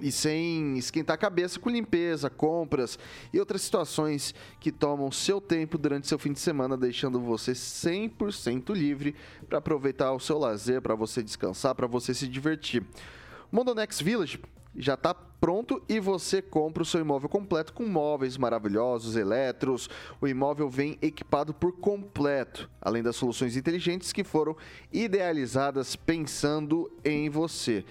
e 0.00 0.10
sem 0.10 0.76
esquentar 0.78 1.14
a 1.14 1.18
cabeça 1.18 1.58
com 1.60 1.70
limpeza, 1.70 2.30
compras 2.30 2.98
e 3.32 3.38
outras 3.38 3.62
situações 3.62 4.34
que 4.58 4.72
tomam 4.72 5.10
seu 5.10 5.40
tempo 5.40 5.76
durante 5.76 6.08
seu 6.08 6.18
fim 6.18 6.32
de 6.32 6.40
semana, 6.40 6.76
deixando 6.76 7.20
você 7.20 7.52
100% 7.52 8.74
livre 8.74 9.14
para 9.48 9.58
aproveitar 9.58 10.12
o 10.12 10.20
seu 10.20 10.38
lazer, 10.38 10.80
para 10.80 10.94
você 10.94 11.22
descansar, 11.22 11.74
para 11.74 11.86
você 11.86 12.14
se 12.14 12.26
divertir. 12.26 12.82
Mondonex 13.50 14.00
Village 14.00 14.40
já 14.74 14.94
está 14.94 15.14
pronto 15.14 15.82
e 15.88 16.00
você 16.00 16.40
compra 16.40 16.82
o 16.82 16.86
seu 16.86 17.00
imóvel 17.00 17.28
completo 17.28 17.72
com 17.72 17.84
móveis 17.84 18.38
maravilhosos, 18.38 19.16
eletros. 19.16 19.90
O 20.20 20.26
imóvel 20.26 20.70
vem 20.70 20.96
equipado 21.02 21.52
por 21.52 21.72
completo, 21.72 22.70
além 22.80 23.02
das 23.02 23.16
soluções 23.16 23.56
inteligentes 23.56 24.12
que 24.12 24.24
foram 24.24 24.56
idealizadas 24.92 25.94
pensando 25.96 26.90
em 27.04 27.28
você. 27.28 27.84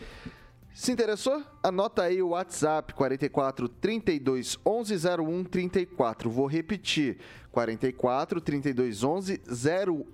Se 0.73 0.89
interessou? 0.89 1.43
Anota 1.61 2.03
aí 2.03 2.21
o 2.21 2.29
WhatsApp 2.29 2.93
44 2.93 3.67
32 3.67 4.57
11 4.65 4.95
01 4.95 5.43
34. 5.43 6.29
Vou 6.29 6.47
repetir: 6.47 7.17
44 7.51 8.39
32 8.39 9.03
11 9.03 9.41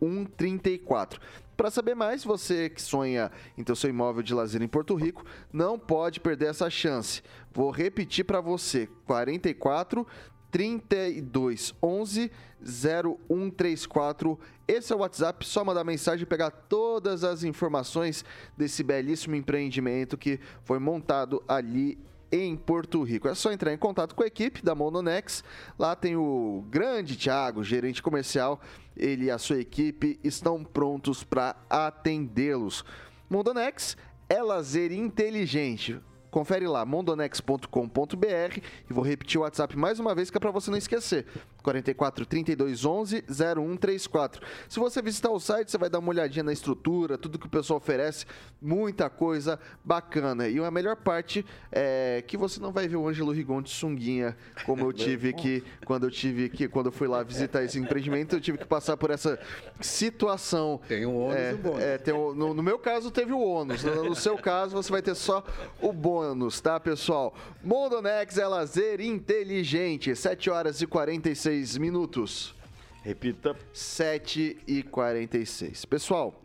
01 0.01 0.25
34. 0.25 1.21
Para 1.55 1.69
saber 1.69 1.95
mais, 1.95 2.23
você 2.23 2.69
que 2.69 2.81
sonha 2.81 3.31
em 3.55 3.63
ter 3.63 3.75
seu 3.75 3.89
imóvel 3.89 4.23
de 4.23 4.33
lazer 4.33 4.61
em 4.63 4.67
Porto 4.67 4.95
Rico, 4.95 5.23
não 5.53 5.77
pode 5.77 6.19
perder 6.19 6.49
essa 6.49 6.69
chance. 6.71 7.21
Vou 7.51 7.69
repetir 7.69 8.25
para 8.25 8.41
você: 8.41 8.89
44 9.05 10.07
32 10.51 11.73
11 11.81 12.31
0134. 12.63 14.39
Esse 14.67 14.91
é 14.91 14.95
o 14.95 14.99
WhatsApp, 14.99 15.45
só 15.45 15.63
mandar 15.63 15.83
mensagem 15.83 16.23
e 16.23 16.25
pegar 16.25 16.51
todas 16.51 17.23
as 17.23 17.43
informações 17.43 18.25
desse 18.57 18.83
belíssimo 18.83 19.35
empreendimento 19.35 20.17
que 20.17 20.39
foi 20.63 20.79
montado 20.79 21.43
ali 21.47 21.97
em 22.31 22.55
Porto 22.55 23.03
Rico. 23.03 23.27
É 23.27 23.35
só 23.35 23.51
entrar 23.51 23.73
em 23.73 23.77
contato 23.77 24.13
com 24.13 24.23
a 24.23 24.27
equipe 24.27 24.63
da 24.63 24.75
Mononex. 24.75 25.43
Lá 25.79 25.95
tem 25.95 26.15
o 26.15 26.65
grande 26.69 27.15
Thiago, 27.15 27.63
gerente 27.63 28.01
comercial. 28.01 28.59
Ele 28.95 29.25
e 29.25 29.31
a 29.31 29.37
sua 29.37 29.59
equipe 29.59 30.19
estão 30.23 30.63
prontos 30.63 31.23
para 31.23 31.55
atendê-los. 31.69 32.83
Mondonex 33.29 33.95
é 34.29 34.41
lazer 34.41 34.91
inteligente. 34.91 35.99
Confere 36.37 36.67
lá, 36.67 36.85
mondonex.com.br 36.85 38.59
e 38.87 38.93
vou 38.93 39.03
repetir 39.03 39.39
o 39.39 39.41
WhatsApp 39.41 39.75
mais 39.75 39.99
uma 39.99 40.13
vez 40.13 40.29
que 40.29 40.37
é 40.37 40.39
para 40.39 40.51
você 40.51 40.69
não 40.69 40.77
esquecer. 40.77 41.25
44 41.63 42.27
32 42.27 42.85
11 42.85 43.23
0134. 43.27 44.45
Se 44.69 44.79
você 44.79 45.01
visitar 45.01 45.31
o 45.31 45.39
site, 45.39 45.71
você 45.71 45.79
vai 45.79 45.89
dar 45.89 45.97
uma 45.97 46.09
olhadinha 46.09 46.43
na 46.43 46.53
estrutura, 46.53 47.17
tudo 47.17 47.39
que 47.39 47.47
o 47.47 47.49
pessoal 47.49 47.77
oferece, 47.77 48.27
muita 48.61 49.09
coisa 49.09 49.59
bacana. 49.83 50.47
E 50.47 50.59
a 50.59 50.69
melhor 50.69 50.95
parte 50.95 51.43
é 51.71 52.23
que 52.25 52.37
você 52.37 52.59
não 52.59 52.71
vai 52.71 52.87
ver 52.87 52.97
o 52.97 53.07
Ângelo 53.07 53.31
Rigon 53.31 53.61
de 53.61 53.71
sunguinha, 53.71 54.37
como 54.63 54.83
eu 54.83 54.93
tive 54.93 55.33
que 55.33 55.63
quando 55.85 56.05
eu 56.05 56.11
tive 56.11 56.49
que 56.49 56.67
quando 56.67 56.85
eu 56.85 56.91
fui 56.91 57.07
lá 57.07 57.23
visitar 57.23 57.63
esse 57.63 57.79
empreendimento, 57.79 58.35
eu 58.35 58.39
tive 58.39 58.59
que 58.59 58.65
passar 58.65 58.95
por 58.95 59.09
essa 59.09 59.39
situação. 59.81 60.79
Tem 60.87 61.03
o 61.03 61.15
ônus 61.15 61.35
é, 61.35 61.51
e 61.51 61.53
o 61.55 61.57
bônus. 61.57 61.81
É, 61.81 61.99
no, 62.13 62.53
no 62.53 62.63
meu 62.63 62.77
caso 62.77 63.09
teve 63.09 63.33
o 63.33 63.39
ônus, 63.39 63.83
no, 63.83 64.05
no 64.05 64.15
seu 64.15 64.37
caso 64.37 64.75
você 64.75 64.91
vai 64.91 65.01
ter 65.01 65.15
só 65.15 65.43
o 65.81 65.91
bônus, 65.91 66.26
tá, 66.61 66.79
pessoal? 66.79 67.33
Mondonex 67.63 68.37
é 68.37 68.47
lazer 68.47 69.01
inteligente, 69.01 70.15
7 70.15 70.49
horas 70.49 70.81
e 70.81 70.87
46 70.87 71.77
minutos. 71.77 72.55
Repita. 73.03 73.55
7 73.71 74.57
e 74.67 74.83
46. 74.83 75.85
Pessoal, 75.85 76.41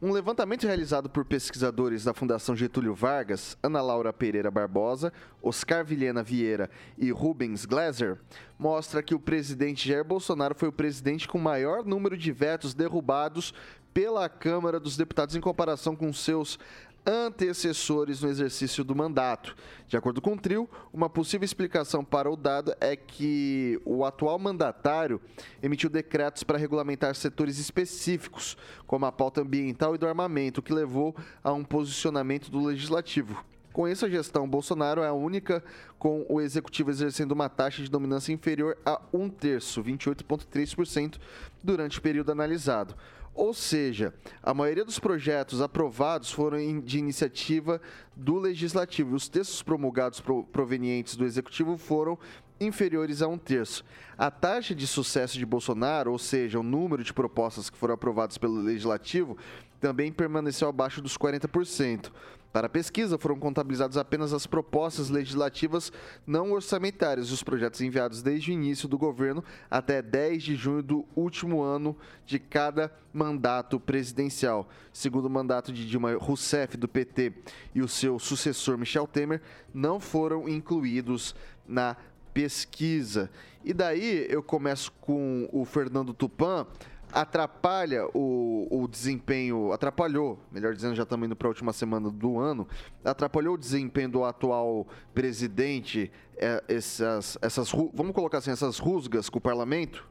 um 0.00 0.12
levantamento 0.12 0.66
realizado 0.66 1.08
por 1.08 1.24
pesquisadores 1.24 2.04
da 2.04 2.12
Fundação 2.12 2.54
Getúlio 2.54 2.94
Vargas, 2.94 3.56
Ana 3.62 3.80
Laura 3.80 4.12
Pereira 4.12 4.50
Barbosa, 4.50 5.12
Oscar 5.42 5.84
Vilhena 5.84 6.22
Vieira 6.22 6.68
e 6.98 7.10
Rubens 7.10 7.64
Gleiser, 7.64 8.18
mostra 8.58 9.02
que 9.02 9.14
o 9.14 9.18
presidente 9.18 9.88
Jair 9.88 10.04
Bolsonaro 10.04 10.54
foi 10.54 10.68
o 10.68 10.72
presidente 10.72 11.26
com 11.26 11.38
maior 11.38 11.84
número 11.84 12.18
de 12.18 12.32
vetos 12.32 12.74
derrubados 12.74 13.54
pela 13.94 14.28
Câmara 14.28 14.80
dos 14.80 14.96
Deputados 14.96 15.36
em 15.36 15.40
comparação 15.40 15.94
com 15.94 16.12
seus 16.12 16.58
antecessores 17.06 18.22
no 18.22 18.28
exercício 18.28 18.82
do 18.82 18.94
mandato. 18.94 19.54
De 19.86 19.96
acordo 19.96 20.20
com 20.20 20.34
o 20.34 20.38
trio, 20.38 20.68
uma 20.92 21.08
possível 21.10 21.44
explicação 21.44 22.04
para 22.04 22.30
o 22.30 22.36
dado 22.36 22.74
é 22.80 22.96
que 22.96 23.80
o 23.84 24.04
atual 24.04 24.38
mandatário 24.38 25.20
emitiu 25.62 25.90
decretos 25.90 26.42
para 26.42 26.58
regulamentar 26.58 27.14
setores 27.14 27.58
específicos, 27.58 28.56
como 28.86 29.06
a 29.06 29.12
pauta 29.12 29.42
ambiental 29.42 29.94
e 29.94 29.98
do 29.98 30.06
armamento, 30.06 30.62
que 30.62 30.72
levou 30.72 31.14
a 31.42 31.52
um 31.52 31.64
posicionamento 31.64 32.50
do 32.50 32.64
legislativo. 32.64 33.44
Com 33.74 33.88
isso, 33.88 34.06
a 34.06 34.08
gestão 34.08 34.48
Bolsonaro 34.48 35.02
é 35.02 35.08
a 35.08 35.12
única 35.12 35.62
com 35.98 36.24
o 36.28 36.40
executivo 36.40 36.90
exercendo 36.90 37.32
uma 37.32 37.48
taxa 37.48 37.82
de 37.82 37.90
dominância 37.90 38.32
inferior 38.32 38.78
a 38.86 39.02
um 39.12 39.28
terço, 39.28 39.82
28,3%, 39.82 41.18
durante 41.60 41.98
o 41.98 42.02
período 42.02 42.30
analisado. 42.30 42.94
Ou 43.34 43.52
seja, 43.52 44.14
a 44.42 44.54
maioria 44.54 44.84
dos 44.84 45.00
projetos 45.00 45.60
aprovados 45.60 46.30
foram 46.30 46.80
de 46.80 46.98
iniciativa 46.98 47.80
do 48.14 48.38
Legislativo 48.38 49.14
os 49.14 49.28
textos 49.28 49.60
promulgados 49.60 50.20
pro- 50.20 50.44
provenientes 50.44 51.16
do 51.16 51.24
Executivo 51.24 51.76
foram 51.76 52.16
inferiores 52.60 53.20
a 53.20 53.26
um 53.26 53.36
terço. 53.36 53.84
A 54.16 54.30
taxa 54.30 54.74
de 54.74 54.86
sucesso 54.86 55.36
de 55.36 55.44
Bolsonaro, 55.44 56.12
ou 56.12 56.18
seja, 56.18 56.60
o 56.60 56.62
número 56.62 57.02
de 57.02 57.12
propostas 57.12 57.68
que 57.68 57.76
foram 57.76 57.94
aprovadas 57.94 58.38
pelo 58.38 58.60
Legislativo, 58.60 59.36
também 59.84 60.10
permaneceu 60.10 60.66
abaixo 60.66 61.02
dos 61.02 61.18
40%. 61.18 62.10
Para 62.50 62.68
a 62.68 62.70
pesquisa, 62.70 63.18
foram 63.18 63.38
contabilizadas 63.38 63.98
apenas 63.98 64.32
as 64.32 64.46
propostas 64.46 65.10
legislativas 65.10 65.92
não 66.26 66.52
orçamentárias 66.52 67.30
os 67.30 67.42
projetos 67.42 67.82
enviados 67.82 68.22
desde 68.22 68.50
o 68.50 68.54
início 68.54 68.88
do 68.88 68.96
governo 68.96 69.44
até 69.70 70.00
10 70.00 70.42
de 70.42 70.56
junho 70.56 70.82
do 70.82 71.04
último 71.14 71.60
ano 71.60 71.94
de 72.24 72.38
cada 72.38 72.90
mandato 73.12 73.78
presidencial. 73.78 74.70
Segundo 74.90 75.26
o 75.26 75.30
mandato 75.30 75.70
de 75.70 75.86
Dilma 75.86 76.14
Rousseff, 76.14 76.78
do 76.78 76.88
PT, 76.88 77.34
e 77.74 77.82
o 77.82 77.88
seu 77.88 78.18
sucessor 78.18 78.78
Michel 78.78 79.06
Temer, 79.06 79.42
não 79.74 80.00
foram 80.00 80.48
incluídos 80.48 81.34
na 81.68 81.94
pesquisa. 82.32 83.30
E 83.62 83.74
daí 83.74 84.26
eu 84.30 84.42
começo 84.42 84.90
com 85.00 85.46
o 85.52 85.62
Fernando 85.66 86.14
Tupan. 86.14 86.66
Atrapalha 87.14 88.08
o, 88.12 88.66
o 88.68 88.88
desempenho, 88.88 89.72
atrapalhou, 89.72 90.36
melhor 90.50 90.74
dizendo, 90.74 90.96
já 90.96 91.04
estamos 91.04 91.26
indo 91.26 91.36
para 91.36 91.46
a 91.46 91.50
última 91.50 91.72
semana 91.72 92.10
do 92.10 92.40
ano, 92.40 92.66
atrapalhou 93.04 93.54
o 93.54 93.58
desempenho 93.58 94.08
do 94.08 94.24
atual 94.24 94.84
presidente, 95.14 96.10
é, 96.36 96.64
essas, 96.66 97.38
essas, 97.40 97.70
vamos 97.70 98.12
colocar 98.12 98.38
assim, 98.38 98.50
essas 98.50 98.80
rusgas 98.80 99.28
com 99.28 99.38
o 99.38 99.40
parlamento? 99.40 100.04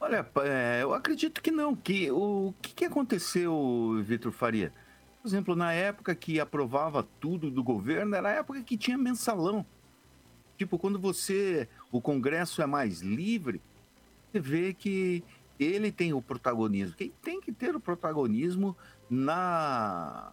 Olha, 0.00 0.28
é, 0.42 0.80
eu 0.82 0.92
acredito 0.92 1.40
que 1.40 1.52
não. 1.52 1.76
Que, 1.76 2.10
o 2.10 2.52
que, 2.60 2.74
que 2.74 2.84
aconteceu, 2.84 4.02
Vitor 4.02 4.32
Faria? 4.32 4.72
Por 5.22 5.28
exemplo, 5.28 5.54
na 5.54 5.72
época 5.72 6.16
que 6.16 6.40
aprovava 6.40 7.06
tudo 7.20 7.48
do 7.48 7.62
governo, 7.62 8.16
era 8.16 8.28
a 8.28 8.32
época 8.32 8.60
que 8.60 8.76
tinha 8.76 8.98
mensalão. 8.98 9.64
Tipo, 10.58 10.78
quando 10.78 10.98
você. 10.98 11.68
O 11.92 12.00
Congresso 12.00 12.60
é 12.60 12.66
mais 12.66 13.00
livre, 13.00 13.62
você 14.34 14.40
vê 14.40 14.74
que 14.74 15.22
ele 15.58 15.92
tem 15.92 16.12
o 16.12 16.22
protagonismo. 16.22 16.96
Quem 16.96 17.12
tem 17.22 17.40
que 17.40 17.52
ter 17.52 17.74
o 17.74 17.80
protagonismo 17.80 18.76
na. 19.08 20.32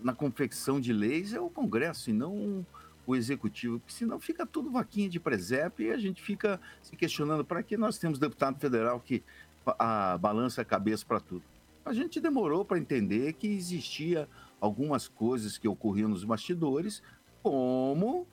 Na 0.00 0.14
confecção 0.14 0.80
de 0.80 0.92
leis 0.92 1.32
é 1.32 1.40
o 1.40 1.50
Congresso 1.50 2.10
e 2.10 2.12
não 2.12 2.64
o 3.04 3.16
Executivo, 3.16 3.80
porque 3.80 3.92
senão 3.92 4.20
fica 4.20 4.46
tudo 4.46 4.70
vaquinha 4.70 5.08
de 5.08 5.18
presépio 5.18 5.86
e 5.86 5.90
a 5.90 5.98
gente 5.98 6.22
fica 6.22 6.60
se 6.80 6.94
questionando 6.94 7.44
para 7.44 7.60
que 7.60 7.76
nós 7.76 7.98
temos 7.98 8.20
deputado 8.20 8.60
federal 8.60 9.00
que 9.00 9.24
a, 9.66 10.16
balança 10.18 10.62
a 10.62 10.64
cabeça 10.64 11.04
para 11.04 11.18
tudo. 11.18 11.42
A 11.84 11.92
gente 11.92 12.20
demorou 12.20 12.64
para 12.64 12.78
entender 12.78 13.32
que 13.32 13.48
existia 13.48 14.28
algumas 14.60 15.08
coisas 15.08 15.58
que 15.58 15.66
ocorriam 15.66 16.08
nos 16.08 16.22
bastidores, 16.22 17.02
como 17.42 18.26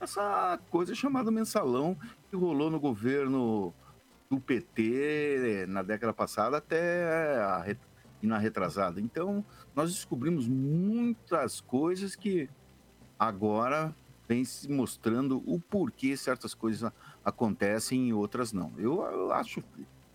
essa 0.00 0.60
coisa 0.70 0.94
chamada 0.94 1.30
mensalão 1.30 1.96
que 2.30 2.36
rolou 2.36 2.70
no 2.70 2.78
governo 2.78 3.74
do 4.34 4.40
PT 4.40 5.66
na 5.68 5.82
década 5.82 6.12
passada 6.12 6.56
até 6.58 7.40
a, 7.40 7.62
re- 7.62 7.76
e 8.22 8.26
na 8.26 8.38
retrasada. 8.38 9.00
Então, 9.00 9.44
nós 9.74 9.92
descobrimos 9.92 10.48
muitas 10.48 11.60
coisas 11.60 12.16
que 12.16 12.48
agora 13.18 13.94
vem 14.26 14.44
se 14.44 14.70
mostrando 14.70 15.42
o 15.46 15.60
porquê 15.60 16.16
certas 16.16 16.54
coisas 16.54 16.84
a- 16.84 16.92
acontecem 17.24 18.08
e 18.08 18.12
outras 18.12 18.52
não. 18.52 18.72
Eu, 18.78 19.02
eu 19.02 19.32
acho 19.32 19.62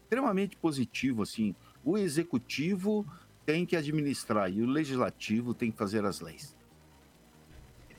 extremamente 0.04 0.58
positivo 0.58 1.22
assim. 1.24 1.56
O 1.84 1.98
executivo 1.98 3.06
tem 3.46 3.66
que 3.66 3.76
administrar 3.76 4.52
e 4.52 4.62
o 4.62 4.66
legislativo 4.66 5.54
tem 5.54 5.72
que 5.72 5.78
fazer 5.78 6.04
as 6.06 6.20
leis. 6.20 6.56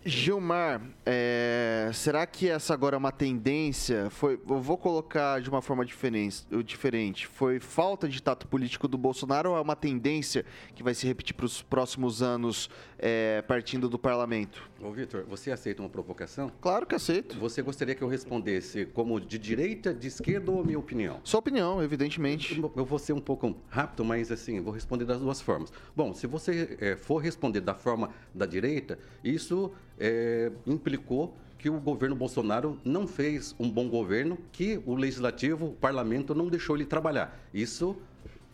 Gilmar, 0.03 0.81
é, 1.05 1.91
será 1.93 2.27
que 2.27 2.49
essa 2.49 2.73
agora 2.73 2.97
é 2.97 2.99
uma 2.99 3.13
tendência? 3.13 4.09
Foi, 4.09 4.41
eu 4.49 4.61
vou 4.61 4.79
colocar 4.79 5.43
de 5.43 5.51
uma 5.51 5.61
forma 5.61 5.85
diferente, 5.85 6.47
diferente. 6.65 7.27
Foi 7.27 7.61
falta 7.61 8.09
de 8.09 8.23
tato 8.23 8.47
político 8.47 8.89
do 8.89 8.97
Bolsonaro 8.97 9.51
ou 9.51 9.57
é 9.59 9.61
uma 9.61 9.77
tendência 9.77 10.47
que 10.75 10.83
vai 10.83 10.95
se 10.95 11.07
repetir 11.07 11.35
para 11.35 11.45
os 11.45 11.61
próximos 11.61 12.23
anos, 12.23 12.71
é, 12.99 13.43
partindo 13.43 13.91
do 13.91 13.99
parlamento? 13.99 14.71
Ô, 14.81 14.91
Vitor, 14.91 15.27
você 15.29 15.51
aceita 15.51 15.83
uma 15.83 15.89
provocação? 15.91 16.51
Claro 16.63 16.87
que 16.87 16.95
aceito. 16.95 17.39
Você 17.39 17.61
gostaria 17.61 17.95
que 17.95 18.03
eu 18.03 18.09
respondesse 18.09 18.87
como 18.87 19.21
de 19.21 19.39
direita, 19.39 19.93
de 19.93 20.09
esquerda 20.09 20.51
ou 20.51 20.65
minha 20.65 20.79
opinião? 20.79 21.21
Sua 21.25 21.41
opinião, 21.41 21.83
evidentemente. 21.83 22.59
Eu 22.75 22.87
vou 22.87 22.99
ser 22.99 23.13
um 23.13 23.21
pouco 23.21 23.55
rápido, 23.69 24.03
mas 24.03 24.33
assim, 24.33 24.63
vou 24.63 24.73
responder 24.73 25.05
das 25.05 25.21
duas 25.21 25.43
formas. 25.43 25.71
Bom, 25.95 26.15
se 26.15 26.27
você 26.27 26.79
eh, 26.81 26.97
for 26.97 27.19
responder 27.19 27.61
da 27.61 27.75
forma 27.75 28.09
da 28.35 28.47
direita, 28.47 28.99
isso 29.23 29.71
eh, 30.01 30.51
implicou 30.67 31.37
que 31.59 31.69
o 31.69 31.79
governo 31.79 32.17
Bolsonaro 32.17 32.81
não 32.83 33.07
fez 33.07 33.55
um 33.61 33.71
bom 33.71 33.89
governo, 33.89 34.39
que 34.51 34.81
o 34.87 34.95
legislativo, 34.95 35.67
o 35.67 35.73
parlamento 35.73 36.35
não 36.35 36.49
deixou 36.49 36.75
ele 36.75 36.87
trabalhar. 36.87 37.39
Isso 37.53 37.97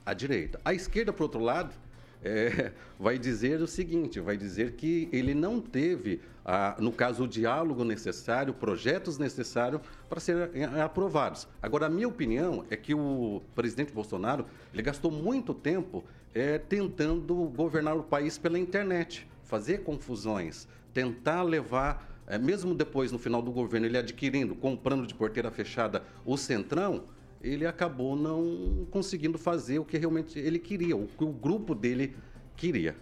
a 0.04 0.12
direita. 0.12 0.60
A 0.64 0.74
esquerda, 0.74 1.12
por 1.12 1.22
outro 1.22 1.40
lado, 1.40 1.72
é, 2.22 2.72
vai 2.98 3.16
dizer 3.18 3.62
o 3.62 3.66
seguinte: 3.66 4.18
vai 4.18 4.36
dizer 4.36 4.72
que 4.72 5.08
ele 5.12 5.34
não 5.34 5.60
teve, 5.60 6.20
ah, 6.44 6.76
no 6.80 6.90
caso, 6.90 7.24
o 7.24 7.28
diálogo 7.28 7.84
necessário, 7.84 8.52
projetos 8.52 9.18
necessários 9.18 9.80
para 10.08 10.18
serem 10.18 10.62
eh, 10.62 10.80
aprovados. 10.82 11.46
Agora, 11.62 11.86
a 11.86 11.88
minha 11.88 12.08
opinião 12.08 12.64
é 12.70 12.76
que 12.76 12.92
o 12.92 13.40
presidente 13.54 13.92
Bolsonaro 13.92 14.46
ele 14.72 14.82
gastou 14.82 15.12
muito 15.12 15.54
tempo 15.54 16.04
é, 16.34 16.58
tentando 16.58 17.34
governar 17.56 17.96
o 17.96 18.02
país 18.02 18.36
pela 18.36 18.58
internet, 18.58 19.26
fazer 19.44 19.78
confusões, 19.78 20.68
tentar 20.96 21.42
levar. 21.42 22.10
É, 22.26 22.38
mesmo 22.38 22.74
depois, 22.74 23.12
no 23.12 23.18
final 23.18 23.42
do 23.42 23.52
governo, 23.52 23.86
ele 23.86 23.98
adquirindo, 23.98 24.54
comprando 24.54 25.06
de 25.06 25.14
porteira 25.14 25.50
fechada 25.50 26.02
o 26.24 26.38
Centrão, 26.38 27.04
ele 27.42 27.66
acabou 27.66 28.16
não 28.16 28.86
conseguindo 28.90 29.36
fazer 29.36 29.78
o 29.78 29.84
que 29.84 29.98
realmente 29.98 30.38
ele 30.38 30.58
queria, 30.58 30.96
o 30.96 31.06
que 31.06 31.22
o 31.22 31.30
grupo 31.30 31.74
dele 31.74 32.16
queria. 32.56 32.96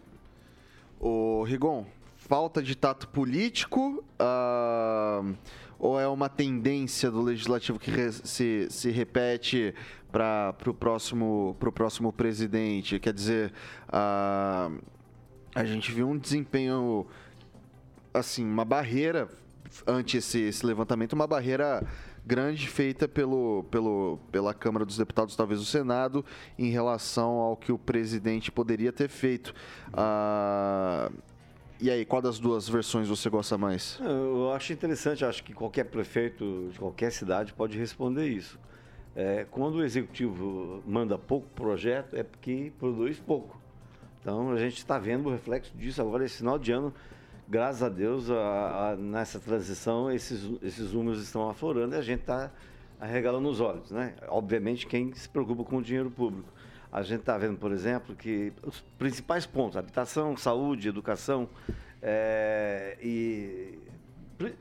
O 1.01 1.45
Rigon, 1.45 1.87
falta 2.17 2.61
de 2.61 2.75
tato 2.75 3.09
político 3.09 4.05
uh, 4.21 5.35
ou 5.79 6.01
é 6.01 6.09
uma 6.09 6.29
tendência 6.29 7.11
do 7.11 7.23
legislativo 7.23 7.79
que 7.79 7.91
re 7.91 8.11
se, 8.11 8.67
se 8.71 8.91
repete 8.91 9.73
para 10.11 10.55
o 10.67 10.75
próximo, 10.75 11.57
próximo 11.73 12.13
presidente? 12.13 12.99
Quer 12.99 13.15
dizer, 13.15 13.53
uh, 13.89 14.83
a 15.55 15.65
gente 15.65 15.93
viu 15.93 16.09
um 16.09 16.19
desempenho, 16.19 17.07
assim, 18.15 18.45
uma 18.45 18.65
barreira 18.65 19.29
ante 19.87 20.19
esse, 20.19 20.41
esse 20.41 20.65
levantamento, 20.65 21.15
uma 21.15 21.27
barreira 21.27 21.85
grande 22.25 22.69
feita 22.69 23.07
pelo, 23.07 23.65
pelo, 23.71 24.19
pela 24.31 24.55
Câmara 24.55 24.85
dos 24.85 24.97
Deputados, 24.97 25.37
talvez 25.37 25.61
o 25.61 25.65
Senado, 25.65 26.25
em 26.59 26.71
relação 26.71 27.33
ao 27.33 27.57
que 27.57 27.73
o 27.73 27.79
presidente 27.79 28.51
poderia 28.51 28.93
ter 28.93 29.09
feito. 29.09 29.53
Ah, 29.93 31.11
e 31.81 31.91
aí, 31.91 32.05
qual 32.05 32.23
das 32.23 32.39
duas 32.39 32.69
versões 32.69 33.09
você 33.09 33.29
gosta 33.29 33.59
mais? 33.59 33.99
Eu 34.01 34.53
acho 34.53 34.73
interessante, 34.73 35.25
acho 35.25 35.43
que 35.43 35.53
qualquer 35.53 35.85
prefeito 35.85 36.71
de 36.73 36.79
qualquer 36.79 37.11
cidade 37.11 37.53
pode 37.53 37.77
responder 37.77 38.27
isso. 38.29 38.59
É, 39.15 39.47
quando 39.51 39.77
o 39.77 39.85
executivo 39.85 40.83
manda 40.87 41.19
pouco 41.19 41.47
projeto, 41.49 42.17
é 42.17 42.23
porque 42.23 42.73
produz 42.79 43.19
pouco. 43.19 43.61
Então 44.21 44.53
a 44.53 44.59
gente 44.59 44.79
está 44.79 44.99
vendo 44.99 45.29
o 45.29 45.33
reflexo 45.33 45.77
disso 45.77 46.01
agora, 46.01 46.25
esse 46.25 46.39
final 46.39 46.59
de 46.59 46.73
ano 46.73 46.95
graças 47.49 47.83
a 47.83 47.89
Deus, 47.89 48.31
a, 48.31 48.91
a, 48.91 48.97
nessa 48.97 49.39
transição, 49.39 50.11
esses, 50.11 50.51
esses 50.63 50.93
números 50.93 51.23
estão 51.23 51.49
aflorando 51.49 51.95
e 51.95 51.99
a 51.99 52.03
gente 52.03 52.21
está 52.21 52.51
arregalando 53.01 53.49
os 53.49 53.61
olhos. 53.61 53.91
Né? 53.91 54.15
Obviamente, 54.29 54.87
quem 54.87 55.13
se 55.15 55.29
preocupa 55.29 55.65
com 55.65 55.79
o 55.79 55.83
dinheiro 55.83 56.11
público. 56.11 56.49
A 56.91 57.03
gente 57.03 57.21
está 57.21 57.37
vendo, 57.37 57.59
por 57.59 57.73
exemplo, 57.73 58.15
que 58.15 58.53
os 58.63 58.81
principais 58.97 59.45
pontos, 59.45 59.77
habitação, 59.77 60.37
saúde, 60.37 60.89
educação, 60.89 61.49
é, 62.01 62.97
e 63.03 63.79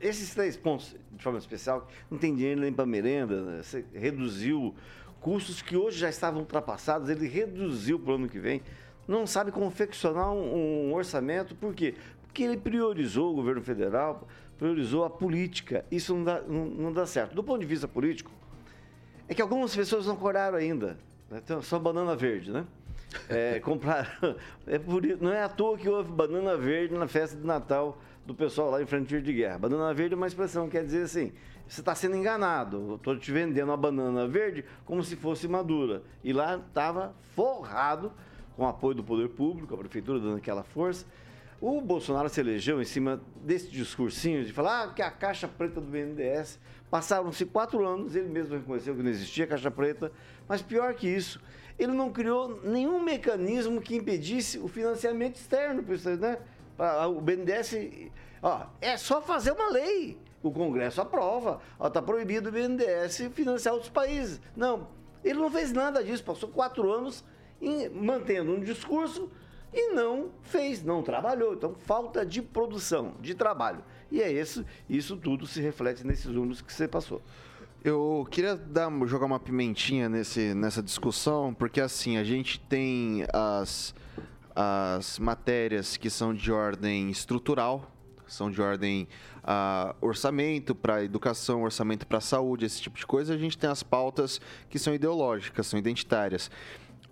esses 0.00 0.34
três 0.34 0.56
pontos, 0.56 0.96
de 1.12 1.22
forma 1.22 1.38
especial, 1.38 1.88
não 2.10 2.18
tem 2.18 2.34
dinheiro 2.34 2.60
nem 2.60 2.72
para 2.72 2.84
merenda, 2.84 3.40
né? 3.42 3.62
você 3.62 3.84
reduziu 3.94 4.74
custos 5.20 5.62
que 5.62 5.76
hoje 5.76 5.98
já 5.98 6.08
estavam 6.08 6.40
ultrapassados, 6.40 7.08
ele 7.08 7.28
reduziu 7.28 8.00
para 8.00 8.12
o 8.12 8.14
ano 8.16 8.28
que 8.28 8.38
vem 8.38 8.60
não 9.06 9.26
sabe 9.26 9.52
confeccionar 9.52 10.32
um, 10.32 10.88
um, 10.88 10.94
orçamento, 10.94 11.54
por 11.54 11.74
quê? 11.74 11.94
Que 12.34 12.42
ele 12.42 12.56
priorizou, 12.56 13.32
o 13.32 13.34
governo 13.34 13.62
federal 13.62 14.26
priorizou 14.58 15.04
a 15.04 15.10
política. 15.10 15.84
Isso 15.90 16.14
não 16.14 16.24
dá, 16.24 16.40
não, 16.42 16.64
não 16.66 16.92
dá 16.92 17.06
certo. 17.06 17.34
Do 17.34 17.42
ponto 17.42 17.60
de 17.60 17.66
vista 17.66 17.88
político, 17.88 18.30
é 19.28 19.34
que 19.34 19.40
algumas 19.40 19.74
pessoas 19.74 20.06
não 20.06 20.14
acordaram 20.14 20.58
ainda. 20.58 20.98
Né? 21.30 21.40
Então, 21.42 21.62
só 21.62 21.78
banana 21.78 22.14
verde, 22.14 22.50
né? 22.50 22.66
É, 23.28 23.60
compraram. 23.64 24.36
É 24.66 24.78
por, 24.78 25.02
não 25.20 25.32
é 25.32 25.42
à 25.42 25.48
toa 25.48 25.78
que 25.78 25.88
houve 25.88 26.10
banana 26.10 26.56
verde 26.56 26.94
na 26.94 27.06
festa 27.06 27.36
de 27.36 27.46
Natal 27.46 27.98
do 28.26 28.34
pessoal 28.34 28.70
lá 28.70 28.82
em 28.82 28.86
Frontier 28.86 29.22
de 29.22 29.32
Guerra. 29.32 29.58
Banana 29.58 29.94
verde 29.94 30.14
é 30.14 30.16
uma 30.16 30.26
expressão, 30.26 30.68
quer 30.68 30.84
dizer 30.84 31.02
assim, 31.02 31.32
você 31.68 31.80
está 31.80 31.94
sendo 31.94 32.16
enganado. 32.16 32.96
Estou 32.96 33.16
te 33.16 33.30
vendendo 33.30 33.72
a 33.72 33.76
banana 33.76 34.26
verde 34.26 34.64
como 34.84 35.02
se 35.02 35.16
fosse 35.16 35.48
madura. 35.48 36.02
E 36.22 36.32
lá 36.32 36.56
estava 36.56 37.14
forrado 37.34 38.12
com 38.56 38.64
o 38.64 38.68
apoio 38.68 38.94
do 38.94 39.04
poder 39.04 39.28
público, 39.30 39.74
a 39.74 39.78
prefeitura 39.78 40.20
dando 40.20 40.36
aquela 40.36 40.62
força. 40.62 41.06
O 41.66 41.80
Bolsonaro 41.80 42.28
se 42.28 42.38
elegeu 42.38 42.82
em 42.82 42.84
cima 42.84 43.22
desse 43.36 43.70
discursinho 43.70 44.44
de 44.44 44.52
falar 44.52 44.82
ah, 44.82 44.88
que 44.92 45.00
a 45.00 45.10
caixa 45.10 45.48
preta 45.48 45.80
do 45.80 45.86
BNDES. 45.86 46.60
Passaram-se 46.90 47.46
quatro 47.46 47.86
anos, 47.86 48.14
ele 48.14 48.28
mesmo 48.28 48.54
reconheceu 48.54 48.94
que 48.94 49.02
não 49.02 49.08
existia 49.08 49.46
caixa 49.46 49.70
preta, 49.70 50.12
mas 50.46 50.60
pior 50.60 50.92
que 50.92 51.08
isso, 51.08 51.40
ele 51.78 51.92
não 51.92 52.12
criou 52.12 52.60
nenhum 52.62 53.02
mecanismo 53.02 53.80
que 53.80 53.96
impedisse 53.96 54.58
o 54.58 54.68
financiamento 54.68 55.36
externo 55.36 55.82
né? 56.20 56.38
O 57.08 57.18
BNDES, 57.22 58.10
ó, 58.42 58.66
é 58.78 58.98
só 58.98 59.22
fazer 59.22 59.52
uma 59.52 59.70
lei. 59.70 60.18
O 60.42 60.52
Congresso 60.52 61.00
aprova, 61.00 61.62
está 61.82 62.02
proibido 62.02 62.50
o 62.50 62.52
BNDES 62.52 63.30
financiar 63.32 63.72
outros 63.72 63.90
países. 63.90 64.38
Não, 64.54 64.86
ele 65.24 65.38
não 65.38 65.50
fez 65.50 65.72
nada 65.72 66.04
disso, 66.04 66.24
passou 66.24 66.50
quatro 66.50 66.92
anos 66.92 67.24
mantendo 67.90 68.52
um 68.52 68.60
discurso 68.60 69.30
e 69.74 69.92
não 69.92 70.30
fez, 70.42 70.82
não 70.84 71.02
trabalhou. 71.02 71.54
Então, 71.54 71.74
falta 71.74 72.24
de 72.24 72.40
produção, 72.40 73.14
de 73.20 73.34
trabalho. 73.34 73.82
E 74.10 74.22
é 74.22 74.30
isso, 74.30 74.64
isso 74.88 75.16
tudo 75.16 75.46
se 75.46 75.60
reflete 75.60 76.06
nesses 76.06 76.26
números 76.26 76.62
que 76.62 76.72
você 76.72 76.86
passou. 76.86 77.20
Eu 77.82 78.26
queria 78.30 78.56
dar, 78.56 78.88
jogar 79.06 79.26
uma 79.26 79.40
pimentinha 79.40 80.08
nesse, 80.08 80.54
nessa 80.54 80.82
discussão, 80.82 81.52
porque 81.52 81.80
assim, 81.80 82.16
a 82.16 82.24
gente 82.24 82.58
tem 82.60 83.26
as, 83.32 83.94
as 84.54 85.18
matérias 85.18 85.96
que 85.96 86.08
são 86.08 86.32
de 86.32 86.52
ordem 86.52 87.10
estrutural, 87.10 87.90
são 88.26 88.50
de 88.50 88.62
ordem 88.62 89.06
uh, 89.42 89.94
orçamento 90.00 90.74
para 90.74 91.04
educação, 91.04 91.62
orçamento 91.62 92.06
para 92.06 92.20
saúde, 92.20 92.64
esse 92.64 92.80
tipo 92.80 92.96
de 92.96 93.06
coisa. 93.06 93.34
A 93.34 93.36
gente 93.36 93.58
tem 93.58 93.68
as 93.68 93.82
pautas 93.82 94.40
que 94.70 94.78
são 94.78 94.94
ideológicas, 94.94 95.66
são 95.66 95.78
identitárias 95.78 96.50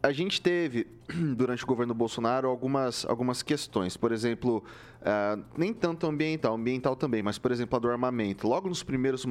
a 0.02 0.10
gente 0.10 0.40
teve, 0.42 0.86
durante 1.36 1.62
o 1.62 1.66
governo 1.66 1.94
Bolsonaro, 1.94 2.48
algumas, 2.48 3.06
algumas 3.06 3.42
questões. 3.42 3.96
Por 3.96 4.10
exemplo, 4.10 4.62
uh, 5.00 5.42
nem 5.56 5.72
tanto 5.72 6.06
ambiental, 6.06 6.54
ambiental 6.54 6.96
também, 6.96 7.22
mas, 7.22 7.38
por 7.38 7.52
exemplo, 7.52 7.76
a 7.76 7.78
do 7.78 7.88
armamento. 7.88 8.48
Logo 8.48 8.68
nos 8.68 8.82
primeiros 8.82 9.24
uh, 9.24 9.30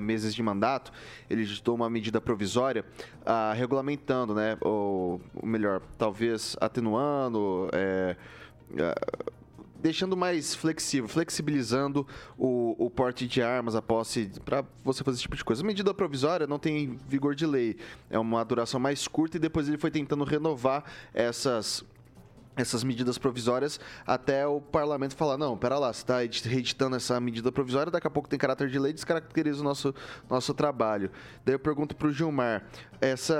meses 0.00 0.34
de 0.34 0.42
mandato, 0.42 0.92
ele 1.28 1.42
editou 1.42 1.74
uma 1.74 1.90
medida 1.90 2.20
provisória 2.20 2.84
uh, 3.22 3.54
regulamentando, 3.56 4.34
né, 4.34 4.56
ou, 4.60 5.20
ou 5.34 5.46
melhor, 5.46 5.82
talvez 5.98 6.56
atenuando. 6.60 7.68
É, 7.72 8.16
deixando 9.84 10.16
mais 10.16 10.54
flexível, 10.54 11.06
flexibilizando 11.06 12.06
o, 12.38 12.74
o 12.86 12.88
porte 12.88 13.28
de 13.28 13.42
armas, 13.42 13.76
a 13.76 13.82
posse, 13.82 14.30
para 14.42 14.64
você 14.82 15.04
fazer 15.04 15.16
esse 15.16 15.22
tipo 15.22 15.36
de 15.36 15.44
coisa. 15.44 15.62
A 15.62 15.66
medida 15.66 15.92
provisória 15.92 16.46
não 16.46 16.58
tem 16.58 16.98
vigor 17.06 17.34
de 17.34 17.44
lei, 17.44 17.76
é 18.08 18.18
uma 18.18 18.42
duração 18.46 18.80
mais 18.80 19.06
curta 19.06 19.36
e 19.36 19.40
depois 19.40 19.68
ele 19.68 19.76
foi 19.76 19.90
tentando 19.90 20.24
renovar 20.24 20.84
essas 21.12 21.84
essas 22.56 22.84
medidas 22.84 23.18
provisórias 23.18 23.80
até 24.06 24.46
o 24.46 24.60
parlamento 24.60 25.14
falar, 25.16 25.36
não, 25.36 25.56
pera 25.56 25.78
lá, 25.78 25.92
você 25.92 26.02
está 26.02 26.48
reeditando 26.48 26.96
essa 26.96 27.20
medida 27.20 27.50
provisória, 27.50 27.90
daqui 27.90 28.06
a 28.06 28.10
pouco 28.10 28.28
tem 28.28 28.38
caráter 28.38 28.68
de 28.68 28.78
lei, 28.78 28.92
descaracteriza 28.92 29.60
o 29.60 29.64
nosso, 29.64 29.94
nosso 30.28 30.54
trabalho. 30.54 31.10
Daí 31.44 31.54
eu 31.54 31.58
pergunto 31.58 31.96
para 31.96 32.08
o 32.08 32.12
Gilmar, 32.12 32.64
essa, 33.00 33.34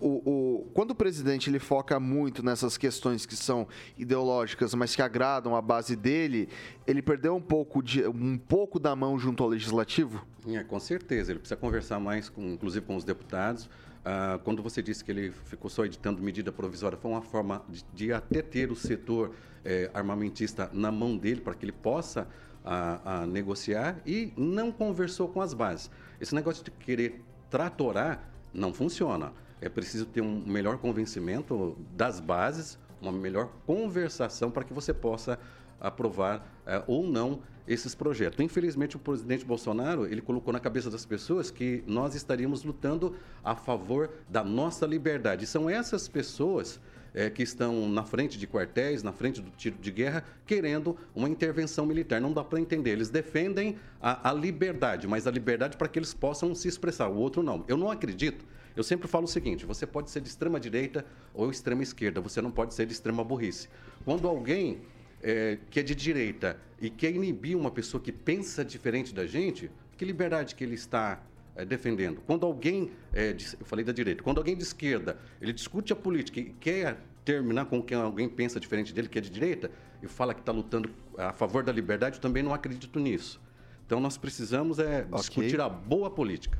o, 0.00 0.30
o, 0.30 0.70
quando 0.74 0.90
o 0.90 0.94
presidente 0.94 1.48
ele 1.48 1.58
foca 1.58 1.98
muito 1.98 2.42
nessas 2.42 2.76
questões 2.76 3.24
que 3.24 3.36
são 3.36 3.66
ideológicas, 3.96 4.74
mas 4.74 4.94
que 4.94 5.02
agradam 5.02 5.56
a 5.56 5.62
base 5.62 5.96
dele, 5.96 6.48
ele 6.86 7.00
perdeu 7.00 7.34
um 7.34 7.40
pouco, 7.40 7.82
de, 7.82 8.06
um 8.06 8.36
pouco 8.36 8.78
da 8.78 8.94
mão 8.94 9.18
junto 9.18 9.42
ao 9.42 9.48
legislativo? 9.48 10.26
É, 10.46 10.62
com 10.64 10.78
certeza, 10.78 11.32
ele 11.32 11.38
precisa 11.38 11.56
conversar 11.58 12.00
mais, 12.00 12.28
com, 12.28 12.42
inclusive 12.52 12.84
com 12.84 12.96
os 12.96 13.04
deputados, 13.04 13.68
ah, 14.04 14.38
quando 14.44 14.62
você 14.62 14.82
disse 14.82 15.04
que 15.04 15.10
ele 15.10 15.30
ficou 15.30 15.70
só 15.70 15.84
editando 15.84 16.22
medida 16.22 16.50
provisória, 16.52 16.96
foi 16.96 17.10
uma 17.10 17.22
forma 17.22 17.62
de, 17.68 17.84
de 17.92 18.12
até 18.12 18.42
ter 18.42 18.70
o 18.70 18.76
setor 18.76 19.34
eh, 19.64 19.90
armamentista 19.92 20.70
na 20.72 20.90
mão 20.90 21.16
dele 21.16 21.40
para 21.40 21.54
que 21.54 21.64
ele 21.64 21.72
possa 21.72 22.26
a, 22.64 23.22
a 23.22 23.26
negociar 23.26 24.00
e 24.06 24.32
não 24.36 24.70
conversou 24.70 25.28
com 25.28 25.40
as 25.40 25.54
bases. 25.54 25.90
Esse 26.20 26.34
negócio 26.34 26.64
de 26.64 26.70
querer 26.70 27.22
tratorar 27.50 28.30
não 28.52 28.72
funciona. 28.72 29.32
É 29.60 29.68
preciso 29.68 30.06
ter 30.06 30.20
um 30.20 30.42
melhor 30.46 30.78
convencimento 30.78 31.76
das 31.96 32.20
bases, 32.20 32.78
uma 33.00 33.12
melhor 33.12 33.50
conversação 33.66 34.50
para 34.50 34.64
que 34.64 34.72
você 34.72 34.92
possa 34.94 35.38
aprovar 35.80 36.46
eh, 36.66 36.82
ou 36.86 37.06
não 37.06 37.40
esses 37.68 37.94
projetos. 37.94 38.40
Infelizmente, 38.40 38.96
o 38.96 38.98
presidente 38.98 39.44
Bolsonaro 39.44 40.06
ele 40.06 40.22
colocou 40.22 40.52
na 40.52 40.58
cabeça 40.58 40.90
das 40.90 41.04
pessoas 41.04 41.50
que 41.50 41.84
nós 41.86 42.14
estaríamos 42.14 42.64
lutando 42.64 43.14
a 43.44 43.54
favor 43.54 44.10
da 44.28 44.42
nossa 44.42 44.86
liberdade. 44.86 45.46
São 45.46 45.68
essas 45.68 46.08
pessoas 46.08 46.80
é, 47.14 47.28
que 47.28 47.42
estão 47.42 47.88
na 47.88 48.04
frente 48.04 48.38
de 48.38 48.46
quartéis, 48.46 49.02
na 49.02 49.12
frente 49.12 49.40
do 49.40 49.50
tiro 49.50 49.76
de 49.80 49.90
guerra, 49.90 50.24
querendo 50.46 50.96
uma 51.14 51.28
intervenção 51.28 51.84
militar. 51.84 52.20
Não 52.20 52.32
dá 52.32 52.42
para 52.42 52.60
entender. 52.60 52.90
Eles 52.90 53.10
defendem 53.10 53.76
a, 54.00 54.30
a 54.30 54.32
liberdade, 54.32 55.06
mas 55.06 55.26
a 55.26 55.30
liberdade 55.30 55.76
para 55.76 55.88
que 55.88 55.98
eles 55.98 56.14
possam 56.14 56.54
se 56.54 56.68
expressar. 56.68 57.08
O 57.08 57.16
outro 57.16 57.42
não. 57.42 57.64
Eu 57.68 57.76
não 57.76 57.90
acredito. 57.90 58.44
Eu 58.74 58.84
sempre 58.84 59.08
falo 59.08 59.24
o 59.24 59.28
seguinte: 59.28 59.66
você 59.66 59.86
pode 59.86 60.10
ser 60.10 60.20
de 60.20 60.28
extrema 60.28 60.60
direita 60.60 61.04
ou 61.34 61.50
extrema 61.50 61.82
esquerda, 61.82 62.20
você 62.20 62.40
não 62.40 62.50
pode 62.50 62.74
ser 62.74 62.86
de 62.86 62.92
extrema 62.92 63.24
burrice. 63.24 63.68
Quando 64.04 64.28
alguém 64.28 64.80
é, 65.22 65.58
que 65.70 65.80
é 65.80 65.82
de 65.82 65.94
direita 65.94 66.58
e 66.80 66.90
quer 66.90 67.10
inibir 67.10 67.56
uma 67.56 67.70
pessoa 67.70 68.00
que 68.00 68.12
pensa 68.12 68.64
diferente 68.64 69.14
da 69.14 69.26
gente, 69.26 69.70
que 69.96 70.04
liberdade 70.04 70.54
que 70.54 70.62
ele 70.62 70.74
está 70.74 71.20
é, 71.56 71.64
defendendo? 71.64 72.20
Quando 72.26 72.46
alguém, 72.46 72.90
é, 73.12 73.32
de, 73.32 73.56
eu 73.58 73.66
falei 73.66 73.84
da 73.84 73.92
direita, 73.92 74.22
quando 74.22 74.38
alguém 74.38 74.56
de 74.56 74.62
esquerda, 74.62 75.18
ele 75.40 75.52
discute 75.52 75.92
a 75.92 75.96
política 75.96 76.40
e 76.40 76.54
quer 76.60 76.98
terminar 77.24 77.66
com 77.66 77.82
que 77.82 77.94
alguém 77.94 78.28
pensa 78.28 78.58
diferente 78.58 78.94
dele, 78.94 79.08
que 79.08 79.18
é 79.18 79.20
de 79.20 79.30
direita, 79.30 79.70
e 80.02 80.06
fala 80.06 80.32
que 80.32 80.40
está 80.40 80.52
lutando 80.52 80.88
a 81.16 81.32
favor 81.32 81.62
da 81.62 81.72
liberdade, 81.72 82.16
eu 82.16 82.22
também 82.22 82.42
não 82.42 82.54
acredito 82.54 82.98
nisso. 83.00 83.40
Então 83.84 84.00
nós 84.00 84.16
precisamos 84.16 84.78
é, 84.78 85.00
okay. 85.00 85.18
discutir 85.18 85.60
a 85.60 85.68
boa 85.68 86.10
política. 86.10 86.58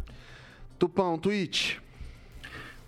Tupão, 0.78 1.18
tweet. 1.18 1.80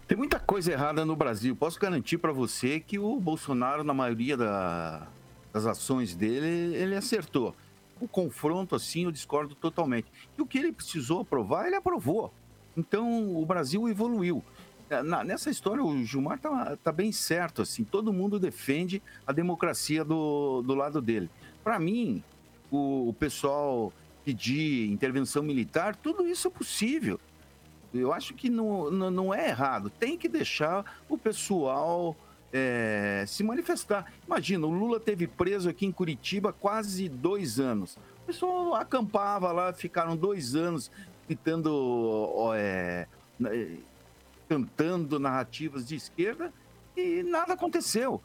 Tem 0.08 0.18
muita 0.18 0.40
coisa 0.40 0.72
errada 0.72 1.04
no 1.04 1.14
Brasil. 1.14 1.54
Posso 1.54 1.78
garantir 1.78 2.18
para 2.18 2.32
você 2.32 2.80
que 2.80 2.98
o 2.98 3.20
Bolsonaro, 3.20 3.84
na 3.84 3.94
maioria 3.94 4.36
da, 4.36 5.06
das 5.52 5.66
ações 5.66 6.14
dele, 6.14 6.76
ele 6.76 6.94
acertou. 6.94 7.54
O 8.00 8.08
confronto, 8.08 8.74
assim, 8.74 9.04
eu 9.04 9.12
discordo 9.12 9.54
totalmente. 9.54 10.06
E 10.38 10.42
o 10.42 10.46
que 10.46 10.58
ele 10.58 10.72
precisou 10.72 11.20
aprovar, 11.20 11.66
ele 11.66 11.76
aprovou. 11.76 12.32
Então, 12.76 13.36
o 13.36 13.44
Brasil 13.44 13.88
evoluiu. 13.88 14.42
Na, 15.04 15.22
nessa 15.22 15.50
história, 15.50 15.84
o 15.84 16.04
Gilmar 16.04 16.38
tá, 16.40 16.76
tá, 16.82 16.90
bem 16.90 17.12
certo, 17.12 17.62
assim, 17.62 17.84
todo 17.84 18.12
mundo 18.12 18.40
defende 18.40 19.00
a 19.24 19.32
democracia 19.32 20.04
do, 20.04 20.62
do 20.62 20.74
lado 20.74 21.00
dele. 21.00 21.30
Para 21.62 21.78
mim, 21.78 22.24
o, 22.70 23.08
o 23.08 23.12
pessoal 23.12 23.92
pedir 24.24 24.90
intervenção 24.90 25.42
militar, 25.42 25.94
tudo 25.94 26.26
isso 26.26 26.48
é 26.48 26.50
possível. 26.50 27.20
Eu 27.92 28.12
acho 28.12 28.34
que 28.34 28.48
não, 28.48 28.90
não, 28.90 29.10
não 29.10 29.34
é 29.34 29.48
errado. 29.48 29.90
Tem 29.90 30.16
que 30.16 30.28
deixar 30.28 30.84
o 31.08 31.18
pessoal 31.18 32.16
é, 32.52 33.24
se 33.26 33.42
manifestar. 33.42 34.12
Imagina, 34.26 34.66
o 34.66 34.70
Lula 34.70 34.98
teve 34.98 35.26
preso 35.26 35.68
aqui 35.68 35.86
em 35.86 35.92
Curitiba 35.92 36.52
quase 36.52 37.08
dois 37.08 37.60
anos. 37.60 37.96
O 38.22 38.26
pessoal 38.26 38.74
acampava 38.74 39.52
lá, 39.52 39.72
ficaram 39.72 40.16
dois 40.16 40.54
anos 40.54 40.90
gritando, 41.26 42.52
é, 42.54 43.06
cantando 44.48 45.18
narrativas 45.18 45.86
de 45.86 45.94
esquerda 45.94 46.52
e 46.96 47.22
nada 47.22 47.54
aconteceu. 47.54 48.20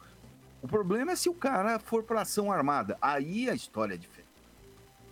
O 0.60 0.68
problema 0.68 1.12
é 1.12 1.16
se 1.16 1.28
o 1.28 1.34
cara 1.34 1.78
for 1.78 2.02
para 2.02 2.22
ação 2.22 2.50
armada. 2.50 2.98
Aí 3.00 3.48
a 3.48 3.54
história 3.54 3.94
é 3.94 3.96
diferente. 3.96 4.26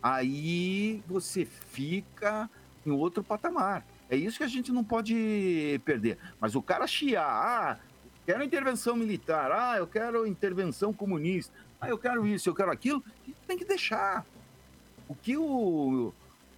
Aí 0.02 1.02
você 1.06 1.44
fica 1.44 2.50
em 2.84 2.90
outro 2.90 3.22
patamar. 3.22 3.86
É 4.10 4.16
isso 4.16 4.38
que 4.38 4.44
a 4.44 4.48
gente 4.48 4.72
não 4.72 4.84
pode 4.84 5.80
perder. 5.84 6.18
Mas 6.40 6.54
o 6.54 6.62
cara 6.62 6.86
chiar, 6.86 7.24
ah, 7.24 7.78
quero 8.26 8.42
intervenção 8.42 8.96
militar, 8.96 9.50
ah, 9.52 9.76
eu 9.78 9.86
quero 9.86 10.26
intervenção 10.26 10.92
comunista, 10.92 11.52
ah, 11.80 11.88
eu 11.88 11.98
quero 11.98 12.26
isso, 12.26 12.48
eu 12.48 12.54
quero 12.54 12.70
aquilo, 12.70 13.02
tem 13.46 13.58
que 13.58 13.64
deixar. 13.64 14.24
O 15.08 15.14
que 15.14 15.36
o, 15.36 16.12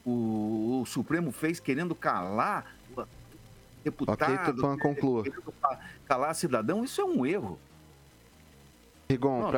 o, 0.05 0.81
o 0.83 0.87
Supremo 0.87 1.33
fez 1.33 1.59
querendo 1.59 1.95
calar 1.95 2.77
deputado, 3.83 4.35
okay, 4.35 4.55
Tupan, 4.55 4.79
conclua. 4.79 5.23
querendo 5.23 5.55
calar 6.07 6.35
cidadão, 6.35 6.85
isso 6.85 7.01
é 7.01 7.05
um 7.05 7.25
erro. 7.25 7.59
Rigon, 9.09 9.51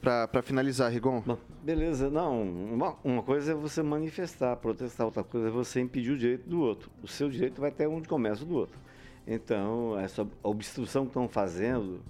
para 0.00 0.42
finalizar, 0.42 0.90
Rigon. 0.90 1.20
Bom, 1.26 1.36
beleza, 1.62 2.08
não, 2.08 2.42
uma, 2.42 2.94
uma, 3.02 3.22
coisa 3.24 3.50
é 3.50 3.54
você 3.54 3.82
manifestar, 3.82 4.54
protestar, 4.56 5.04
outra 5.04 5.24
coisa 5.24 5.48
é 5.48 5.50
você 5.50 5.80
impedir 5.80 6.12
o 6.12 6.18
direito 6.18 6.48
do 6.48 6.60
outro. 6.60 6.88
O 7.02 7.08
seu 7.08 7.28
direito 7.28 7.60
vai 7.60 7.72
ter 7.72 7.88
onde 7.88 8.06
começa 8.06 8.44
o 8.44 8.46
do 8.46 8.54
outro. 8.54 8.78
Então, 9.26 9.98
essa 9.98 10.26
obstrução 10.42 11.04
que 11.04 11.10
estão 11.10 11.28
fazendo 11.28 12.00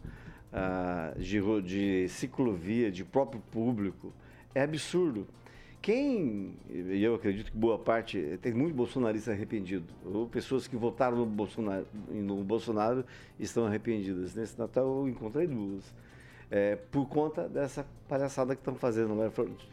ah, 0.53 1.13
de, 1.17 1.41
de 1.63 2.09
ciclovia, 2.09 2.91
de 2.91 3.05
próprio 3.05 3.41
público, 3.53 4.13
é 4.55 4.63
absurdo. 4.63 5.27
Quem, 5.81 6.57
e 6.71 7.05
eu 7.05 7.15
acredito 7.15 7.53
que 7.53 7.59
boa 7.59 7.79
parte, 7.79 8.39
tem 8.41 8.55
muito 8.55 8.75
bolsonarista 8.75 9.33
arrependido, 9.33 9.85
ou 10.03 10.27
pessoas 10.27 10.67
que 10.67 10.77
votaram 10.77 11.19
no 11.19 11.27
Bolsonaro, 11.27 11.87
no 12.09 12.43
Bolsonaro 12.43 13.05
estão 13.39 13.67
arrependidas. 13.67 14.35
Nesse 14.35 14.59
Natal 14.59 14.87
eu 14.87 15.09
encontrei 15.09 15.47
duas. 15.47 15.95
É, 16.51 16.77
por 16.77 17.07
conta 17.07 17.49
dessa 17.49 17.87
palhaçada 18.09 18.55
que 18.55 18.61
estão 18.63 18.75
fazendo 18.75 19.15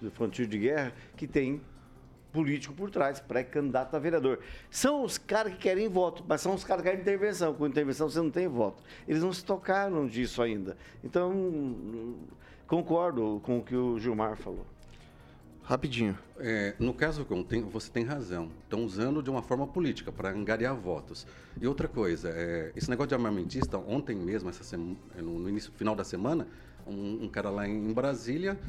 no 0.02 0.12
fronteiro 0.12 0.52
de 0.52 0.58
guerra, 0.58 0.94
que 1.16 1.28
tem 1.28 1.62
político 2.32 2.74
por 2.74 2.90
trás, 2.90 3.20
pré-candidato 3.20 3.96
a 3.96 4.00
vereador. 4.00 4.40
São 4.70 5.04
os 5.04 5.18
caras 5.18 5.54
que 5.54 5.60
querem 5.60 5.88
voto, 5.88 6.24
mas 6.28 6.42
são 6.42 6.54
os 6.54 6.64
caras 6.64 6.84
que 6.84 6.90
querem 6.90 7.02
intervenção. 7.02 7.54
Com 7.54 7.68
intervenção 7.68 8.10
você 8.10 8.20
não 8.20 8.32
tem 8.32 8.48
voto. 8.48 8.82
Eles 9.08 9.22
não 9.22 9.34
se 9.34 9.44
tocaram 9.44 10.08
disso 10.08 10.42
ainda. 10.42 10.78
Então, 11.04 12.16
concordo 12.68 13.42
com 13.44 13.60
o 13.60 13.64
que 13.64 13.76
o 13.76 14.00
Gilmar 14.00 14.38
falou. 14.38 14.66
Rapidinho. 15.64 16.18
É, 16.40 16.76
no 16.80 16.94
caso, 16.94 17.26
você 17.72 17.92
tem 17.92 18.04
razão. 18.04 18.50
Estão 18.64 18.84
usando 18.84 19.22
de 19.22 19.30
uma 19.30 19.42
forma 19.42 19.68
política 19.68 20.12
para 20.12 20.30
angariar 20.30 20.76
votos. 20.76 21.26
E 21.62 21.68
outra 21.68 21.88
coisa, 21.88 22.30
é, 22.30 22.72
esse 22.76 22.90
negócio 22.90 23.10
de 23.10 23.16
armamentista, 23.16 23.78
ontem 23.78 24.16
mesmo, 24.16 24.50
essa 24.50 24.64
semana, 24.64 24.98
no 25.22 25.48
início, 25.48 25.72
final 25.74 25.96
da 25.96 26.04
semana, 26.04 26.48
um, 26.88 27.24
um 27.24 27.30
cara 27.30 27.50
lá 27.50 27.68
em 27.68 27.94
Brasília, 27.94 28.60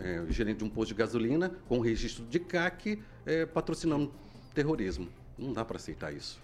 é, 0.00 0.24
gerente 0.30 0.58
de 0.58 0.64
um 0.64 0.68
posto 0.68 0.88
de 0.88 0.94
gasolina, 0.94 1.52
com 1.68 1.80
registro 1.80 2.24
de 2.24 2.38
CAC, 2.38 3.02
é, 3.26 3.46
patrocinando 3.46 4.12
terrorismo. 4.54 5.08
Não 5.38 5.52
dá 5.52 5.64
para 5.64 5.76
aceitar 5.76 6.12
isso. 6.12 6.42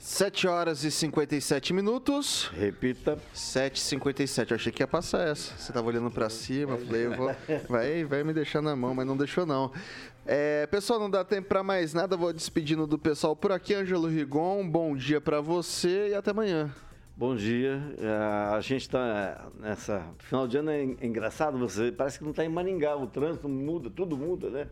7 0.00 0.48
horas 0.48 0.82
e 0.82 0.90
57 0.90 1.74
minutos. 1.74 2.50
Repita. 2.54 3.18
7h57. 3.34 4.50
Eu 4.50 4.54
achei 4.54 4.72
que 4.72 4.82
ia 4.82 4.86
passar 4.86 5.28
essa. 5.28 5.54
Você 5.58 5.70
tava 5.72 5.86
olhando 5.88 6.10
para 6.10 6.30
cima, 6.30 6.78
falei, 6.78 7.06
vou, 7.08 7.36
vai, 7.68 8.04
vai 8.04 8.24
me 8.24 8.32
deixar 8.32 8.62
na 8.62 8.74
mão, 8.74 8.94
mas 8.94 9.06
não 9.06 9.14
deixou 9.14 9.44
não. 9.44 9.70
É, 10.24 10.66
pessoal, 10.68 10.98
não 10.98 11.10
dá 11.10 11.22
tempo 11.22 11.48
para 11.48 11.62
mais 11.62 11.92
nada. 11.92 12.16
Vou 12.16 12.32
despedindo 12.32 12.86
do 12.86 12.98
pessoal 12.98 13.36
por 13.36 13.52
aqui. 13.52 13.74
Ângelo 13.74 14.08
Rigon, 14.08 14.66
bom 14.66 14.96
dia 14.96 15.20
para 15.20 15.42
você 15.42 16.08
e 16.08 16.14
até 16.14 16.30
amanhã. 16.30 16.74
Bom 17.20 17.36
dia. 17.36 17.82
É, 17.98 18.54
a 18.54 18.60
gente 18.62 18.80
está 18.80 19.46
nessa. 19.60 20.02
Final 20.20 20.48
de 20.48 20.56
ano 20.56 20.70
é 20.70 20.82
engraçado, 20.82 21.58
você 21.58 21.92
parece 21.92 22.16
que 22.16 22.24
não 22.24 22.30
está 22.30 22.46
em 22.46 22.48
Maringá, 22.48 22.96
o 22.96 23.06
trânsito 23.06 23.46
muda, 23.46 23.90
tudo 23.90 24.16
muda, 24.16 24.48
né? 24.48 24.66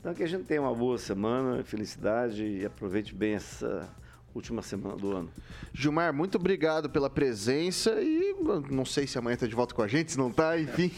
Então 0.00 0.12
que 0.12 0.24
a 0.24 0.26
gente 0.26 0.42
tenha 0.42 0.60
uma 0.60 0.74
boa 0.74 0.98
semana, 0.98 1.62
felicidade 1.62 2.44
e 2.44 2.66
aproveite 2.66 3.14
bem 3.14 3.34
essa 3.34 3.88
última 4.34 4.62
semana 4.62 4.96
do 4.96 5.12
ano. 5.12 5.30
Gilmar, 5.72 6.12
muito 6.12 6.36
obrigado 6.36 6.88
pela 6.88 7.10
presença 7.10 8.00
e 8.00 8.34
não 8.70 8.84
sei 8.84 9.06
se 9.06 9.18
amanhã 9.18 9.34
está 9.34 9.46
de 9.46 9.54
volta 9.54 9.74
com 9.74 9.82
a 9.82 9.88
gente, 9.88 10.12
se 10.12 10.18
não 10.18 10.30
está, 10.30 10.58
enfim. 10.58 10.90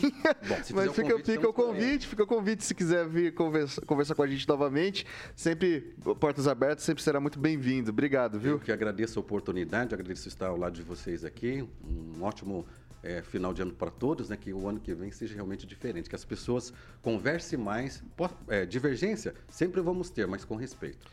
Bom, 0.49 0.57
Mas 0.74 0.93
fica, 0.93 1.11
convite, 1.11 1.32
fica 1.32 1.49
o 1.49 1.53
convite, 1.53 2.07
fica 2.07 2.22
o 2.22 2.26
convite 2.26 2.64
se 2.64 2.74
quiser 2.74 3.07
vir 3.09 3.35
conversa, 3.35 3.80
conversar 3.82 4.14
com 4.14 4.22
a 4.22 4.26
gente 4.26 4.49
novamente. 4.49 5.07
Sempre, 5.35 5.95
portas 6.20 6.47
abertas, 6.47 6.85
sempre 6.85 7.03
será 7.03 7.20
muito 7.20 7.39
bem-vindo. 7.39 7.91
Obrigado, 7.91 8.39
viu? 8.39 8.53
Eu 8.53 8.61
que 8.61 8.72
agradeço 8.72 9.18
a 9.18 9.22
oportunidade, 9.22 9.95
agradeço 9.95 10.28
estar 10.28 10.49
ao 10.49 10.57
lado 10.57 10.74
de 10.74 10.82
vocês 10.82 11.24
aqui. 11.24 11.66
Um 11.85 12.22
ótimo 12.22 12.66
é, 13.05 13.20
final 13.22 13.53
de 13.53 13.62
ano 13.62 13.72
para 13.72 13.91
todos, 13.91 14.30
né, 14.30 14.37
que 14.37 14.53
o 14.53 14.66
ano 14.66 14.80
que 14.80 14.95
vem 14.95 15.11
seja 15.11 15.35
realmente 15.35 15.66
diferente, 15.66 16.09
que 16.09 16.16
as 16.16 16.24
pessoas 16.24 16.72
conversem 17.03 17.59
mais. 17.59 18.03
É, 18.49 18.64
divergência 18.64 19.35
sempre 19.49 19.80
vamos 19.80 20.09
ter, 20.09 20.26
mas 20.26 20.45
com 20.45 20.57
respeito. 20.57 21.07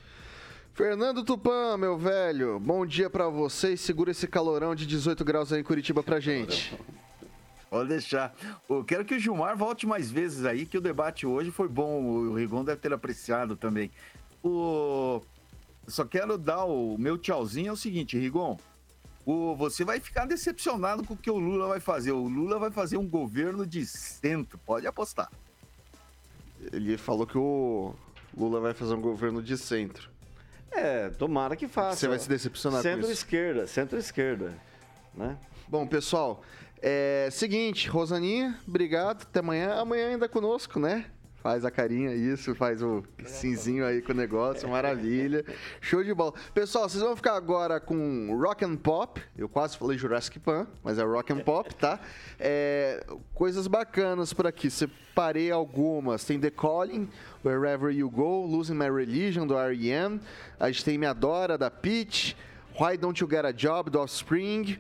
Fernando 0.74 1.24
Tupan, 1.24 1.78
meu 1.78 1.98
velho, 1.98 2.58
bom 2.58 2.86
dia 2.86 3.10
para 3.10 3.28
você 3.28 3.74
e 3.74 3.78
segura 3.78 4.12
esse 4.12 4.26
calorão 4.26 4.74
de 4.74 4.88
18 4.88 5.24
graus 5.26 5.52
aí 5.52 5.60
em 5.60 5.64
Curitiba 5.64 6.02
pra 6.02 6.20
gente. 6.22 6.74
Pode 7.70 7.90
deixar. 7.90 8.34
Eu 8.70 8.84
quero 8.84 9.04
que 9.04 9.14
o 9.14 9.20
Gilmar 9.20 9.58
volte 9.58 9.86
mais 9.86 10.10
vezes 10.10 10.46
aí, 10.46 10.66
que 10.66 10.78
o 10.78 10.82
debate 10.82 11.28
hoje 11.28 11.52
foi 11.52 11.68
bom. 11.68 12.04
O 12.04 12.36
Rigon 12.36 12.64
deve 12.64 12.80
ter 12.80 12.94
apreciado 12.94 13.56
também. 13.56 13.92
O... 14.42 15.22
Só 15.88 16.06
quero 16.06 16.38
dar 16.38 16.64
o 16.64 16.98
meu 16.98 17.18
tchauzinho. 17.18 17.70
É 17.70 17.72
o 17.72 17.78
seguinte, 17.78 18.18
Rigon. 18.18 18.58
O... 19.26 19.56
Você 19.56 19.84
vai 19.86 20.00
ficar 20.00 20.26
decepcionado 20.26 21.04
com 21.06 21.14
o 21.14 21.18
que 21.18 21.32
o 21.32 21.38
Lula 21.38 21.68
vai 21.68 21.80
fazer. 21.80 22.12
O 22.12 22.28
Lula 22.28 22.60
vai 22.60 22.72
fazer 22.72 22.98
um 22.98 23.08
governo 23.08 23.66
de 23.66 23.86
centro. 23.86 24.58
Pode 24.66 24.86
apostar. 24.86 25.32
Ele 26.74 26.98
falou 26.98 27.26
que 27.26 27.38
o 27.38 27.94
Lula 28.36 28.60
vai 28.60 28.74
fazer 28.74 28.94
um 28.94 29.02
governo 29.02 29.42
de 29.42 29.58
centro. 29.58 30.11
É, 30.72 31.10
tomara 31.10 31.56
que 31.56 31.68
faça. 31.68 31.98
Você 31.98 32.08
vai 32.08 32.20
se 32.20 32.30
decepcionar. 32.30 32.82
Centro-esquerda, 32.82 33.68
centro-esquerda, 33.68 34.54
né? 35.14 35.38
Bom, 35.68 35.86
pessoal, 35.86 36.44
é 36.82 37.30
seguinte, 37.32 37.88
Rosaninha, 37.90 38.58
obrigado, 38.68 39.24
até 39.24 39.40
amanhã. 39.40 39.74
Amanhã 39.76 40.10
ainda 40.10 40.28
conosco, 40.28 40.80
né? 40.80 41.06
Faz 41.42 41.66
a 41.66 41.72
carinha, 41.72 42.14
isso, 42.14 42.54
faz 42.54 42.84
o 42.84 43.04
cinzinho 43.26 43.84
aí 43.84 44.00
com 44.00 44.12
o 44.12 44.16
negócio, 44.16 44.70
maravilha. 44.70 45.44
Show 45.80 46.04
de 46.04 46.14
bola. 46.14 46.34
Pessoal, 46.54 46.88
vocês 46.88 47.02
vão 47.02 47.16
ficar 47.16 47.36
agora 47.36 47.80
com 47.80 48.38
Rock 48.40 48.64
and 48.64 48.76
Pop. 48.76 49.20
Eu 49.36 49.50
quase 49.50 49.76
falei 49.76 49.98
Jurassic 49.98 50.38
Pan, 50.38 50.68
mas 50.84 51.00
é 51.00 51.04
Rock 51.04 51.34
and 51.34 51.40
Pop, 51.40 51.74
tá? 51.74 52.00
É, 52.40 53.04
coisas 53.34 53.66
bacanas 53.66 54.34
por 54.34 54.46
aqui. 54.46 54.70
Separei 54.70 55.50
algumas. 55.50 56.24
Tem 56.24 56.40
The 56.40 56.52
Calling, 56.52 57.10
Wherever 57.44 57.92
You 57.92 58.12
Go, 58.12 58.46
Losing 58.46 58.76
My 58.76 58.92
Religion, 58.92 59.48
do 59.48 59.58
R.E.M. 59.58 60.22
A 60.60 60.70
gente 60.70 60.86
tem 60.86 60.96
Me 60.96 61.08
Adora, 61.08 61.58
da 61.58 61.72
Peach. 61.72 62.38
Why 62.80 62.98
Don't 62.98 63.20
You 63.20 63.28
Get 63.28 63.46
a 63.46 63.52
Job, 63.52 63.90
do 63.90 64.00
Offspring. 64.00 64.78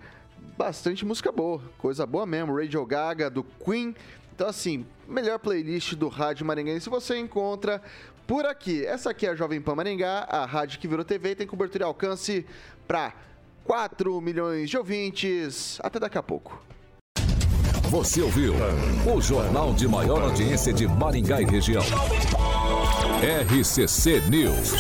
Bastante 0.56 1.04
música 1.04 1.32
boa, 1.32 1.60
coisa 1.80 2.06
boa 2.06 2.28
mesmo. 2.28 2.56
Radio 2.56 2.86
Gaga, 2.86 3.32
do 3.32 3.44
Queen. 3.44 3.96
Então, 4.34 4.48
assim, 4.48 4.86
melhor 5.08 5.40
playlist 5.40 5.94
do 5.96 6.08
Rádio 6.08 6.46
Maringaense 6.46 6.90
você 6.90 7.18
encontra 7.18 7.82
por 8.26 8.46
aqui. 8.46 8.86
Essa 8.86 9.12
aqui 9.12 9.26
é 9.26 9.30
a 9.30 9.36
Jovem 9.36 9.62
Pan 9.62 9.76
Maringá, 9.76 10.26
a 10.30 10.46
rádio 10.46 10.80
que 10.80 10.88
virou 10.88 11.04
TV, 11.04 11.36
tem 11.36 11.46
cobertura 11.46 11.84
e 11.84 11.88
alcance 11.88 12.46
para 12.88 13.14
4 13.66 14.20
milhões 14.22 14.70
de 14.70 14.78
ouvintes. 14.78 15.80
Até 15.84 16.00
daqui 16.00 16.18
a 16.18 16.24
pouco. 16.24 16.62
Você 17.90 18.22
ouviu 18.22 18.54
o 19.14 19.22
jornal 19.22 19.74
de 19.74 19.86
maior 19.86 20.22
audiência 20.22 20.72
de 20.72 20.88
Maringá 20.88 21.42
e 21.42 21.46
região. 21.46 21.84
RCC 23.22 24.22
News. 24.30 24.74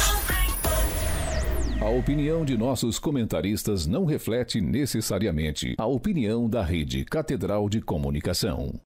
A 1.81 1.89
opinião 1.89 2.45
de 2.45 2.57
nossos 2.57 2.99
comentaristas 2.99 3.85
não 3.85 4.05
reflete 4.05 4.61
necessariamente 4.61 5.75
a 5.77 5.85
opinião 5.85 6.47
da 6.47 6.63
Rede 6.63 7.03
Catedral 7.03 7.67
de 7.67 7.81
Comunicação. 7.81 8.79